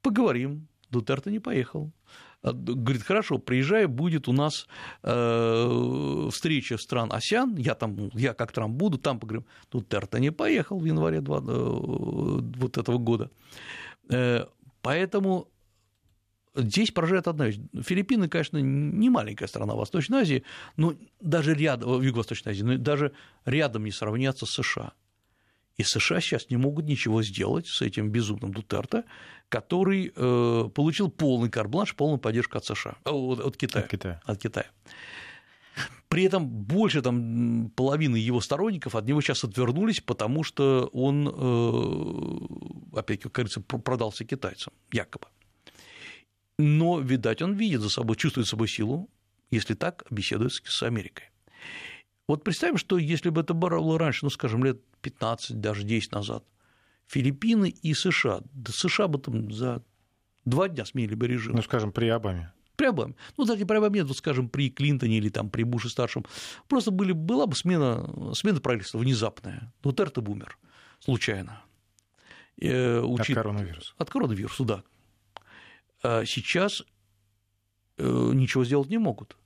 поговорим. 0.00 0.66
Дутерте 0.88 1.30
не 1.30 1.40
поехал. 1.40 1.90
Э, 2.42 2.52
говорит, 2.52 3.02
хорошо, 3.02 3.38
приезжай, 3.38 3.86
будет 3.86 4.28
у 4.28 4.32
нас 4.32 4.66
встреча 5.02 6.78
стран 6.78 7.12
АСИАН, 7.12 7.56
я 7.56 7.74
там, 7.74 8.10
я 8.14 8.32
как 8.32 8.52
Трамп 8.52 8.74
буду, 8.76 8.96
там 8.96 9.18
поговорим. 9.20 9.46
Дутерте 9.70 10.20
не 10.20 10.32
поехал 10.32 10.78
в 10.78 10.86
январе 10.86 11.20
вот 11.20 12.78
этого 12.78 12.96
года. 12.96 13.30
Поэтому 14.86 15.48
Здесь 16.58 16.90
поражает 16.90 17.28
одна 17.28 17.46
вещь. 17.48 17.58
Филиппины, 17.82 18.28
конечно, 18.28 18.56
не 18.56 19.10
маленькая 19.10 19.46
страна 19.46 19.74
Восточной 19.74 20.20
Азии, 20.20 20.42
но 20.76 20.94
даже 21.20 21.52
рядом, 21.54 21.98
в 21.98 22.02
Юго-Восточной 22.02 22.52
Азии, 22.52 22.62
но 22.62 22.78
даже 22.78 23.12
рядом 23.44 23.84
не 23.84 23.90
сравняться 23.90 24.46
с 24.46 24.50
США. 24.50 24.92
И 25.76 25.82
США 25.82 26.20
сейчас 26.20 26.48
не 26.48 26.56
могут 26.56 26.86
ничего 26.86 27.22
сделать 27.22 27.66
с 27.66 27.82
этим 27.82 28.08
безумным 28.10 28.54
Дутерто, 28.54 29.04
который 29.50 30.12
э, 30.16 30.70
получил 30.74 31.10
полный 31.10 31.50
карбланш, 31.50 31.94
полную 31.94 32.18
поддержку 32.18 32.56
от 32.56 32.64
США, 32.64 32.96
от, 33.04 33.40
от 33.40 33.56
Китая. 33.58 33.84
От 33.84 33.90
Китая. 33.90 34.20
От 34.24 34.38
Китая. 34.38 34.66
При 36.08 36.24
этом 36.24 36.46
больше 36.46 37.02
там, 37.02 37.70
половины 37.76 38.16
его 38.16 38.40
сторонников 38.40 38.94
от 38.94 39.04
него 39.06 39.20
сейчас 39.20 39.44
отвернулись, 39.44 40.00
потому 40.00 40.44
что 40.44 40.88
он, 40.92 41.28
э, 41.28 42.98
опять, 42.98 43.22
как 43.22 43.32
говорится, 43.32 43.60
продался 43.60 44.24
китайцам, 44.24 44.72
якобы. 44.92 45.26
Но, 46.58 47.00
видать, 47.00 47.42
он 47.42 47.54
видит 47.54 47.80
за 47.80 47.90
собой, 47.90 48.16
чувствует 48.16 48.46
за 48.46 48.50
собой 48.50 48.68
силу, 48.68 49.10
если 49.50 49.74
так 49.74 50.04
беседует 50.10 50.52
с 50.52 50.82
Америкой. 50.82 51.30
Вот 52.28 52.44
представим, 52.44 52.78
что 52.78 52.98
если 52.98 53.30
бы 53.30 53.42
это 53.42 53.54
было 53.54 53.98
раньше, 53.98 54.24
ну, 54.24 54.30
скажем, 54.30 54.64
лет 54.64 54.80
15, 55.02 55.60
даже 55.60 55.84
10 55.84 56.12
назад, 56.12 56.44
Филиппины 57.08 57.68
и 57.68 57.94
США, 57.94 58.40
да 58.52 58.72
США 58.72 59.06
бы 59.08 59.18
там 59.18 59.52
за 59.52 59.82
Два 60.46 60.68
дня 60.68 60.84
сменили 60.84 61.16
бы 61.16 61.26
режим. 61.26 61.56
Ну, 61.56 61.62
скажем, 61.62 61.90
при 61.90 62.06
Обаме. 62.06 62.52
Обаме. 62.84 63.14
Ну, 63.36 63.44
даже 63.44 63.64
при 63.64 63.76
Обаме 63.76 64.00
нет, 64.00 64.08
вот, 64.08 64.16
скажем, 64.18 64.48
при 64.48 64.70
Клинтоне 64.70 65.18
или 65.18 65.28
там 65.28 65.50
при 65.50 65.62
Буше-старшем. 65.62 66.24
Просто 66.68 66.90
были, 66.90 67.12
была 67.12 67.46
бы 67.46 67.56
смена, 67.56 68.34
смена 68.34 68.60
правительства 68.60 68.98
внезапная. 68.98 69.72
Дутерте 69.82 70.20
бы 70.20 70.32
умер 70.32 70.58
случайно. 71.00 71.62
Э, 72.60 73.00
учит... 73.00 73.36
От 73.36 73.42
коронавируса. 73.42 73.94
От 73.98 74.10
коронавируса, 74.10 74.64
да. 74.64 74.82
А 76.02 76.24
сейчас 76.24 76.84
э, 77.98 78.30
ничего 78.34 78.64
сделать 78.64 78.90
не 78.90 78.98
могут. 78.98 79.36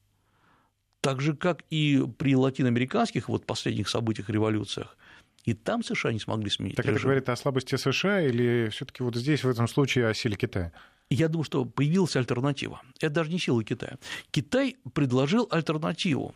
Так 1.00 1.20
же, 1.20 1.34
как 1.34 1.64
и 1.70 2.04
при 2.18 2.36
латиноамериканских 2.36 3.28
вот 3.28 3.46
последних 3.46 3.88
событиях, 3.88 4.28
революциях, 4.28 4.96
и 5.44 5.54
там 5.54 5.82
США 5.82 6.12
не 6.12 6.18
смогли 6.18 6.50
сменить. 6.50 6.76
Так 6.76 6.84
режим. 6.84 6.96
это 6.96 7.04
говорит 7.04 7.28
о 7.30 7.36
слабости 7.36 7.76
США 7.76 8.20
или 8.20 8.68
все 8.70 8.84
таки 8.84 9.02
вот 9.02 9.16
здесь, 9.16 9.42
в 9.42 9.48
этом 9.48 9.66
случае, 9.68 10.08
о 10.08 10.14
силе 10.14 10.36
Китая? 10.36 10.72
Я 11.10 11.28
думаю, 11.28 11.44
что 11.44 11.64
появилась 11.64 12.14
альтернатива. 12.14 12.80
Это 13.00 13.14
даже 13.14 13.30
не 13.30 13.40
сила 13.40 13.64
Китая. 13.64 13.98
Китай 14.30 14.76
предложил 14.94 15.48
альтернативу. 15.50 16.34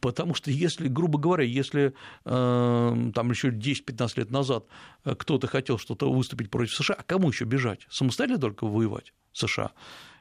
Потому 0.00 0.34
что 0.34 0.50
если, 0.50 0.88
грубо 0.88 1.20
говоря, 1.20 1.44
если 1.44 1.94
э, 2.24 3.10
там 3.14 3.30
еще 3.30 3.50
10-15 3.50 4.12
лет 4.16 4.30
назад 4.32 4.64
э, 5.04 5.14
кто-то 5.14 5.46
хотел 5.46 5.78
что-то 5.78 6.12
выступить 6.12 6.50
против 6.50 6.74
США, 6.74 6.96
а 6.98 7.02
кому 7.04 7.30
еще 7.30 7.44
бежать? 7.44 7.86
Самостоятельно 7.88 8.40
только 8.40 8.66
воевать 8.66 9.12
США? 9.32 9.70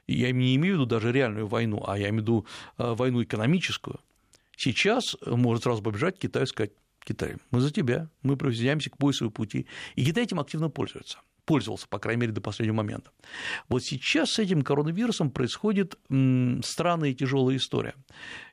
Я 0.05 0.31
не 0.31 0.55
имею 0.55 0.75
в 0.75 0.77
виду 0.77 0.85
даже 0.85 1.11
реальную 1.11 1.47
войну, 1.47 1.83
а 1.87 1.97
я 1.97 2.09
имею 2.09 2.21
в 2.21 2.23
виду 2.23 2.45
э, 2.77 2.93
войну 2.93 3.23
экономическую. 3.23 3.99
Сейчас 4.55 5.17
может 5.25 5.63
сразу 5.63 5.81
побежать 5.81 6.19
Китай 6.19 6.43
и 6.43 6.45
сказать, 6.45 6.73
Китай, 7.03 7.37
мы 7.49 7.59
за 7.59 7.71
тебя, 7.71 8.09
мы 8.21 8.37
присоединяемся 8.37 8.91
к 8.91 8.97
поясу 8.97 9.31
пути. 9.31 9.65
И 9.95 10.05
Китай 10.05 10.25
этим 10.25 10.39
активно 10.39 10.69
пользуется 10.69 11.17
пользовался, 11.45 11.87
по 11.87 11.99
крайней 11.99 12.21
мере, 12.21 12.33
до 12.33 12.41
последнего 12.41 12.77
момента. 12.77 13.11
Вот 13.69 13.83
сейчас 13.83 14.31
с 14.31 14.39
этим 14.39 14.61
коронавирусом 14.61 15.31
происходит 15.31 15.97
странная 16.63 17.09
и 17.09 17.15
тяжелая 17.15 17.57
история. 17.57 17.95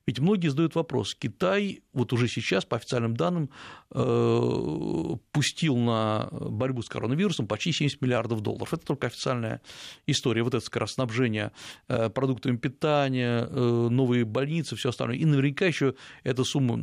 Ведь 0.07 0.19
многие 0.19 0.49
задают 0.49 0.75
вопрос, 0.75 1.15
Китай 1.15 1.83
вот 1.93 2.13
уже 2.13 2.27
сейчас, 2.27 2.65
по 2.65 2.77
официальным 2.77 3.17
данным, 3.17 3.51
э, 3.93 5.17
пустил 5.31 5.77
на 5.77 6.29
борьбу 6.33 6.83
с 6.83 6.89
коронавирусом 6.89 7.47
почти 7.47 7.73
70 7.73 8.01
миллиардов 8.01 8.41
долларов. 8.41 8.73
Это 8.73 8.85
только 8.85 9.07
официальная 9.07 9.61
история, 10.07 10.43
вот 10.43 10.55
это 10.55 10.65
скоростнабжение 10.65 11.53
э, 11.89 12.09
продуктами 12.09 12.57
питания, 12.57 13.47
э, 13.49 13.89
новые 13.91 14.25
больницы, 14.25 14.75
все 14.75 14.89
остальное. 14.89 15.17
И 15.17 15.25
наверняка 15.25 15.67
еще 15.67 15.95
эта 16.25 16.43
сумма 16.45 16.81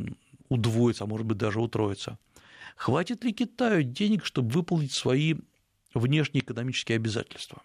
удвоится, 0.48 1.04
а 1.04 1.06
может 1.06 1.26
быть 1.26 1.38
даже 1.38 1.60
утроится. 1.60 2.18
Хватит 2.76 3.24
ли 3.24 3.32
Китаю 3.32 3.82
денег, 3.82 4.24
чтобы 4.24 4.50
выполнить 4.50 4.92
свои 4.92 5.34
внешние 5.98 6.42
экономические 6.42 6.96
обязательства? 6.96 7.62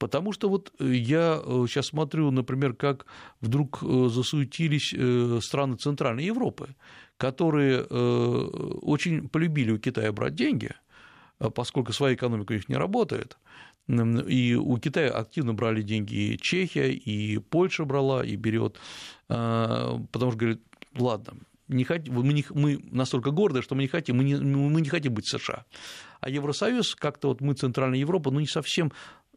Потому 0.00 0.32
что 0.32 0.48
вот 0.48 0.72
я 0.80 1.42
сейчас 1.66 1.86
э, 1.86 1.88
смотрю, 1.90 2.30
например, 2.30 2.72
как 2.72 3.04
вдруг 3.42 3.80
э, 3.82 4.08
засуетились 4.08 4.94
э, 4.96 5.40
страны 5.42 5.76
Центральной 5.76 6.24
Европы, 6.24 6.74
которые 7.18 7.82
очень 7.82 9.28
полюбили 9.28 9.72
у 9.72 9.78
Китая 9.78 10.10
брать 10.10 10.34
деньги, 10.34 10.70
поскольку 11.54 11.92
своя 11.92 12.14
экономика 12.14 12.52
у 12.52 12.54
них 12.54 12.70
не 12.70 12.76
работает, 12.76 13.36
и 13.88 14.54
у 14.54 14.78
Китая 14.78 15.10
активно 15.10 15.52
брали 15.52 15.82
деньги 15.82 16.14
и 16.14 16.38
Чехия, 16.38 16.90
и 16.90 17.36
Польша 17.36 17.84
брала, 17.84 18.24
и 18.24 18.36
берет, 18.36 18.80
потому 19.28 20.08
что 20.30 20.36
говорит, 20.36 20.62
ладно, 20.96 21.34
не 21.68 21.86
не, 22.32 22.44
мы 22.54 22.80
настолько 22.90 23.30
горды, 23.32 23.60
что 23.60 23.74
мы 23.74 23.82
не 23.82 23.88
хотим, 23.88 24.16
мы 24.16 24.24
не, 24.24 24.36
мы 24.36 24.80
не 24.80 24.88
хотим 24.88 25.12
быть 25.12 25.26
США. 25.26 25.66
А 26.20 26.28
Евросоюз, 26.28 26.94
как-то 26.94 27.28
вот 27.28 27.40
мы, 27.40 27.54
Центральная 27.54 27.98
Европа, 27.98 28.30
ну, 28.30 28.40
не 28.40 28.46
совсем, 28.46 28.92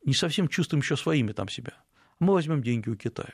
не 0.05 0.13
совсем 0.13 0.47
чувствуем 0.47 0.81
еще 0.81 0.97
своими 0.97 1.31
там 1.31 1.49
себя. 1.49 1.73
Мы 2.19 2.33
возьмем 2.33 2.61
деньги 2.61 2.89
у 2.89 2.95
Китая. 2.95 3.33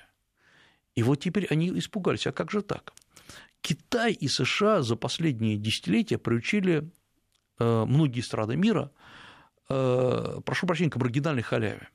И 0.95 1.03
вот 1.03 1.17
теперь 1.17 1.47
они 1.49 1.77
испугались, 1.77 2.27
а 2.27 2.31
как 2.31 2.51
же 2.51 2.61
так? 2.61 2.93
Китай 3.61 4.13
и 4.13 4.27
США 4.27 4.81
за 4.81 4.95
последние 4.95 5.57
десятилетия 5.57 6.17
приучили 6.17 6.91
э, 7.59 7.85
многие 7.85 8.21
страны 8.21 8.55
мира, 8.55 8.91
э, 9.69 10.39
прошу 10.45 10.65
прощения, 10.65 10.89
к 10.89 10.97
маргинальной 10.97 11.41
халяве. 11.41 11.89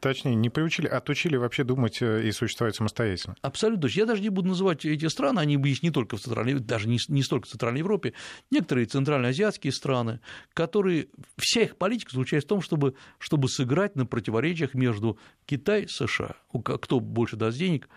Точнее, 0.00 0.34
не 0.34 0.50
приучили, 0.50 0.86
а 0.86 0.98
отучили 0.98 1.36
вообще 1.36 1.64
думать 1.64 2.02
э, 2.02 2.26
и 2.26 2.32
существовать 2.32 2.76
самостоятельно. 2.76 3.36
Абсолютно. 3.42 3.86
Я 3.86 4.06
даже 4.06 4.22
не 4.22 4.28
буду 4.28 4.48
называть 4.48 4.84
эти 4.84 5.06
страны, 5.06 5.40
они 5.40 5.60
есть 5.68 5.82
не 5.82 5.90
только 5.90 6.16
в 6.16 6.20
Центральной, 6.20 6.54
даже 6.54 6.88
не, 6.88 6.98
не 7.08 7.22
столько 7.22 7.46
в 7.46 7.50
Центральной 7.50 7.78
Европе, 7.78 8.12
некоторые 8.50 8.86
центральноазиатские 8.86 9.72
страны, 9.72 10.20
которые, 10.54 11.08
вся 11.38 11.62
их 11.62 11.76
политика 11.76 12.10
заключается 12.12 12.46
в 12.46 12.50
том, 12.50 12.60
чтобы, 12.60 12.94
чтобы 13.18 13.48
сыграть 13.48 13.96
на 13.96 14.06
противоречиях 14.06 14.74
между 14.74 15.18
Китай 15.46 15.82
и 15.82 15.88
США, 15.88 16.36
кто 16.52 17.00
больше 17.00 17.36
даст 17.36 17.58
денег, 17.58 17.88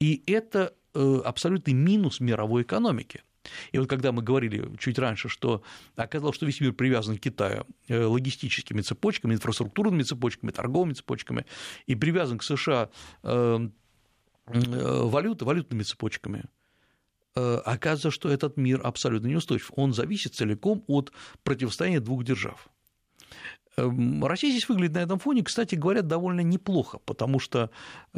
и 0.00 0.22
это 0.26 0.74
э, 0.94 1.20
абсолютный 1.24 1.74
минус 1.74 2.20
мировой 2.20 2.62
экономики. 2.62 3.22
И 3.72 3.78
вот 3.78 3.88
когда 3.88 4.12
мы 4.12 4.22
говорили 4.22 4.70
чуть 4.78 4.98
раньше, 4.98 5.28
что 5.28 5.62
оказалось, 5.96 6.36
что 6.36 6.46
весь 6.46 6.60
мир 6.60 6.72
привязан 6.72 7.16
к 7.16 7.20
Китаю 7.20 7.66
э, 7.88 8.04
логистическими 8.04 8.80
цепочками, 8.80 9.34
инфраструктурными 9.34 10.02
цепочками, 10.02 10.50
торговыми 10.50 10.92
цепочками, 10.92 11.46
и 11.86 11.94
привязан 11.94 12.38
к 12.38 12.42
США 12.42 12.90
э, 13.22 13.68
э, 14.46 15.02
валют, 15.04 15.42
валютными 15.42 15.82
цепочками, 15.82 16.44
оказывается, 17.34 18.10
что 18.10 18.30
этот 18.30 18.56
мир 18.56 18.80
абсолютно 18.82 19.26
неустойчив. 19.26 19.70
Он 19.76 19.92
зависит 19.92 20.34
целиком 20.34 20.82
от 20.86 21.12
противостояния 21.42 22.00
двух 22.00 22.24
держав. 22.24 22.70
Эм, 23.78 24.24
Россия 24.24 24.50
здесь 24.50 24.68
выглядит 24.68 24.94
на 24.94 25.00
этом 25.00 25.18
фоне, 25.18 25.42
кстати 25.44 25.74
говоря, 25.74 26.00
довольно 26.00 26.40
неплохо, 26.40 26.98
потому 27.04 27.38
что, 27.38 27.70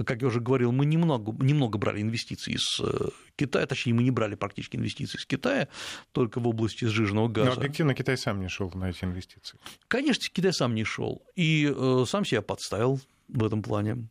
как 0.07 0.23
я 0.23 0.29
уже 0.29 0.41
говорил, 0.41 0.71
мы 0.71 0.87
немного, 0.87 1.33
немного 1.45 1.79
брали 1.79 2.01
инвестиции 2.01 2.55
из 2.55 2.81
э, 2.81 3.09
Китая, 3.35 3.67
точнее, 3.67 3.93
мы 3.95 4.05
не 4.05 4.13
брали 4.13 4.37
практически 4.37 4.77
инвестиции 4.77 5.19
из 5.19 5.27
Китая, 5.27 5.67
только 6.13 6.39
в 6.39 6.47
области 6.47 6.85
сжиженного 6.85 7.27
газа. 7.27 7.51
Но 7.51 7.57
объективно 7.57 7.95
Китай 7.95 8.17
сам 8.17 8.41
не 8.41 8.49
шел 8.49 8.71
на 8.73 8.91
эти 8.91 9.05
инвестиции. 9.05 9.59
Конечно, 9.89 10.25
Китай 10.33 10.53
сам 10.53 10.77
не 10.77 10.85
шел 10.85 11.23
и 11.35 11.73
э, 11.75 12.05
сам 12.07 12.25
себя 12.25 12.41
подставил 12.41 13.01
в 13.27 13.45
этом 13.45 13.61
плане. 13.61 14.07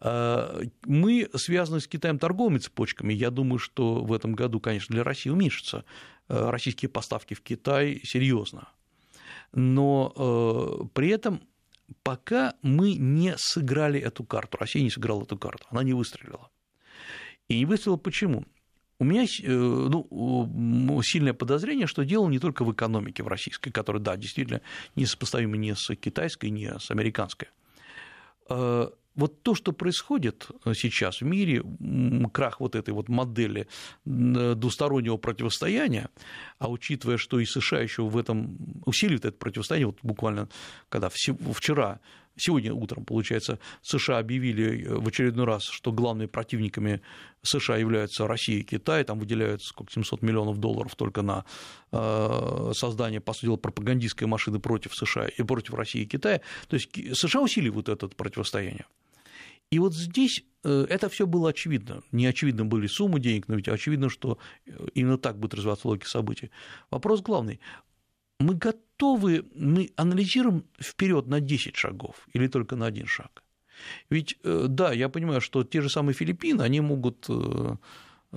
Э, 0.00 0.62
мы 0.84 1.28
связаны 1.34 1.80
с 1.80 1.88
Китаем 1.88 2.20
торговыми 2.20 2.58
цепочками. 2.58 3.12
Я 3.12 3.30
думаю, 3.30 3.58
что 3.58 4.04
в 4.04 4.12
этом 4.12 4.34
году, 4.34 4.60
конечно, 4.60 4.94
для 4.94 5.02
России 5.02 5.30
уменьшатся 5.30 5.84
российские 6.28 6.88
поставки 6.88 7.34
в 7.34 7.42
Китай 7.42 8.00
серьезно 8.04 8.68
но 9.54 10.12
э, 10.16 10.84
при 10.92 11.08
этом 11.08 11.40
пока 12.02 12.54
мы 12.62 12.94
не 12.94 13.34
сыграли 13.36 14.00
эту 14.00 14.24
карту, 14.24 14.58
Россия 14.58 14.82
не 14.82 14.90
сыграла 14.90 15.22
эту 15.22 15.38
карту, 15.38 15.66
она 15.70 15.82
не 15.82 15.92
выстрелила. 15.92 16.50
И 17.48 17.58
не 17.58 17.64
выстрелила 17.64 17.96
почему? 17.96 18.44
У 18.98 19.04
меня 19.04 19.24
э, 19.24 19.48
ну, 19.48 21.00
сильное 21.02 21.34
подозрение, 21.34 21.86
что 21.86 22.04
дело 22.04 22.28
не 22.28 22.38
только 22.38 22.64
в 22.64 22.72
экономике 22.72 23.22
в 23.22 23.28
российской, 23.28 23.70
которая, 23.70 24.02
да, 24.02 24.16
действительно 24.16 24.60
несопоставима 24.96 25.56
ни 25.56 25.72
с 25.72 25.94
китайской, 25.96 26.50
ни 26.50 26.66
с 26.78 26.90
американской. 26.90 27.48
Э, 29.14 29.20
вот 29.20 29.42
то, 29.42 29.54
что 29.54 29.72
происходит 29.72 30.48
э, 30.64 30.72
сейчас 30.74 31.20
в 31.20 31.24
мире, 31.24 31.62
крах 32.32 32.60
вот 32.60 32.74
этой 32.74 32.92
вот 32.92 33.08
модели 33.08 33.66
двустороннего 34.04 35.16
противостояния, 35.16 36.08
а 36.58 36.70
учитывая, 36.70 37.16
что 37.16 37.40
и 37.40 37.44
США 37.44 37.80
еще 37.80 38.02
в 38.02 38.16
этом 38.16 38.58
усиливает 38.84 39.24
это 39.24 39.36
противостояние, 39.36 39.86
вот 39.86 39.98
буквально 40.02 40.48
когда 40.88 41.08
вчера 41.08 42.00
Сегодня 42.36 42.74
утром, 42.74 43.04
получается, 43.04 43.60
США 43.82 44.18
объявили 44.18 44.84
э, 44.84 44.94
в 44.94 45.06
очередной 45.06 45.46
раз, 45.46 45.64
что 45.64 45.92
главными 45.92 46.26
противниками 46.26 47.00
США 47.42 47.76
являются 47.76 48.26
Россия 48.26 48.58
и 48.58 48.62
Китай, 48.64 49.04
там 49.04 49.20
выделяются 49.20 49.68
сколько, 49.68 49.92
700 49.92 50.22
миллионов 50.22 50.58
долларов 50.58 50.96
только 50.96 51.22
на 51.22 51.44
э, 51.92 52.72
создание, 52.74 53.20
по 53.20 53.34
сути 53.34 53.46
дела, 53.46 53.56
пропагандистской 53.56 54.26
машины 54.26 54.58
против 54.58 54.94
США 54.94 55.28
и 55.28 55.42
против 55.42 55.74
России 55.74 56.02
и 56.02 56.06
Китая. 56.06 56.40
То 56.68 56.74
есть 56.74 56.90
США 57.16 57.40
усиливают 57.40 57.88
это 57.88 58.08
противостояние. 58.08 58.86
И 59.74 59.78
вот 59.80 59.92
здесь 59.92 60.44
э, 60.62 60.86
это 60.88 61.08
все 61.08 61.26
было 61.26 61.48
очевидно. 61.48 62.04
Не 62.12 62.26
очевидно 62.26 62.64
были 62.64 62.86
суммы 62.86 63.18
денег, 63.18 63.48
но 63.48 63.56
ведь 63.56 63.66
очевидно, 63.66 64.08
что 64.08 64.38
э, 64.66 64.70
именно 64.94 65.18
так 65.18 65.36
будет 65.36 65.54
развиваться 65.54 65.88
логика 65.88 66.08
событий. 66.08 66.52
Вопрос 66.90 67.22
главный. 67.22 67.58
Мы 68.38 68.54
готовы, 68.54 69.44
мы 69.56 69.90
анализируем 69.96 70.62
вперед 70.80 71.26
на 71.26 71.40
10 71.40 71.74
шагов 71.74 72.28
или 72.34 72.46
только 72.46 72.76
на 72.76 72.86
один 72.86 73.06
шаг? 73.06 73.42
Ведь, 74.10 74.38
э, 74.44 74.66
да, 74.68 74.92
я 74.92 75.08
понимаю, 75.08 75.40
что 75.40 75.64
те 75.64 75.80
же 75.80 75.88
самые 75.88 76.14
Филиппины, 76.14 76.62
они 76.62 76.80
могут 76.80 77.26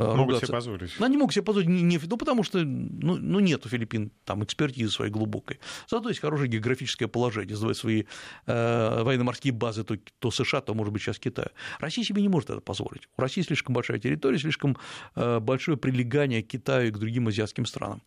могут 0.06 0.18
ругаться. 0.18 0.46
себе 0.46 0.56
позволить. 0.56 0.92
Ну, 1.00 1.06
они 1.06 1.18
могут 1.18 1.34
себе 1.34 1.44
позволить, 1.44 1.70
не, 1.70 1.82
не, 1.82 2.00
ну, 2.06 2.18
потому 2.18 2.44
что 2.44 2.60
ну, 2.64 3.18
ну, 3.18 3.40
нет 3.40 3.66
у 3.66 3.70
Филиппин 3.70 4.12
там 4.26 4.44
экспертизы 4.44 4.92
своей 4.92 5.12
глубокой. 5.12 5.60
Зато 5.88 6.10
есть 6.10 6.22
хорошее 6.22 6.50
географическое 6.50 7.08
положение, 7.08 7.56
свои 7.74 8.04
э, 8.46 9.04
военно-морские 9.04 9.54
базы 9.54 9.84
то, 9.84 9.98
то 10.20 10.32
США, 10.32 10.62
то, 10.62 10.74
может 10.74 10.94
быть, 10.94 11.02
сейчас 11.02 11.20
Китай. 11.20 11.48
Россия 11.80 12.04
себе 12.04 12.22
не 12.22 12.30
может 12.30 12.50
это 12.50 12.62
позволить. 12.62 13.10
У 13.18 13.22
России 13.22 13.42
слишком 13.42 13.74
большая 13.74 14.00
территория, 14.00 14.38
слишком 14.38 14.78
э, 15.16 15.40
большое 15.40 15.78
прилегание 15.78 16.44
к 16.44 16.48
Китаю 16.48 16.90
и 16.90 16.92
к 16.92 16.98
другим 16.98 17.28
азиатским 17.28 17.66
странам. 17.66 18.02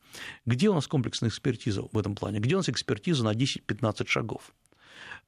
Где 0.47 0.69
у 0.69 0.75
нас 0.75 0.87
комплексная 0.87 1.31
экспертиза 1.31 1.83
в 1.91 1.99
этом 1.99 2.15
плане? 2.15 2.41
Где 2.41 2.55
у 2.55 2.59
нас 2.59 2.69
экспертиза 2.69 3.25
на 3.25 3.33
10-15 3.33 4.07
шагов? 4.07 4.53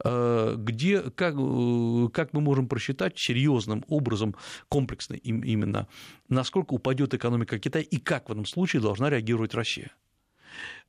Э, 0.05 0.55
где, 0.57 1.01
как, 1.03 1.34
э, 1.38 2.09
как 2.12 2.32
мы 2.32 2.40
можем 2.40 2.68
просчитать 2.68 3.18
серьезным 3.18 3.84
образом, 3.88 4.34
комплексно 4.68 5.14
именно, 5.14 5.88
насколько 6.28 6.74
упадет 6.74 7.14
экономика 7.14 7.59
Китая 7.59 7.84
и 7.84 7.99
как 7.99 8.28
в 8.28 8.32
этом 8.32 8.47
случае 8.47 8.82
должна 8.82 9.11
реагировать 9.11 9.55
Россия. 9.55 9.93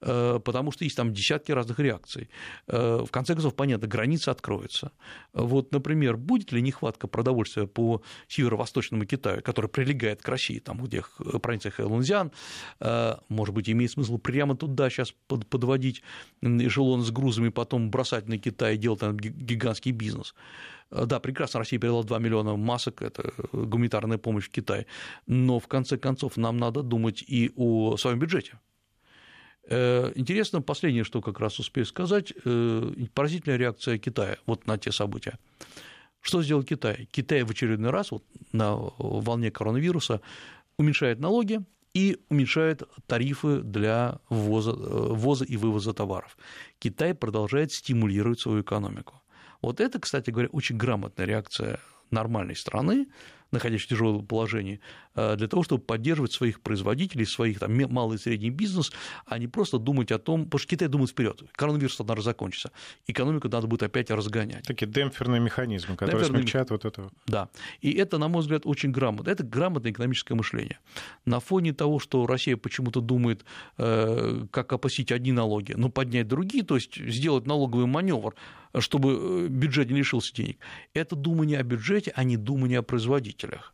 Э, 0.02 0.40
потому 0.44 0.72
что 0.72 0.84
есть 0.84 0.98
там 0.98 1.14
десятки 1.14 1.52
разных 1.52 1.80
реакций. 1.80 2.30
Э, 2.68 3.04
в 3.06 3.12
конце 3.12 3.34
концов, 3.34 3.56
понятно, 3.56 3.88
граница 3.88 4.32
откроется. 4.32 4.92
Вот, 5.34 5.72
например, 5.72 6.18
будет 6.18 6.52
ли 6.52 6.62
нехватка 6.62 7.08
продовольствия 7.08 7.68
по 7.68 8.02
северо-восточному 8.28 9.06
Китаю, 9.06 9.42
который 9.42 9.70
прилегает 9.70 10.22
к 10.22 10.28
России, 10.28 10.60
там, 10.60 10.78
где 10.84 11.02
Хэлунзян, 11.02 12.32
э, 12.80 13.16
может 13.30 13.56
быть, 13.56 13.70
имеет 13.70 13.92
смысл 13.92 14.18
прямо 14.18 14.56
туда 14.56 14.90
сейчас 14.90 15.14
подводить 15.28 16.04
эшелон 16.42 17.02
с 17.02 17.12
грузами, 17.12 17.50
потом 17.50 17.90
бросать 17.90 18.28
на 18.28 18.38
Китай 18.38 18.76
и 18.76 18.78
делать 18.78 19.00
там 19.00 19.18
гигантский 19.18 19.92
бизнес. 19.92 20.36
Да, 20.92 21.20
прекрасно, 21.20 21.60
Россия 21.60 21.80
передала 21.80 22.04
2 22.04 22.20
миллиона 22.20 22.56
масок, 22.56 23.02
это 23.02 23.34
гуманитарная 23.52 24.18
помощь 24.18 24.46
в 24.46 24.52
Китай, 24.52 24.86
но 25.26 25.60
в 25.60 25.68
конце 25.68 25.98
концов 25.98 26.38
нам 26.38 26.58
надо 26.58 26.84
думать 26.84 27.24
и 27.26 27.52
о 27.56 27.98
своем 27.98 28.20
бюджете. 28.20 28.60
Э, 29.70 30.12
интересно, 30.16 30.62
последнее, 30.62 31.04
что 31.04 31.22
как 31.22 31.40
раз 31.40 31.60
успею 31.60 31.86
сказать, 31.86 32.34
э, 32.46 32.94
поразительная 33.14 33.58
реакция 33.58 33.98
Китая 33.98 34.38
вот 34.46 34.68
на 34.68 34.78
те 34.78 34.92
события. 34.92 35.38
Что 36.22 36.42
сделал 36.42 36.64
Китай? 36.64 37.08
Китай 37.12 37.44
в 37.44 37.52
очередной 37.52 37.92
раз 37.92 38.12
вот 38.12 38.24
на 38.52 38.76
волне 38.76 39.52
коронавируса 39.52 40.22
уменьшает 40.78 41.20
налоги 41.20 41.62
и 41.94 42.18
уменьшает 42.30 42.84
тарифы 43.08 43.62
для 43.62 44.20
ввоза, 44.30 44.72
э, 44.72 44.76
ввоза 44.76 45.46
и 45.46 45.58
вывоза 45.58 45.94
товаров. 45.94 46.38
Китай 46.80 47.14
продолжает 47.14 47.72
стимулировать 47.72 48.40
свою 48.40 48.62
экономику. 48.62 49.22
Вот 49.62 49.80
это, 49.80 50.00
кстати 50.00 50.30
говоря, 50.30 50.50
очень 50.52 50.78
грамотная 50.78 51.26
реакция 51.26 51.80
нормальной 52.12 52.56
страны 52.56 53.08
находящихся 53.54 53.96
в 53.96 53.98
тяжелом 53.98 54.26
положении, 54.26 54.80
э, 55.16 55.36
для 55.38 55.48
того, 55.48 55.64
чтобы 55.64 55.84
поддерживать 55.84 56.34
своих 56.34 56.62
производителей, 56.62 57.26
своих 57.26 57.60
там, 57.60 57.74
малый 57.92 58.16
и 58.16 58.18
средний 58.18 58.50
бизнес, 58.50 58.92
а 59.26 59.38
не 59.38 59.48
просто 59.48 59.78
думать 59.78 60.12
о 60.12 60.20
том, 60.20 60.46
потому 60.46 60.60
что 60.60 60.68
Китай 60.68 60.88
думает 60.88 61.12
вперед. 61.12 61.44
Коронавирус 61.54 62.00
надо 62.00 62.22
закончится, 62.22 62.72
экономику 63.08 63.48
надо 63.50 63.68
будет 63.68 63.84
опять 63.84 64.12
разгонять. 64.12 64.64
Такие 64.66 64.88
демпферные 64.92 65.40
механизмы, 65.40 65.96
которые 65.96 66.20
демпферные... 66.20 66.44
смягчают 66.44 66.72
вот 66.72 66.86
это. 66.86 67.10
Да, 67.28 67.50
и 67.82 67.92
это, 67.92 68.18
на 68.18 68.28
мой 68.28 68.42
взгляд, 68.42 68.66
очень 68.66 68.92
грамотно. 68.92 69.30
Это 69.30 69.44
грамотное 69.44 69.92
экономическое 69.92 70.36
мышление. 70.36 70.80
На 71.26 71.40
фоне 71.40 71.74
того, 71.74 72.00
что 72.00 72.26
Россия 72.28 72.58
почему-то 72.58 73.02
думает, 73.02 73.46
э, 73.78 74.46
как 74.52 74.74
опустить 74.74 75.12
одни 75.12 75.32
налоги, 75.32 75.74
но 75.74 75.90
поднять 75.90 76.28
другие, 76.28 76.64
то 76.64 76.76
есть 76.76 76.96
сделать 76.96 77.46
налоговый 77.46 77.86
маневр, 77.86 78.36
чтобы 78.80 79.46
э, 79.46 79.48
бюджет 79.50 79.90
не 79.90 79.98
лишился 79.98 80.34
денег. 80.34 80.58
Это 80.94 81.16
думание 81.16 81.60
о 81.60 81.64
бюджете, 81.64 82.12
а 82.16 82.24
не 82.24 82.38
думание 82.38 82.80
о 82.80 82.84
производителях. 83.44 83.74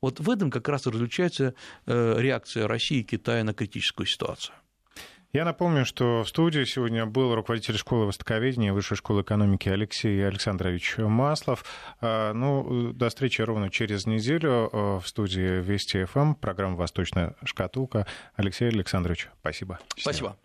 Вот 0.00 0.20
в 0.20 0.30
этом 0.30 0.50
как 0.50 0.68
раз 0.68 0.86
и 0.86 0.90
различается 0.90 1.54
э, 1.86 2.14
реакция 2.18 2.66
России 2.66 3.00
и 3.00 3.04
Китая 3.04 3.44
на 3.44 3.52
критическую 3.52 4.06
ситуацию. 4.06 4.54
Я 5.32 5.44
напомню, 5.44 5.84
что 5.84 6.22
в 6.22 6.28
студии 6.28 6.64
сегодня 6.64 7.04
был 7.04 7.34
руководитель 7.34 7.76
школы 7.76 8.06
востоковедения 8.06 8.72
Высшей 8.72 8.96
школы 8.96 9.20
экономики 9.20 9.68
Алексей 9.68 10.26
Александрович 10.26 10.96
Маслов. 10.96 11.64
А, 12.00 12.32
ну, 12.32 12.92
до 12.94 13.10
встречи 13.10 13.42
ровно 13.42 13.68
через 13.68 14.06
неделю 14.06 14.70
в 14.72 15.02
студии 15.04 15.60
Вести 15.60 16.04
ФМ, 16.04 16.34
программа 16.34 16.76
«Восточная 16.76 17.36
шкатулка». 17.44 18.06
Алексей 18.34 18.68
Александрович, 18.68 19.28
спасибо. 19.40 19.78
Спасибо. 19.96 20.38